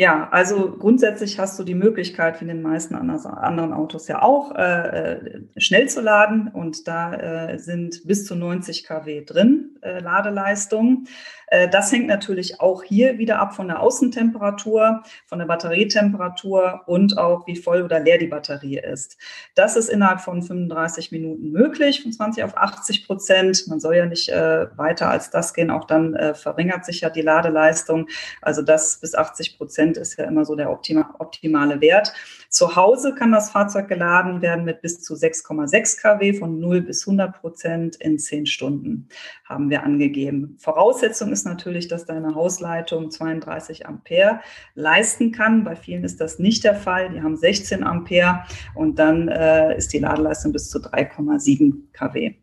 Ja, 0.00 0.30
also 0.30 0.78
grundsätzlich 0.78 1.38
hast 1.38 1.58
du 1.58 1.62
die 1.62 1.74
Möglichkeit, 1.74 2.40
wie 2.40 2.46
in 2.46 2.48
den 2.48 2.62
meisten 2.62 2.94
anderen 2.94 3.74
Autos 3.74 4.08
ja 4.08 4.22
auch, 4.22 4.54
äh, 4.56 4.62
äh, 4.62 5.42
schnell 5.58 5.90
zu 5.90 6.00
laden. 6.00 6.48
Und 6.48 6.88
da 6.88 7.12
äh, 7.12 7.58
sind 7.58 8.06
bis 8.06 8.24
zu 8.24 8.34
90 8.34 8.84
kW 8.84 9.26
drin, 9.26 9.76
äh, 9.82 9.98
Ladeleistung. 9.98 11.04
Äh, 11.48 11.68
das 11.68 11.92
hängt 11.92 12.06
natürlich 12.06 12.62
auch 12.62 12.82
hier 12.82 13.18
wieder 13.18 13.40
ab 13.40 13.54
von 13.54 13.68
der 13.68 13.80
Außentemperatur, 13.80 15.02
von 15.26 15.38
der 15.38 15.44
Batterietemperatur 15.44 16.80
und 16.86 17.18
auch 17.18 17.46
wie 17.46 17.56
voll 17.56 17.82
oder 17.82 18.00
leer 18.00 18.16
die 18.16 18.28
Batterie 18.28 18.78
ist. 18.78 19.18
Das 19.54 19.76
ist 19.76 19.90
innerhalb 19.90 20.22
von 20.22 20.42
35 20.42 21.12
Minuten 21.12 21.50
möglich, 21.50 22.02
von 22.02 22.12
20 22.12 22.44
auf 22.44 22.56
80 22.56 23.06
Prozent. 23.06 23.64
Man 23.68 23.80
soll 23.80 23.96
ja 23.96 24.06
nicht 24.06 24.30
äh, 24.30 24.66
weiter 24.78 25.10
als 25.10 25.28
das 25.28 25.52
gehen. 25.52 25.70
Auch 25.70 25.84
dann 25.84 26.16
verringert 26.34 26.84
sich 26.84 27.02
ja 27.02 27.10
die 27.10 27.20
Ladeleistung. 27.20 28.08
Also 28.40 28.62
das 28.62 28.98
bis 28.98 29.14
80 29.14 29.58
Prozent 29.58 29.89
ist 29.96 30.18
ja 30.18 30.24
immer 30.24 30.44
so 30.44 30.54
der 30.56 30.70
optima 30.70 31.14
optimale 31.18 31.80
Wert. 31.80 32.12
Zu 32.48 32.74
Hause 32.76 33.14
kann 33.14 33.32
das 33.32 33.50
Fahrzeug 33.50 33.88
geladen 33.88 34.42
werden 34.42 34.64
mit 34.64 34.82
bis 34.82 35.00
zu 35.02 35.14
6,6 35.14 36.00
kW 36.00 36.32
von 36.34 36.58
0 36.58 36.82
bis 36.82 37.06
100 37.06 37.40
Prozent 37.40 37.96
in 37.96 38.18
10 38.18 38.46
Stunden, 38.46 39.08
haben 39.44 39.70
wir 39.70 39.84
angegeben. 39.84 40.56
Voraussetzung 40.58 41.32
ist 41.32 41.44
natürlich, 41.44 41.88
dass 41.88 42.06
deine 42.06 42.34
Hausleitung 42.34 43.10
32 43.10 43.86
Ampere 43.86 44.40
leisten 44.74 45.32
kann. 45.32 45.64
Bei 45.64 45.76
vielen 45.76 46.04
ist 46.04 46.20
das 46.20 46.38
nicht 46.38 46.64
der 46.64 46.74
Fall. 46.74 47.10
Die 47.10 47.22
haben 47.22 47.36
16 47.36 47.84
Ampere 47.84 48.44
und 48.74 48.98
dann 48.98 49.28
äh, 49.28 49.76
ist 49.76 49.92
die 49.92 49.98
Ladeleistung 49.98 50.52
bis 50.52 50.70
zu 50.70 50.78
3,7 50.78 51.92
kW. 51.92 52.34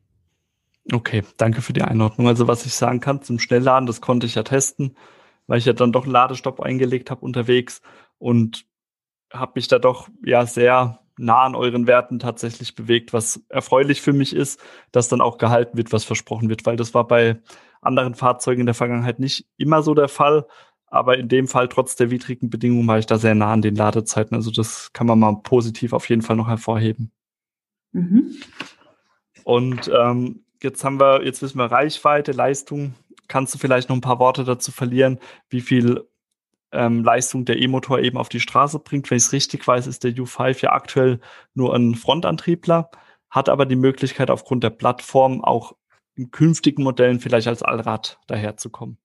Okay, 0.93 1.23
danke 1.35 1.61
für 1.61 1.73
die 1.73 1.81
Einordnung. 1.81 2.27
Also 2.27 2.47
was 2.47 2.65
ich 2.65 2.73
sagen 2.73 3.01
kann 3.01 3.21
zum 3.21 3.39
Schnellladen, 3.39 3.87
das 3.87 3.99
konnte 3.99 4.25
ich 4.25 4.35
ja 4.35 4.43
testen, 4.43 4.95
weil 5.47 5.59
ich 5.59 5.65
ja 5.65 5.73
dann 5.73 5.91
doch 5.91 6.03
einen 6.03 6.13
Ladestopp 6.13 6.59
eingelegt 6.59 7.09
habe 7.09 7.21
unterwegs 7.21 7.81
und 8.17 8.65
habe 9.33 9.53
mich 9.55 9.67
da 9.67 9.79
doch 9.79 10.09
ja 10.23 10.45
sehr 10.45 10.99
nah 11.17 11.43
an 11.43 11.55
euren 11.55 11.87
Werten 11.87 12.19
tatsächlich 12.19 12.75
bewegt, 12.75 13.11
was 13.11 13.43
erfreulich 13.49 14.01
für 14.01 14.13
mich 14.13 14.35
ist, 14.35 14.61
dass 14.91 15.09
dann 15.09 15.21
auch 15.21 15.37
gehalten 15.37 15.77
wird, 15.77 15.91
was 15.91 16.03
versprochen 16.03 16.49
wird, 16.49 16.65
weil 16.65 16.77
das 16.77 16.93
war 16.93 17.07
bei 17.07 17.41
anderen 17.81 18.15
Fahrzeugen 18.15 18.61
in 18.61 18.65
der 18.67 18.75
Vergangenheit 18.75 19.19
nicht 19.19 19.47
immer 19.57 19.81
so 19.81 19.93
der 19.93 20.07
Fall. 20.07 20.45
Aber 20.89 21.17
in 21.17 21.27
dem 21.27 21.47
Fall, 21.47 21.67
trotz 21.67 21.95
der 21.95 22.11
widrigen 22.11 22.49
Bedingungen, 22.49 22.87
war 22.87 22.97
ich 22.97 23.05
da 23.05 23.17
sehr 23.17 23.35
nah 23.35 23.51
an 23.51 23.61
den 23.61 23.75
Ladezeiten. 23.75 24.35
Also 24.35 24.51
das 24.51 24.93
kann 24.93 25.07
man 25.07 25.19
mal 25.19 25.35
positiv 25.43 25.91
auf 25.91 26.07
jeden 26.07 26.21
Fall 26.21 26.37
noch 26.37 26.47
hervorheben. 26.47 27.11
Mhm. 27.91 28.35
Und 29.43 29.91
ähm, 29.93 30.45
jetzt 30.63 30.83
haben 30.83 30.99
wir, 30.99 31.25
jetzt 31.25 31.41
wissen 31.41 31.57
wir 31.57 31.65
Reichweite, 31.65 32.31
Leistung. 32.31 32.93
Kannst 33.27 33.53
du 33.53 33.57
vielleicht 33.57 33.89
noch 33.89 33.95
ein 33.95 34.01
paar 34.01 34.19
Worte 34.19 34.43
dazu 34.43 34.71
verlieren, 34.71 35.19
wie 35.49 35.61
viel 35.61 36.07
ähm, 36.71 37.03
Leistung 37.03 37.45
der 37.45 37.57
E-Motor 37.57 37.99
eben 37.99 38.17
auf 38.17 38.29
die 38.29 38.39
Straße 38.39 38.79
bringt. 38.79 39.09
Wenn 39.09 39.17
ich 39.17 39.25
es 39.25 39.33
richtig 39.33 39.65
weiß, 39.67 39.87
ist 39.87 40.03
der 40.03 40.11
U5 40.11 40.61
ja 40.63 40.71
aktuell 40.73 41.19
nur 41.53 41.73
ein 41.73 41.95
Frontantriebler, 41.95 42.89
hat 43.29 43.49
aber 43.49 43.65
die 43.65 43.75
Möglichkeit 43.75 44.29
aufgrund 44.29 44.63
der 44.63 44.69
Plattform 44.69 45.43
auch 45.43 45.75
in 46.15 46.31
künftigen 46.31 46.83
Modellen 46.83 47.19
vielleicht 47.19 47.47
als 47.47 47.63
Allrad 47.63 48.19
daherzukommen. 48.27 48.97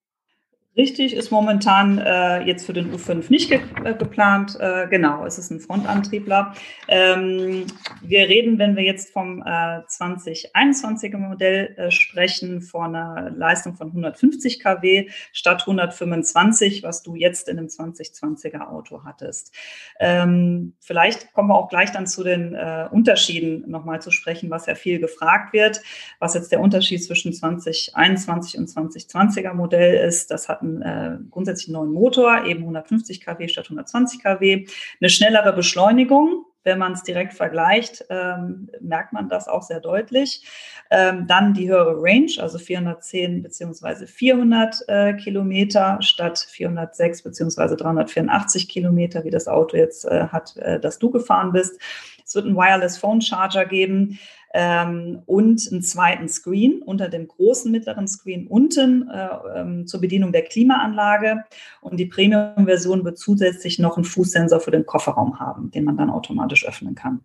Richtig, 0.75 1.15
ist 1.15 1.31
momentan 1.31 1.99
äh, 1.99 2.45
jetzt 2.45 2.65
für 2.65 2.73
den 2.73 2.95
U5 2.95 3.27
nicht 3.29 3.51
ge 3.51 3.61
äh, 3.85 3.93
geplant. 3.95 4.57
Äh, 4.59 4.87
genau, 4.89 5.27
es 5.27 5.37
ist 5.37 5.51
ein 5.51 5.61
Frontantriebler. 5.61 6.55
Ähm, 6.89 7.67
wir 8.01 8.27
reden, 8.31 8.59
wenn 8.59 8.75
wir 8.75 8.83
jetzt 8.83 9.13
vom 9.13 9.43
äh, 9.43 9.45
2021er 9.45 11.19
Modell 11.19 11.75
äh, 11.77 11.91
sprechen, 11.91 12.63
von 12.63 12.97
einer 12.97 13.29
Leistung 13.29 13.75
von 13.75 13.89
150 13.89 14.61
kW 14.61 15.11
statt 15.35 15.61
125, 15.61 16.83
was 16.83 17.03
du 17.03 17.17
jetzt 17.17 17.51
in 17.51 17.59
einem 17.59 17.69
2020er 17.69 18.67
Auto 18.69 19.05
hattest. 19.05 19.55
Ähm, 20.01 20.73
vielleicht 20.81 21.35
kommen 21.35 21.51
wir 21.51 21.57
auch 21.57 21.69
gleich 21.69 21.93
dann 21.93 22.07
zu 22.07 22.25
den 22.25 22.55
äh, 22.55 22.89
Unterschieden 22.91 23.69
nochmal 23.69 24.01
zu 24.01 24.11
sprechen, 24.11 24.49
was 24.49 24.65
ja 24.65 24.75
viel 24.75 25.01
gefragt 25.01 25.53
wird, 25.53 25.83
was 26.19 26.33
jetzt 26.33 26.51
der 26.51 26.61
Unterschied 26.61 27.05
zwischen 27.05 27.35
2021 27.35 28.57
und 28.57 28.71
2020er 28.71 29.53
Modell 29.53 30.09
ist. 30.09 30.31
Das 30.31 30.49
hat 30.49 30.62
einen 30.63 30.83
äh, 30.83 31.19
grundsätzlich 31.31 31.69
neuen 31.69 31.93
Motor, 31.93 32.45
eben 32.47 32.61
150 32.61 33.21
kW 33.21 33.49
statt 33.49 33.67
120 33.67 34.23
kW, 34.23 34.67
eine 35.01 35.11
schnellere 35.11 35.53
Beschleunigung. 35.53 36.45
Wenn 36.65 36.79
man 36.79 36.93
es 36.93 37.03
direkt 37.03 37.35
vergleicht, 37.35 38.05
ähm, 38.09 38.71
merkt 38.81 39.13
man 39.13 39.29
das 39.29 39.49
auch 39.49 39.63
sehr 39.63 39.81
deutlich. 39.81 40.47
Ähm, 40.91 41.27
dann 41.27 41.55
die 41.55 41.69
höhere 41.69 41.97
Range, 41.97 42.31
also 42.39 42.59
410 42.59 43.43
beziehungsweise 43.43 44.07
400 44.07 44.77
äh, 44.89 45.15
Kilometer 45.15 45.99
statt 46.01 46.39
406 46.51 47.23
beziehungsweise 47.23 47.77
384 47.77 48.69
Kilometer, 48.69 49.25
wie 49.25 49.31
das 49.31 49.49
Auto 49.49 49.77
jetzt 49.77 50.05
äh, 50.05 50.29
hat, 50.29 50.57
äh, 50.59 50.79
das 50.79 50.99
du 50.99 51.11
gefahren 51.11 51.53
bist. 51.53 51.81
Es 52.25 52.35
wird 52.35 52.47
einen 52.47 52.57
Wireless 52.57 52.99
Phone 52.99 53.21
Charger 53.21 53.65
geben 53.65 54.19
ähm, 54.55 55.23
und 55.27 55.67
einen 55.71 55.83
zweiten 55.83 56.29
Screen 56.29 56.83
unter 56.83 57.09
dem 57.09 57.27
großen 57.27 57.71
mittleren 57.73 58.07
Screen 58.07 58.47
unten 58.47 59.09
äh, 59.09 59.29
ähm, 59.57 59.87
zur 59.87 60.01
Bedienung 60.01 60.33
der 60.33 60.43
Klimaanlage. 60.43 61.45
Und 61.81 61.99
die 61.99 62.07
Premium-Version 62.07 63.05
wird 63.05 63.19
zusätzlich 63.19 63.79
noch 63.79 63.97
einen 63.97 64.05
Fußsensor 64.05 64.61
für 64.61 64.71
den 64.71 64.87
Kofferraum 64.87 65.41
haben, 65.41 65.71
den 65.71 65.85
man 65.85 65.97
dann 65.97 66.11
automatisch 66.11 66.52
öffnen 66.67 66.95
kann. 66.95 67.25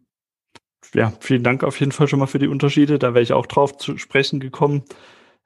Ja, 0.93 1.13
vielen 1.19 1.43
Dank 1.43 1.63
auf 1.63 1.79
jeden 1.79 1.91
Fall 1.91 2.07
schon 2.07 2.19
mal 2.19 2.27
für 2.27 2.39
die 2.39 2.47
Unterschiede. 2.47 2.99
Da 2.99 3.13
wäre 3.13 3.23
ich 3.23 3.33
auch 3.33 3.45
drauf 3.45 3.77
zu 3.77 3.97
sprechen 3.97 4.39
gekommen. 4.39 4.83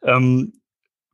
Ähm, 0.04 0.54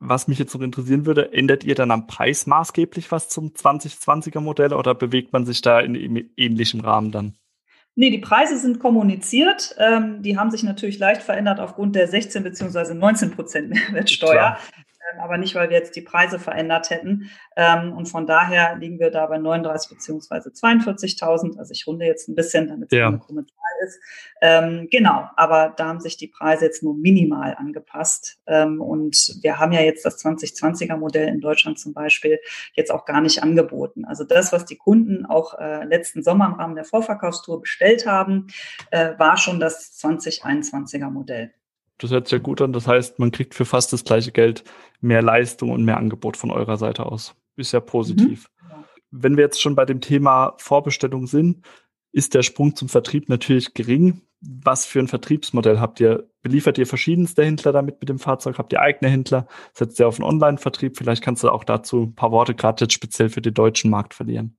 was 0.00 0.28
mich 0.28 0.38
jetzt 0.38 0.54
noch 0.54 0.62
interessieren 0.62 1.06
würde, 1.06 1.32
ändert 1.32 1.64
ihr 1.64 1.74
dann 1.74 1.90
am 1.90 2.06
Preis 2.06 2.46
maßgeblich 2.46 3.10
was 3.10 3.28
zum 3.28 3.48
2020er 3.48 4.40
Modell 4.40 4.72
oder 4.72 4.94
bewegt 4.94 5.32
man 5.32 5.44
sich 5.44 5.60
da 5.60 5.80
in 5.80 5.94
ähnlichem 6.36 6.80
Rahmen 6.80 7.10
dann? 7.10 7.36
Nee, 7.96 8.10
die 8.10 8.18
Preise 8.18 8.58
sind 8.58 8.78
kommuniziert. 8.78 9.74
Ähm, 9.78 10.22
die 10.22 10.38
haben 10.38 10.52
sich 10.52 10.62
natürlich 10.62 11.00
leicht 11.00 11.22
verändert 11.22 11.58
aufgrund 11.58 11.96
der 11.96 12.06
16 12.06 12.44
bzw. 12.44 12.94
19 12.94 13.32
Prozent 13.32 13.70
Mehrwertsteuer. 13.70 14.56
Ähm, 14.56 14.76
aber 15.18 15.38
nicht, 15.38 15.54
weil 15.54 15.70
wir 15.70 15.76
jetzt 15.76 15.96
die 15.96 16.02
Preise 16.02 16.38
verändert 16.38 16.90
hätten. 16.90 17.30
Ähm, 17.56 17.92
und 17.92 18.06
von 18.06 18.26
daher 18.26 18.76
liegen 18.76 18.98
wir 18.98 19.10
da 19.10 19.26
bei 19.26 19.38
39 19.38 19.90
beziehungsweise 19.90 20.50
42.000. 20.50 21.58
Also 21.58 21.72
ich 21.72 21.86
runde 21.86 22.04
jetzt 22.04 22.28
ein 22.28 22.34
bisschen, 22.34 22.68
damit 22.68 22.92
es 22.92 22.98
ja. 22.98 23.08
eine 23.08 23.18
Kommentar 23.18 23.56
ist. 23.84 24.00
Ähm, 24.40 24.88
genau, 24.90 25.28
aber 25.36 25.72
da 25.76 25.86
haben 25.86 26.00
sich 26.00 26.16
die 26.16 26.26
Preise 26.26 26.66
jetzt 26.66 26.82
nur 26.82 26.94
minimal 26.94 27.54
angepasst. 27.54 28.38
Ähm, 28.46 28.80
und 28.80 29.38
wir 29.42 29.58
haben 29.58 29.72
ja 29.72 29.80
jetzt 29.80 30.04
das 30.04 30.24
2020er 30.24 30.96
Modell 30.96 31.28
in 31.28 31.40
Deutschland 31.40 31.78
zum 31.78 31.94
Beispiel 31.94 32.38
jetzt 32.74 32.90
auch 32.90 33.04
gar 33.04 33.20
nicht 33.20 33.42
angeboten. 33.42 34.04
Also 34.04 34.24
das, 34.24 34.52
was 34.52 34.64
die 34.64 34.76
Kunden 34.76 35.26
auch 35.26 35.58
äh, 35.58 35.84
letzten 35.84 36.22
Sommer 36.22 36.46
im 36.46 36.54
Rahmen 36.54 36.74
der 36.74 36.84
Vorverkaufstour 36.84 37.60
bestellt 37.60 38.06
haben, 38.06 38.48
äh, 38.90 39.18
war 39.18 39.36
schon 39.36 39.60
das 39.60 39.98
2021er 40.00 41.10
Modell. 41.10 41.52
Das 41.98 42.10
hört 42.10 42.28
sich 42.28 42.32
ja 42.32 42.42
gut 42.42 42.62
an. 42.62 42.72
Das 42.72 42.86
heißt, 42.86 43.18
man 43.18 43.32
kriegt 43.32 43.54
für 43.54 43.64
fast 43.64 43.92
das 43.92 44.04
gleiche 44.04 44.32
Geld 44.32 44.64
mehr 45.00 45.22
Leistung 45.22 45.70
und 45.70 45.84
mehr 45.84 45.96
Angebot 45.96 46.36
von 46.36 46.50
eurer 46.50 46.76
Seite 46.76 47.06
aus. 47.06 47.34
Ist 47.56 47.72
ja 47.72 47.80
positiv. 47.80 48.48
Mhm. 48.62 48.84
Wenn 49.10 49.36
wir 49.36 49.44
jetzt 49.44 49.60
schon 49.60 49.74
bei 49.74 49.84
dem 49.84 50.00
Thema 50.00 50.54
Vorbestellung 50.58 51.26
sind, 51.26 51.66
ist 52.12 52.34
der 52.34 52.42
Sprung 52.42 52.76
zum 52.76 52.88
Vertrieb 52.88 53.28
natürlich 53.28 53.74
gering. 53.74 54.22
Was 54.40 54.86
für 54.86 55.00
ein 55.00 55.08
Vertriebsmodell 55.08 55.80
habt 55.80 55.98
ihr? 55.98 56.28
Beliefert 56.42 56.78
ihr 56.78 56.86
verschiedenste 56.86 57.44
Händler 57.44 57.72
damit 57.72 58.00
mit 58.00 58.08
dem 58.08 58.20
Fahrzeug? 58.20 58.58
Habt 58.58 58.72
ihr 58.72 58.80
eigene 58.80 59.10
Händler? 59.10 59.48
Setzt 59.72 59.98
ihr 59.98 60.06
auf 60.06 60.20
einen 60.20 60.28
Online-Vertrieb? 60.28 60.96
Vielleicht 60.96 61.24
kannst 61.24 61.42
du 61.42 61.50
auch 61.50 61.64
dazu 61.64 62.04
ein 62.04 62.14
paar 62.14 62.30
Worte 62.30 62.54
gerade 62.54 62.84
jetzt 62.84 62.94
speziell 62.94 63.30
für 63.30 63.42
den 63.42 63.54
deutschen 63.54 63.90
Markt 63.90 64.14
verlieren. 64.14 64.56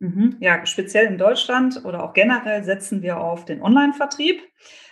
Mhm. 0.00 0.36
Ja, 0.40 0.64
speziell 0.66 1.06
in 1.06 1.18
Deutschland 1.18 1.84
oder 1.84 2.04
auch 2.04 2.12
generell 2.12 2.62
setzen 2.62 3.02
wir 3.02 3.18
auf 3.18 3.44
den 3.44 3.62
Online-Vertrieb. 3.62 4.42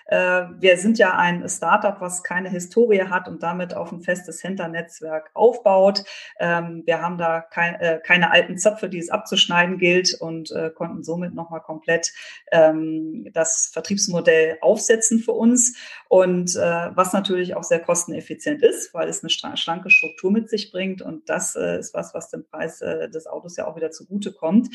Äh, 0.06 0.44
wir 0.58 0.76
sind 0.76 0.98
ja 0.98 1.16
ein 1.16 1.48
Startup, 1.48 2.00
was 2.00 2.22
keine 2.22 2.48
Historie 2.48 3.02
hat 3.02 3.28
und 3.28 3.42
damit 3.42 3.74
auf 3.74 3.92
ein 3.92 4.02
festes 4.02 4.42
Händlernetzwerk 4.42 5.30
aufbaut. 5.34 6.04
Ähm, 6.38 6.82
wir 6.86 7.02
haben 7.02 7.18
da 7.18 7.44
äh, 7.56 7.98
keine 7.98 8.30
alten 8.30 8.56
Zöpfe, 8.56 8.88
die 8.88 8.98
es 8.98 9.10
abzuschneiden 9.10 9.78
gilt 9.78 10.14
und 10.20 10.50
äh, 10.52 10.70
konnten 10.70 11.02
somit 11.02 11.34
nochmal 11.34 11.60
komplett 11.60 12.12
ähm, 12.52 13.28
das 13.32 13.70
Vertriebsmodell 13.72 14.58
aufsetzen 14.60 15.18
für 15.18 15.32
uns. 15.32 15.76
Und 16.08 16.54
was 16.54 17.12
natürlich 17.12 17.56
auch 17.56 17.64
sehr 17.64 17.80
kosteneffizient 17.80 18.62
ist, 18.62 18.94
weil 18.94 19.08
es 19.08 19.24
eine 19.24 19.56
schlanke 19.56 19.90
Struktur 19.90 20.30
mit 20.30 20.48
sich 20.48 20.70
bringt. 20.70 21.02
Und 21.02 21.28
das 21.28 21.56
ist 21.56 21.94
was, 21.94 22.14
was 22.14 22.30
dem 22.30 22.44
Preis 22.44 22.78
des 22.78 23.26
Autos 23.26 23.56
ja 23.56 23.66
auch 23.66 23.74
wieder 23.74 23.90
zugute 23.90 24.32
kommt. 24.32 24.68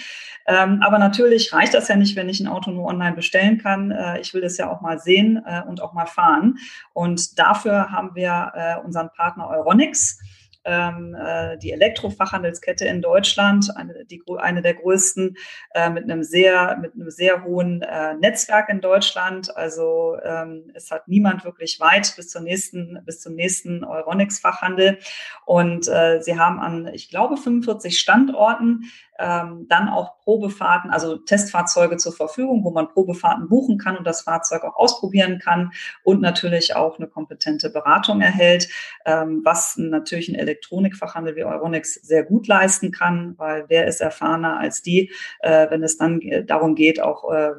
Ähm, 0.45 0.81
aber 0.83 0.99
natürlich 0.99 1.53
reicht 1.53 1.73
das 1.73 1.87
ja 1.87 1.95
nicht, 1.95 2.17
wenn 2.17 2.27
ich 2.27 2.41
ein 2.41 2.47
Auto 2.47 2.71
nur 2.71 2.85
online 2.85 3.15
bestellen 3.15 3.59
kann. 3.59 3.93
Ich 4.19 4.33
will 4.33 4.41
das 4.41 4.57
ja 4.57 4.69
auch 4.69 4.80
mal 4.81 4.99
sehen 4.99 5.43
äh, 5.45 5.61
und 5.67 5.81
auch 5.81 5.93
mal 5.93 6.07
fahren. 6.07 6.57
Und 6.93 7.39
dafür 7.39 7.91
haben 7.91 8.15
wir 8.15 8.51
äh, 8.55 8.85
unseren 8.85 9.09
Partner 9.11 9.47
Euronics 9.49 10.19
ähm, 10.63 11.15
äh, 11.15 11.57
die 11.57 11.71
Elektrofachhandelskette 11.71 12.85
in 12.85 13.01
Deutschland, 13.01 13.75
eine, 13.75 14.05
die, 14.05 14.21
eine 14.37 14.61
der 14.61 14.75
größten, 14.75 15.37
äh, 15.73 15.89
mit 15.89 16.03
einem 16.03 16.23
sehr, 16.23 16.77
mit 16.77 16.93
einem 16.93 17.09
sehr 17.09 17.43
hohen 17.43 17.81
äh, 17.81 18.13
Netzwerk 18.15 18.69
in 18.69 18.81
Deutschland. 18.81 19.55
Also 19.55 20.17
ähm, 20.23 20.71
es 20.73 20.91
hat 20.91 21.07
niemand 21.07 21.43
wirklich 21.45 21.79
weit 21.79 22.13
bis 22.15 22.29
zur 22.29 22.41
nächsten, 22.41 23.01
bis 23.05 23.21
zum 23.21 23.35
nächsten 23.35 23.83
Euronics-Fachhandel. 23.83 24.99
Und 25.45 25.85
sie 25.85 26.39
haben 26.39 26.59
an, 26.59 26.87
ich 26.93 27.09
glaube, 27.09 27.35
45 27.35 27.99
Standorten 27.99 28.91
ähm, 29.21 29.67
dann 29.69 29.87
auch 29.87 30.19
Probefahrten, 30.23 30.89
also 30.89 31.17
Testfahrzeuge 31.17 31.97
zur 31.97 32.11
Verfügung, 32.11 32.63
wo 32.63 32.71
man 32.71 32.89
Probefahrten 32.89 33.47
buchen 33.47 33.77
kann 33.77 33.95
und 33.95 34.05
das 34.05 34.21
Fahrzeug 34.23 34.63
auch 34.63 34.75
ausprobieren 34.75 35.39
kann 35.39 35.71
und 36.03 36.21
natürlich 36.21 36.75
auch 36.75 36.97
eine 36.97 37.07
kompetente 37.07 37.69
Beratung 37.69 38.21
erhält, 38.21 38.67
ähm, 39.05 39.41
was 39.43 39.77
natürlich 39.77 40.29
ein 40.29 40.35
Elektronikfachhandel 40.35 41.35
wie 41.35 41.43
Euronics 41.43 41.93
sehr 41.93 42.23
gut 42.23 42.47
leisten 42.47 42.91
kann, 42.91 43.35
weil 43.37 43.65
wer 43.67 43.85
ist 43.85 44.01
erfahrener 44.01 44.57
als 44.57 44.81
die, 44.81 45.11
äh, 45.39 45.69
wenn 45.69 45.83
es 45.83 45.97
dann 45.97 46.19
darum 46.47 46.73
geht, 46.73 46.99
auch 47.01 47.31
äh, 47.31 47.51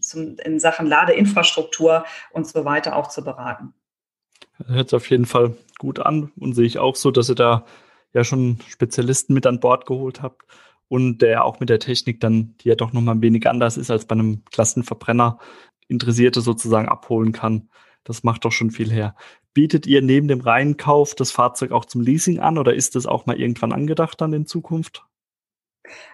zum, 0.00 0.36
in 0.38 0.58
Sachen 0.58 0.86
Ladeinfrastruktur 0.86 2.04
und 2.32 2.46
so 2.46 2.64
weiter 2.64 2.96
auch 2.96 3.08
zu 3.08 3.22
beraten. 3.22 3.74
Hört 4.66 4.90
sich 4.90 4.96
auf 4.96 5.10
jeden 5.10 5.26
Fall 5.26 5.54
gut 5.78 6.00
an 6.00 6.32
und 6.38 6.54
sehe 6.54 6.66
ich 6.66 6.78
auch 6.78 6.96
so, 6.96 7.10
dass 7.10 7.28
ihr 7.28 7.34
da 7.34 7.64
ja 8.12 8.24
schon 8.24 8.58
Spezialisten 8.68 9.34
mit 9.34 9.46
an 9.46 9.60
Bord 9.60 9.86
geholt 9.86 10.22
habt 10.22 10.44
und 10.90 11.22
der 11.22 11.44
auch 11.44 11.60
mit 11.60 11.68
der 11.68 11.78
Technik 11.78 12.20
dann, 12.20 12.56
die 12.60 12.68
ja 12.68 12.74
doch 12.74 12.92
nochmal 12.92 13.14
ein 13.14 13.22
wenig 13.22 13.48
anders 13.48 13.76
ist 13.76 13.92
als 13.92 14.06
bei 14.06 14.14
einem 14.14 14.44
Klassenverbrenner, 14.50 15.38
Interessierte 15.86 16.40
sozusagen 16.40 16.88
abholen 16.88 17.30
kann. 17.30 17.68
Das 18.02 18.24
macht 18.24 18.44
doch 18.44 18.50
schon 18.50 18.72
viel 18.72 18.90
her. 18.90 19.14
Bietet 19.54 19.86
ihr 19.86 20.02
neben 20.02 20.26
dem 20.26 20.40
Reinkauf 20.40 21.14
das 21.14 21.30
Fahrzeug 21.30 21.70
auch 21.70 21.84
zum 21.84 22.00
Leasing 22.00 22.40
an 22.40 22.58
oder 22.58 22.74
ist 22.74 22.96
das 22.96 23.06
auch 23.06 23.24
mal 23.26 23.38
irgendwann 23.40 23.72
angedacht 23.72 24.20
dann 24.20 24.32
in 24.32 24.46
Zukunft? 24.46 25.04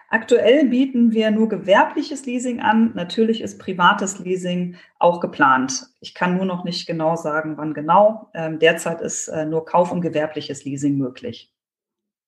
Aktuell 0.09 0.67
bieten 0.69 1.11
wir 1.11 1.31
nur 1.31 1.49
gewerbliches 1.49 2.27
Leasing 2.27 2.59
an. 2.59 2.91
Natürlich 2.93 3.41
ist 3.41 3.59
privates 3.59 4.19
Leasing 4.19 4.75
auch 4.99 5.19
geplant. 5.19 5.87
Ich 6.01 6.13
kann 6.13 6.37
nur 6.37 6.45
noch 6.45 6.63
nicht 6.63 6.85
genau 6.85 7.15
sagen, 7.15 7.57
wann 7.57 7.73
genau. 7.73 8.29
Ähm, 8.35 8.59
derzeit 8.59 9.01
ist 9.01 9.27
äh, 9.27 9.45
nur 9.45 9.65
Kauf- 9.65 9.91
und 9.91 10.01
gewerbliches 10.01 10.65
Leasing 10.65 10.97
möglich. 10.97 11.51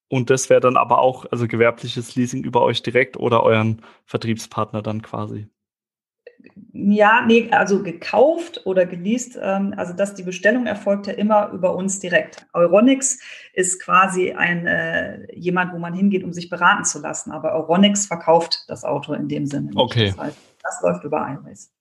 Und 0.10 0.32
das 0.32 0.50
wäre 0.50 0.60
dann 0.60 0.76
aber 0.76 1.00
auch, 1.00 1.26
also 1.32 1.48
gewerbliches 1.48 2.16
Leasing 2.16 2.44
über 2.44 2.64
euch 2.64 2.82
direkt 2.82 3.16
oder 3.18 3.44
euren 3.44 3.82
Vertriebspartner 4.06 4.82
dann 4.82 5.02
quasi? 5.04 5.48
Ja, 6.72 7.24
nee, 7.26 7.50
also 7.52 7.84
gekauft 7.84 8.62
oder 8.66 8.86
geleast, 8.86 9.38
ähm, 9.42 9.74
also 9.76 9.94
dass 9.94 10.16
die 10.16 10.24
Bestellung 10.24 10.66
erfolgt 10.66 11.08
ja 11.08 11.14
immer 11.14 11.50
über 11.52 11.76
uns 11.76 12.00
direkt. 12.00 12.48
Euronics 12.54 13.20
ist 13.54 13.82
quasi 13.82 14.32
ein 14.32 14.66
äh, 14.66 15.36
jemand, 15.36 15.74
wo 15.74 15.78
man 15.78 15.94
hingeht, 15.94 16.24
um 16.24 16.32
sich 16.32 16.50
beraten 16.50 16.86
zu 16.86 17.00
lassen. 17.00 17.32
Aber 17.32 17.54
Euronics 17.54 18.06
verkauft 18.06 18.66
das 18.68 18.84
Auto 18.86 19.14
in 19.14 19.28
dem 19.28 19.46
Sinne. 19.46 19.72
Okay. 19.76 20.08
Das, 20.08 20.18
heißt, 20.18 20.38
das 20.64 20.82
läuft 20.82 21.04
über 21.04 21.28
iWays. 21.28 21.72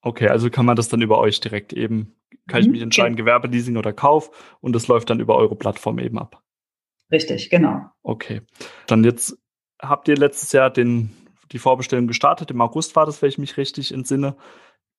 Okay, 0.00 0.28
also 0.28 0.48
kann 0.50 0.66
man 0.66 0.76
das 0.76 0.88
dann 0.88 1.02
über 1.02 1.18
euch 1.18 1.40
direkt 1.40 1.72
eben, 1.72 2.14
kann 2.46 2.60
mhm, 2.60 2.66
ich 2.66 2.72
mich 2.72 2.82
entscheiden, 2.82 3.12
okay. 3.12 3.22
Gewerbeleasing 3.22 3.76
oder 3.76 3.92
Kauf 3.92 4.56
und 4.60 4.72
das 4.74 4.88
läuft 4.88 5.10
dann 5.10 5.20
über 5.20 5.36
eure 5.36 5.56
Plattform 5.56 5.98
eben 5.98 6.18
ab. 6.18 6.42
Richtig, 7.10 7.50
genau. 7.50 7.86
Okay. 8.02 8.42
Dann 8.86 9.04
jetzt 9.04 9.38
habt 9.80 10.08
ihr 10.08 10.16
letztes 10.16 10.52
Jahr 10.52 10.70
den, 10.70 11.10
die 11.52 11.58
Vorbestellung 11.58 12.06
gestartet. 12.06 12.50
Im 12.50 12.60
August 12.60 12.96
war 12.96 13.06
das, 13.06 13.22
wenn 13.22 13.28
ich 13.28 13.38
mich 13.38 13.56
richtig 13.56 13.92
entsinne. 13.92 14.36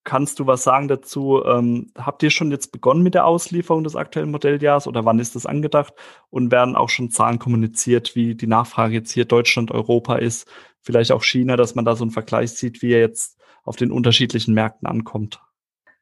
Kannst 0.06 0.40
du 0.40 0.48
was 0.48 0.64
sagen 0.64 0.88
dazu? 0.88 1.44
Ähm, 1.46 1.92
habt 1.96 2.24
ihr 2.24 2.30
schon 2.30 2.52
jetzt 2.52 2.72
begonnen 2.72 3.04
mit 3.04 3.14
der 3.14 3.26
Auslieferung 3.26 3.84
des 3.84 3.96
aktuellen 3.96 4.32
Modelljahres 4.32 4.88
oder 4.88 5.06
wann 5.06 5.20
ist 5.20 5.36
das 5.36 5.46
angedacht? 5.46 5.94
Und 6.30 6.52
werden 6.52 6.76
auch 6.76 6.90
schon 6.90 7.12
Zahlen 7.12 7.38
kommuniziert, 7.38 8.16
wie 8.16 8.34
die 8.34 8.48
Nachfrage 8.48 8.94
jetzt 8.94 9.12
hier 9.12 9.26
Deutschland, 9.26 9.72
Europa 9.72 10.16
ist, 10.16 10.50
vielleicht 10.82 11.12
auch 11.12 11.24
China, 11.24 11.58
dass 11.58 11.76
man 11.76 11.86
da 11.86 11.96
so 11.96 12.06
einen 12.06 12.12
Vergleich 12.12 12.52
sieht, 12.52 12.82
wie 12.82 12.94
er 12.94 13.02
jetzt 13.02 13.40
auf 13.64 13.76
den 13.76 13.92
unterschiedlichen 13.92 14.54
Märkten 14.54 14.88
ankommt? 14.88 15.42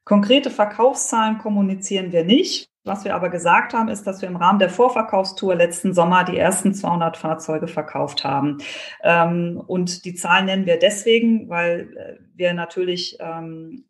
Konkrete 0.04 0.50
Verkaufszahlen 0.50 1.36
kommunizieren 1.36 2.12
wir 2.12 2.24
nicht. 2.24 2.70
Was 2.88 3.04
wir 3.04 3.14
aber 3.14 3.28
gesagt 3.28 3.74
haben, 3.74 3.88
ist, 3.88 4.06
dass 4.06 4.22
wir 4.22 4.28
im 4.28 4.36
Rahmen 4.36 4.58
der 4.58 4.70
Vorverkaufstour 4.70 5.54
letzten 5.54 5.94
Sommer 5.94 6.24
die 6.24 6.38
ersten 6.38 6.74
200 6.74 7.16
Fahrzeuge 7.16 7.68
verkauft 7.68 8.24
haben. 8.24 8.58
Ähm, 9.02 9.62
und 9.66 10.04
die 10.04 10.14
Zahlen 10.14 10.46
nennen 10.46 10.66
wir 10.66 10.78
deswegen, 10.78 11.48
weil 11.48 11.88
äh, 11.96 12.22
wir 12.34 12.54
natürlich 12.54 13.18
ähm, 13.20 13.84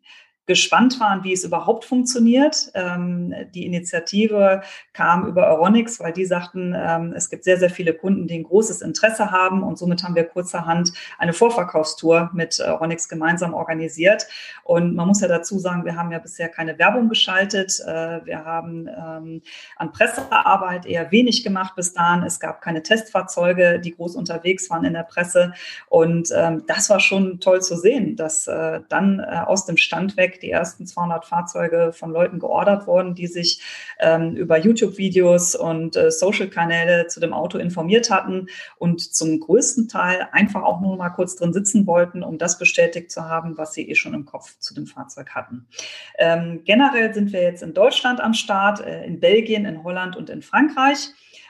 gespannt 0.49 0.99
waren, 0.99 1.23
wie 1.23 1.31
es 1.31 1.43
überhaupt 1.43 1.85
funktioniert. 1.85 2.71
Ähm, 2.73 3.35
die 3.53 3.67
Initiative 3.67 4.63
kam 4.93 5.27
über 5.27 5.45
Euronics, 5.45 5.99
weil 5.99 6.11
die 6.11 6.25
sagten, 6.25 6.75
ähm, 6.75 7.13
es 7.15 7.29
gibt 7.29 7.43
sehr, 7.43 7.59
sehr 7.59 7.69
viele 7.69 7.93
Kunden, 7.93 8.25
die 8.25 8.39
ein 8.39 8.43
großes 8.45 8.81
Interesse 8.81 9.29
haben 9.29 9.61
und 9.61 9.77
somit 9.77 10.03
haben 10.03 10.15
wir 10.15 10.23
kurzerhand 10.23 10.91
eine 11.19 11.33
Vorverkaufstour 11.33 12.31
mit 12.33 12.59
Euronics 12.59 13.07
gemeinsam 13.07 13.53
organisiert. 13.53 14.25
Und 14.63 14.95
man 14.95 15.07
muss 15.07 15.21
ja 15.21 15.27
dazu 15.27 15.59
sagen, 15.59 15.85
wir 15.85 15.95
haben 15.95 16.11
ja 16.11 16.17
bisher 16.17 16.49
keine 16.49 16.79
Werbung 16.79 17.09
geschaltet. 17.09 17.79
Äh, 17.85 18.25
wir 18.25 18.43
haben 18.43 18.87
ähm, 18.87 19.43
an 19.75 19.91
Pressearbeit 19.91 20.87
eher 20.87 21.11
wenig 21.11 21.43
gemacht 21.43 21.75
bis 21.75 21.93
dahin. 21.93 22.23
Es 22.23 22.39
gab 22.39 22.61
keine 22.61 22.81
Testfahrzeuge, 22.81 23.79
die 23.79 23.95
groß 23.95 24.15
unterwegs 24.15 24.67
waren 24.71 24.83
in 24.83 24.93
der 24.93 25.03
Presse. 25.03 25.53
Und 25.89 26.29
ähm, 26.35 26.63
das 26.65 26.89
war 26.89 26.99
schon 26.99 27.39
toll 27.39 27.61
zu 27.61 27.77
sehen, 27.77 28.15
dass 28.15 28.47
äh, 28.47 28.79
dann 28.89 29.19
äh, 29.19 29.43
aus 29.45 29.67
dem 29.67 29.77
Stand 29.77 30.17
weg 30.17 30.38
die 30.39 30.51
ersten 30.51 30.85
200 30.85 31.25
Fahrzeuge 31.25 31.91
von 31.93 32.11
Leuten 32.11 32.39
geordert 32.39 32.87
wurden, 32.87 33.15
die 33.15 33.27
sich 33.27 33.61
ähm, 33.99 34.35
über 34.35 34.57
YouTube-Videos 34.57 35.55
und 35.55 35.95
äh, 35.95 36.11
Social-Kanäle 36.11 37.07
zu 37.07 37.19
dem 37.19 37.33
Auto 37.33 37.57
informiert 37.57 38.09
hatten 38.09 38.47
und 38.77 39.01
zum 39.01 39.39
größten 39.39 39.87
Teil 39.87 40.27
einfach 40.31 40.63
auch 40.63 40.81
nur 40.81 40.97
mal 40.97 41.09
kurz 41.09 41.35
drin 41.35 41.53
sitzen 41.53 41.85
wollten, 41.87 42.23
um 42.23 42.37
das 42.37 42.57
bestätigt 42.57 43.11
zu 43.11 43.25
haben, 43.25 43.57
was 43.57 43.73
sie 43.73 43.89
eh 43.89 43.95
schon 43.95 44.13
im 44.13 44.25
Kopf 44.25 44.57
zu 44.59 44.73
dem 44.73 44.87
Fahrzeug 44.87 45.29
hatten. 45.31 45.67
Ähm, 46.17 46.61
generell 46.65 47.13
sind 47.13 47.33
wir 47.33 47.41
jetzt 47.41 47.63
in 47.63 47.73
Deutschland 47.73 48.21
am 48.21 48.33
Start, 48.33 48.81
äh, 48.81 49.05
in 49.05 49.19
Belgien, 49.19 49.65
in 49.65 49.83
Holland 49.83 50.15
und 50.15 50.29
in 50.29 50.41
Frankreich 50.41 51.09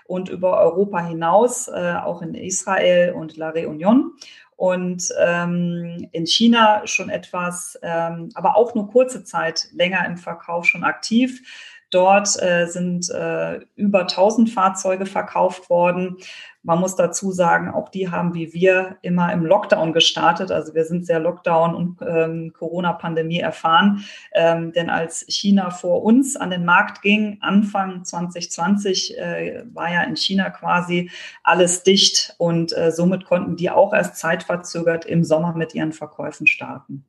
und 0.09 0.27
über 0.29 0.59
Europa 0.59 1.05
hinaus, 1.05 1.67
äh, 1.67 1.93
auch 2.03 2.23
in 2.23 2.33
Israel 2.33 3.13
und 3.13 3.37
La 3.37 3.51
Réunion 3.51 4.11
und 4.59 5.07
ähm, 5.17 6.09
in 6.11 6.27
China 6.27 6.85
schon 6.85 7.09
etwas, 7.09 7.79
ähm, 7.81 8.29
aber 8.33 8.57
auch 8.57 8.75
nur 8.75 8.89
kurze 8.89 9.23
Zeit 9.23 9.69
länger 9.71 10.05
im 10.05 10.17
Verkauf 10.17 10.65
schon 10.65 10.83
aktiv. 10.83 11.78
Dort 11.91 12.41
äh, 12.41 12.67
sind 12.67 13.09
äh, 13.09 13.61
über 13.75 14.01
1000 14.01 14.49
Fahrzeuge 14.49 15.05
verkauft 15.07 15.69
worden. 15.69 16.17
Man 16.61 16.79
muss 16.79 16.95
dazu 16.95 17.31
sagen, 17.31 17.69
auch 17.69 17.89
die 17.89 18.11
haben 18.11 18.35
wie 18.35 18.53
wir 18.53 18.97
immer 19.01 19.31
im 19.33 19.45
Lockdown 19.45 19.93
gestartet. 19.93 20.51
Also 20.51 20.75
wir 20.75 20.85
sind 20.85 21.05
sehr 21.05 21.19
Lockdown- 21.19 21.73
und 21.73 21.97
ähm, 22.05 22.53
Corona-Pandemie 22.53 23.39
erfahren. 23.39 24.03
Ähm, 24.33 24.71
denn 24.73 24.89
als 24.89 25.25
China 25.29 25.71
vor 25.71 26.03
uns 26.03 26.35
an 26.35 26.51
den 26.51 26.65
Markt 26.65 27.01
ging, 27.01 27.37
Anfang 27.41 28.03
2020, 28.03 29.17
äh, 29.17 29.63
war 29.73 29.91
ja 29.91 30.03
in 30.03 30.15
China 30.15 30.49
quasi 30.49 31.09
alles 31.43 31.81
dicht 31.83 32.35
und 32.37 32.75
äh, 32.77 32.91
somit 32.91 33.25
konnten 33.25 33.55
die 33.55 33.71
auch 33.71 33.93
erst 33.93 34.17
zeitverzögert 34.17 35.05
im 35.05 35.23
Sommer 35.23 35.55
mit 35.55 35.73
ihren 35.73 35.93
Verkäufen 35.93 36.45
starten. 36.45 37.05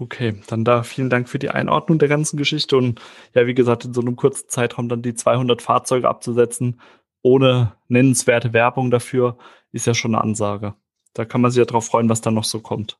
Okay, 0.00 0.40
dann 0.46 0.64
da 0.64 0.82
vielen 0.82 1.10
Dank 1.10 1.28
für 1.28 1.38
die 1.38 1.50
Einordnung 1.50 1.98
der 1.98 2.08
ganzen 2.08 2.38
Geschichte 2.38 2.78
und 2.78 3.02
ja, 3.34 3.46
wie 3.46 3.52
gesagt, 3.52 3.84
in 3.84 3.92
so 3.92 4.00
einem 4.00 4.16
kurzen 4.16 4.48
Zeitraum 4.48 4.88
dann 4.88 5.02
die 5.02 5.12
200 5.12 5.60
Fahrzeuge 5.60 6.08
abzusetzen, 6.08 6.80
ohne 7.20 7.76
nennenswerte 7.88 8.54
Werbung 8.54 8.90
dafür, 8.90 9.36
ist 9.72 9.86
ja 9.86 9.92
schon 9.92 10.14
eine 10.14 10.24
Ansage. 10.24 10.74
Da 11.12 11.26
kann 11.26 11.42
man 11.42 11.50
sich 11.50 11.58
ja 11.58 11.66
drauf 11.66 11.84
freuen, 11.84 12.08
was 12.08 12.22
dann 12.22 12.32
noch 12.32 12.44
so 12.44 12.60
kommt. 12.60 12.98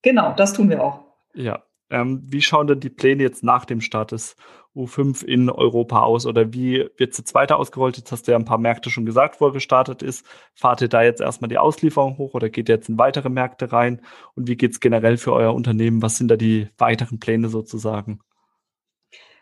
Genau, 0.00 0.32
das 0.32 0.54
tun 0.54 0.70
wir 0.70 0.82
auch. 0.82 1.04
Ja. 1.34 1.62
Ähm, 1.90 2.20
wie 2.24 2.42
schauen 2.42 2.66
denn 2.66 2.80
die 2.80 2.90
Pläne 2.90 3.22
jetzt 3.22 3.42
nach 3.42 3.64
dem 3.64 3.80
Start 3.80 4.12
des 4.12 4.36
U5 4.76 5.24
in 5.24 5.50
Europa 5.50 6.02
aus? 6.02 6.26
Oder 6.26 6.52
wie 6.52 6.88
wird 6.96 7.12
es 7.12 7.18
jetzt 7.18 7.34
weiter 7.34 7.58
ausgerollt? 7.58 7.96
Jetzt 7.96 8.12
hast 8.12 8.28
du 8.28 8.32
ja 8.32 8.38
ein 8.38 8.44
paar 8.44 8.58
Märkte 8.58 8.90
schon 8.90 9.06
gesagt, 9.06 9.40
wo 9.40 9.46
er 9.46 9.52
gestartet 9.52 10.02
ist. 10.02 10.24
Fahrt 10.54 10.82
ihr 10.82 10.88
da 10.88 11.02
jetzt 11.02 11.20
erstmal 11.20 11.48
die 11.48 11.58
Auslieferung 11.58 12.18
hoch 12.18 12.34
oder 12.34 12.50
geht 12.50 12.68
ihr 12.68 12.76
jetzt 12.76 12.88
in 12.88 12.98
weitere 12.98 13.28
Märkte 13.30 13.72
rein? 13.72 14.02
Und 14.34 14.48
wie 14.48 14.56
geht 14.56 14.72
es 14.72 14.80
generell 14.80 15.16
für 15.16 15.32
euer 15.32 15.54
Unternehmen? 15.54 16.02
Was 16.02 16.18
sind 16.18 16.28
da 16.28 16.36
die 16.36 16.68
weiteren 16.78 17.18
Pläne 17.18 17.48
sozusagen? 17.48 18.20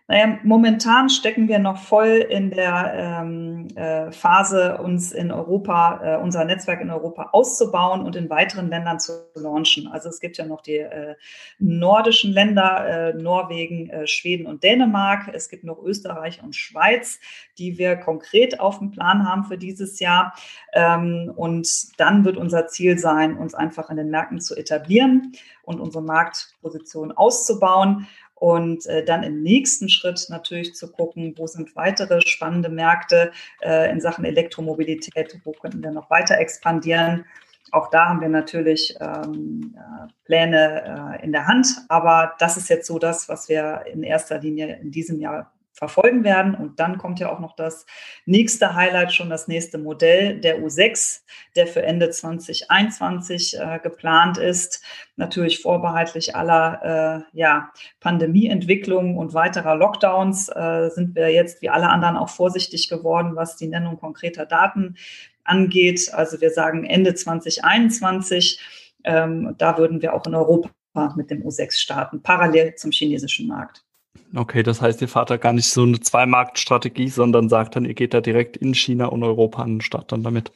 Naja, 0.09 0.39
momentan 0.45 1.09
stecken 1.11 1.49
wir 1.49 1.59
noch 1.59 1.79
voll 1.79 2.25
in 2.31 2.51
der 2.51 2.93
ähm, 2.95 3.67
äh, 3.75 4.13
Phase, 4.13 4.79
uns 4.79 5.11
in 5.11 5.33
Europa, 5.33 6.01
äh, 6.01 6.23
unser 6.23 6.45
Netzwerk 6.45 6.81
in 6.81 6.91
Europa 6.91 7.31
auszubauen 7.33 8.03
und 8.03 8.15
in 8.15 8.31
weiteren 8.31 8.69
Ländern 8.69 9.01
zu 9.01 9.13
launchen. 9.35 9.89
Also 9.89 10.09
es 10.09 10.21
gibt 10.21 10.39
ja 10.39 10.47
noch 10.47 10.61
die 10.61 10.79
äh, 10.79 11.17
nordischen 11.59 12.33
Länder, 12.33 12.87
äh, 12.87 13.15
Norwegen, 13.15 13.91
äh, 13.91 14.07
Schweden 14.07 14.47
und 14.47 14.63
Dänemark. 14.63 15.29
Es 15.35 15.49
gibt 15.49 15.65
noch 15.65 15.83
Österreich 15.83 16.41
und 16.41 16.55
Schweiz, 16.55 17.19
die 17.59 17.77
wir 17.77 17.97
konkret 17.97 18.61
auf 18.61 18.79
dem 18.79 18.93
Plan 18.93 19.29
haben 19.29 19.43
für 19.43 19.59
dieses 19.59 19.99
Jahr. 19.99 20.35
Ähm, 20.73 21.33
und 21.35 21.69
dann 21.99 22.25
wird 22.25 22.37
unser 22.37 22.69
Ziel 22.69 22.97
sein, 22.97 23.37
uns 23.37 23.55
einfach 23.55 23.91
in 23.91 23.97
den 23.97 24.11
Märkten 24.11 24.41
zu 24.41 24.55
etablieren 24.55 25.33
und 25.65 25.81
unsere 25.81 26.05
Marktposition 26.05 27.11
auszubauen 27.11 28.07
und 28.37 28.87
äh, 28.87 29.05
dann 29.05 29.23
im 29.23 29.43
nächsten 29.43 29.89
Schritt 29.89 30.27
natürlich 30.29 30.75
zu 30.75 30.93
gucken, 30.93 31.35
wo 31.37 31.47
sind 31.47 31.75
weitere 31.75 32.21
spannende 32.21 32.69
Märkte 32.69 33.33
äh, 33.63 33.91
in 33.91 34.01
Sachen 34.01 34.25
Elektromobilität, 34.25 35.41
wo 35.45 35.53
könnten 35.53 35.83
wir 35.83 35.91
noch 35.91 36.11
weiter 36.11 36.39
expandieren. 36.39 37.25
Auch 37.73 37.91
da 37.91 38.09
haben 38.09 38.21
wir 38.21 38.29
natürlich 38.29 38.97
ähm, 39.01 39.75
äh, 39.77 40.07
Pläne 40.25 41.19
äh, 41.19 41.25
in 41.25 41.33
der 41.33 41.47
Hand, 41.47 41.67
aber 41.89 42.35
das 42.39 42.57
ist 42.57 42.69
jetzt 42.69 42.87
so 42.87 42.99
das, 42.99 43.29
was 43.29 43.49
wir 43.49 43.85
in 43.91 44.03
erster 44.03 44.39
Linie 44.39 44.79
in 44.81 44.91
diesem 44.91 45.19
Jahr 45.19 45.53
verfolgen 45.77 46.25
werden. 46.25 46.55
Und 46.55 46.81
dann 46.81 46.97
kommt 46.97 47.21
ja 47.21 47.31
auch 47.31 47.39
noch 47.39 47.55
das 47.55 47.87
nächste 48.25 48.75
Highlight, 48.75 49.13
schon 49.13 49.29
das 49.29 49.47
nächste 49.47 49.77
Modell, 49.79 50.41
der 50.41 50.61
U6, 50.61 51.21
der 51.55 51.67
für 51.67 51.83
Ende 51.83 52.11
2021 52.11 53.59
äh, 53.59 53.79
geplant 53.83 54.39
ist. 54.39 54.83
Natürlich 55.17 55.61
vorbehaltlich 55.61 56.35
aller 56.35 57.27
äh, 57.33 57.39
ja, 57.39 57.71
Pandemieentwicklungen 58.01 59.19
und 59.19 59.35
weiterer 59.35 59.77
Lockdowns 59.77 60.49
äh, 60.49 60.89
sind 60.91 61.15
wir 61.15 61.31
jetzt 61.31 61.61
wie 61.61 61.69
alle 61.69 61.91
anderen 61.91 62.17
auch 62.17 62.31
vorsichtig 62.31 62.89
geworden, 62.89 63.37
was 63.37 63.57
die 63.57 63.69
Nennung 63.69 63.99
konkreter 63.99 64.47
Daten 64.47 64.97
angeht. 65.45 66.11
Also 66.13 66.41
wir 66.41 66.51
sagen 66.51 66.85
Ende 66.85 67.15
2021. 67.15 68.61
Ähm, 69.05 69.55
da 69.59 69.77
würden 69.77 70.01
wir 70.01 70.15
auch 70.15 70.27
in 70.27 70.35
Europa 70.35 70.71
mit 71.17 71.31
dem 71.31 71.43
U6 71.43 71.79
starten, 71.79 72.23
parallel 72.23 72.75
zum 72.77 72.91
chinesischen 72.91 73.47
Markt. 73.47 73.86
Okay, 74.35 74.63
das 74.63 74.81
heißt, 74.81 75.01
ihr 75.03 75.09
fahrt 75.09 75.31
da 75.31 75.37
gar 75.37 75.53
nicht 75.53 75.69
so 75.69 75.83
eine 75.83 76.01
Zwei-Markt-Strategie, 76.01 77.09
sondern 77.09 77.49
sagt 77.49 77.77
dann, 77.77 77.85
ihr 77.85 77.95
geht 77.95 78.15
da 78.15 78.21
direkt 78.21 78.57
in 78.57 78.75
China 78.75 79.07
und 79.07 79.23
Europa 79.23 79.63
an 79.63 79.75
den 79.75 79.81
Start 79.81 80.13
dann 80.13 80.23
damit. 80.23 80.53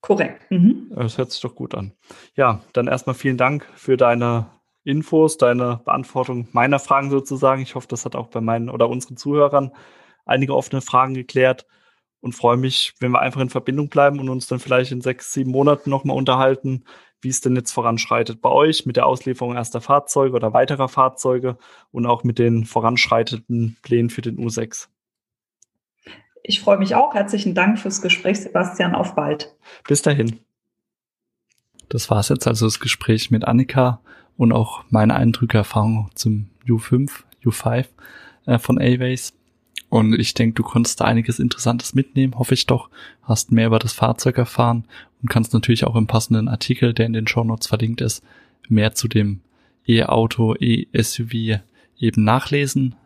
Korrekt. 0.00 0.50
Mhm. 0.50 0.92
Das 0.94 1.18
hört 1.18 1.32
sich 1.32 1.40
doch 1.40 1.54
gut 1.54 1.74
an. 1.74 1.92
Ja, 2.36 2.60
dann 2.72 2.88
erstmal 2.88 3.14
vielen 3.14 3.38
Dank 3.38 3.66
für 3.74 3.96
deine 3.96 4.46
Infos, 4.84 5.38
deine 5.38 5.80
Beantwortung 5.84 6.48
meiner 6.52 6.78
Fragen 6.78 7.10
sozusagen. 7.10 7.62
Ich 7.62 7.74
hoffe, 7.74 7.88
das 7.88 8.04
hat 8.04 8.14
auch 8.14 8.28
bei 8.28 8.40
meinen 8.40 8.68
oder 8.68 8.88
unseren 8.88 9.16
Zuhörern 9.16 9.72
einige 10.26 10.54
offene 10.54 10.82
Fragen 10.82 11.14
geklärt 11.14 11.66
und 12.24 12.32
freue 12.32 12.56
mich, 12.56 12.94
wenn 13.00 13.12
wir 13.12 13.20
einfach 13.20 13.42
in 13.42 13.50
Verbindung 13.50 13.90
bleiben 13.90 14.18
und 14.18 14.30
uns 14.30 14.46
dann 14.46 14.58
vielleicht 14.58 14.90
in 14.92 15.02
sechs, 15.02 15.34
sieben 15.34 15.50
Monaten 15.50 15.90
nochmal 15.90 16.16
unterhalten, 16.16 16.84
wie 17.20 17.28
es 17.28 17.42
denn 17.42 17.54
jetzt 17.54 17.72
voranschreitet 17.72 18.40
bei 18.40 18.48
euch 18.48 18.86
mit 18.86 18.96
der 18.96 19.04
Auslieferung 19.04 19.56
erster 19.56 19.82
Fahrzeuge 19.82 20.34
oder 20.34 20.54
weiterer 20.54 20.88
Fahrzeuge 20.88 21.58
und 21.90 22.06
auch 22.06 22.24
mit 22.24 22.38
den 22.38 22.64
voranschreitenden 22.64 23.76
Plänen 23.82 24.08
für 24.08 24.22
den 24.22 24.38
U6. 24.38 24.88
Ich 26.42 26.60
freue 26.60 26.78
mich 26.78 26.94
auch. 26.94 27.12
Herzlichen 27.12 27.54
Dank 27.54 27.78
fürs 27.78 28.00
Gespräch, 28.00 28.40
Sebastian. 28.40 28.94
Auf 28.94 29.14
bald. 29.14 29.54
Bis 29.86 30.00
dahin. 30.00 30.40
Das 31.90 32.10
war 32.10 32.20
es 32.20 32.30
jetzt 32.30 32.46
also 32.46 32.64
das 32.64 32.80
Gespräch 32.80 33.30
mit 33.30 33.44
Annika 33.44 34.00
und 34.38 34.52
auch 34.52 34.82
meine 34.88 35.14
Eindrücke, 35.14 35.58
Erfahrungen 35.58 36.10
zum 36.14 36.48
U5, 36.66 37.10
U5 37.44 37.86
äh, 38.46 38.58
von 38.58 38.78
A-Ways. 38.78 39.34
Und 39.94 40.18
ich 40.18 40.34
denke, 40.34 40.54
du 40.54 40.64
konntest 40.64 41.00
da 41.00 41.04
einiges 41.04 41.38
Interessantes 41.38 41.94
mitnehmen, 41.94 42.36
hoffe 42.36 42.54
ich 42.54 42.66
doch. 42.66 42.90
Hast 43.22 43.52
mehr 43.52 43.68
über 43.68 43.78
das 43.78 43.92
Fahrzeug 43.92 44.38
erfahren 44.38 44.86
und 45.22 45.28
kannst 45.28 45.54
natürlich 45.54 45.84
auch 45.84 45.94
im 45.94 46.08
passenden 46.08 46.48
Artikel, 46.48 46.92
der 46.92 47.06
in 47.06 47.12
den 47.12 47.28
Show 47.28 47.44
Notes 47.44 47.68
verlinkt 47.68 48.00
ist, 48.00 48.24
mehr 48.68 48.96
zu 48.96 49.06
dem 49.06 49.40
E-Auto, 49.86 50.56
E-SUV 50.58 51.60
eben 51.96 52.24
nachlesen. 52.24 52.96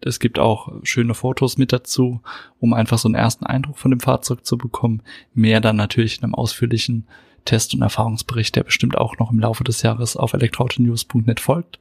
Es 0.00 0.18
gibt 0.18 0.38
auch 0.38 0.72
schöne 0.82 1.12
Fotos 1.12 1.58
mit 1.58 1.74
dazu, 1.74 2.22
um 2.58 2.72
einfach 2.72 2.96
so 2.96 3.06
einen 3.06 3.16
ersten 3.16 3.44
Eindruck 3.44 3.76
von 3.76 3.90
dem 3.90 4.00
Fahrzeug 4.00 4.46
zu 4.46 4.56
bekommen. 4.56 5.02
Mehr 5.34 5.60
dann 5.60 5.76
natürlich 5.76 6.16
in 6.16 6.24
einem 6.24 6.34
ausführlichen 6.34 7.06
Test- 7.44 7.74
und 7.74 7.82
Erfahrungsbericht, 7.82 8.56
der 8.56 8.62
bestimmt 8.62 8.96
auch 8.96 9.18
noch 9.18 9.30
im 9.30 9.40
Laufe 9.40 9.62
des 9.62 9.82
Jahres 9.82 10.16
auf 10.16 10.32
elektroautonews.net 10.32 11.40
folgt 11.40 11.78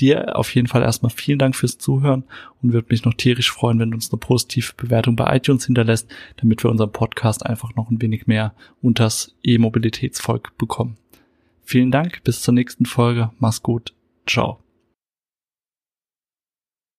dir 0.00 0.36
auf 0.36 0.54
jeden 0.54 0.68
Fall 0.68 0.82
erstmal 0.82 1.10
vielen 1.10 1.38
Dank 1.38 1.54
fürs 1.54 1.78
Zuhören 1.78 2.24
und 2.62 2.72
würde 2.72 2.88
mich 2.90 3.04
noch 3.04 3.14
tierisch 3.14 3.50
freuen, 3.50 3.78
wenn 3.78 3.90
du 3.90 3.96
uns 3.96 4.10
eine 4.12 4.18
positive 4.18 4.72
Bewertung 4.76 5.16
bei 5.16 5.36
iTunes 5.36 5.66
hinterlässt, 5.66 6.10
damit 6.38 6.62
wir 6.64 6.70
unseren 6.70 6.92
Podcast 6.92 7.44
einfach 7.44 7.74
noch 7.76 7.90
ein 7.90 8.00
wenig 8.00 8.26
mehr 8.26 8.54
unters 8.82 9.34
E-Mobilitätsvolk 9.42 10.56
bekommen. 10.58 10.96
Vielen 11.64 11.90
Dank, 11.90 12.22
bis 12.24 12.42
zur 12.42 12.54
nächsten 12.54 12.86
Folge. 12.86 13.30
Mach's 13.38 13.62
gut. 13.62 13.92
Ciao. 14.26 14.69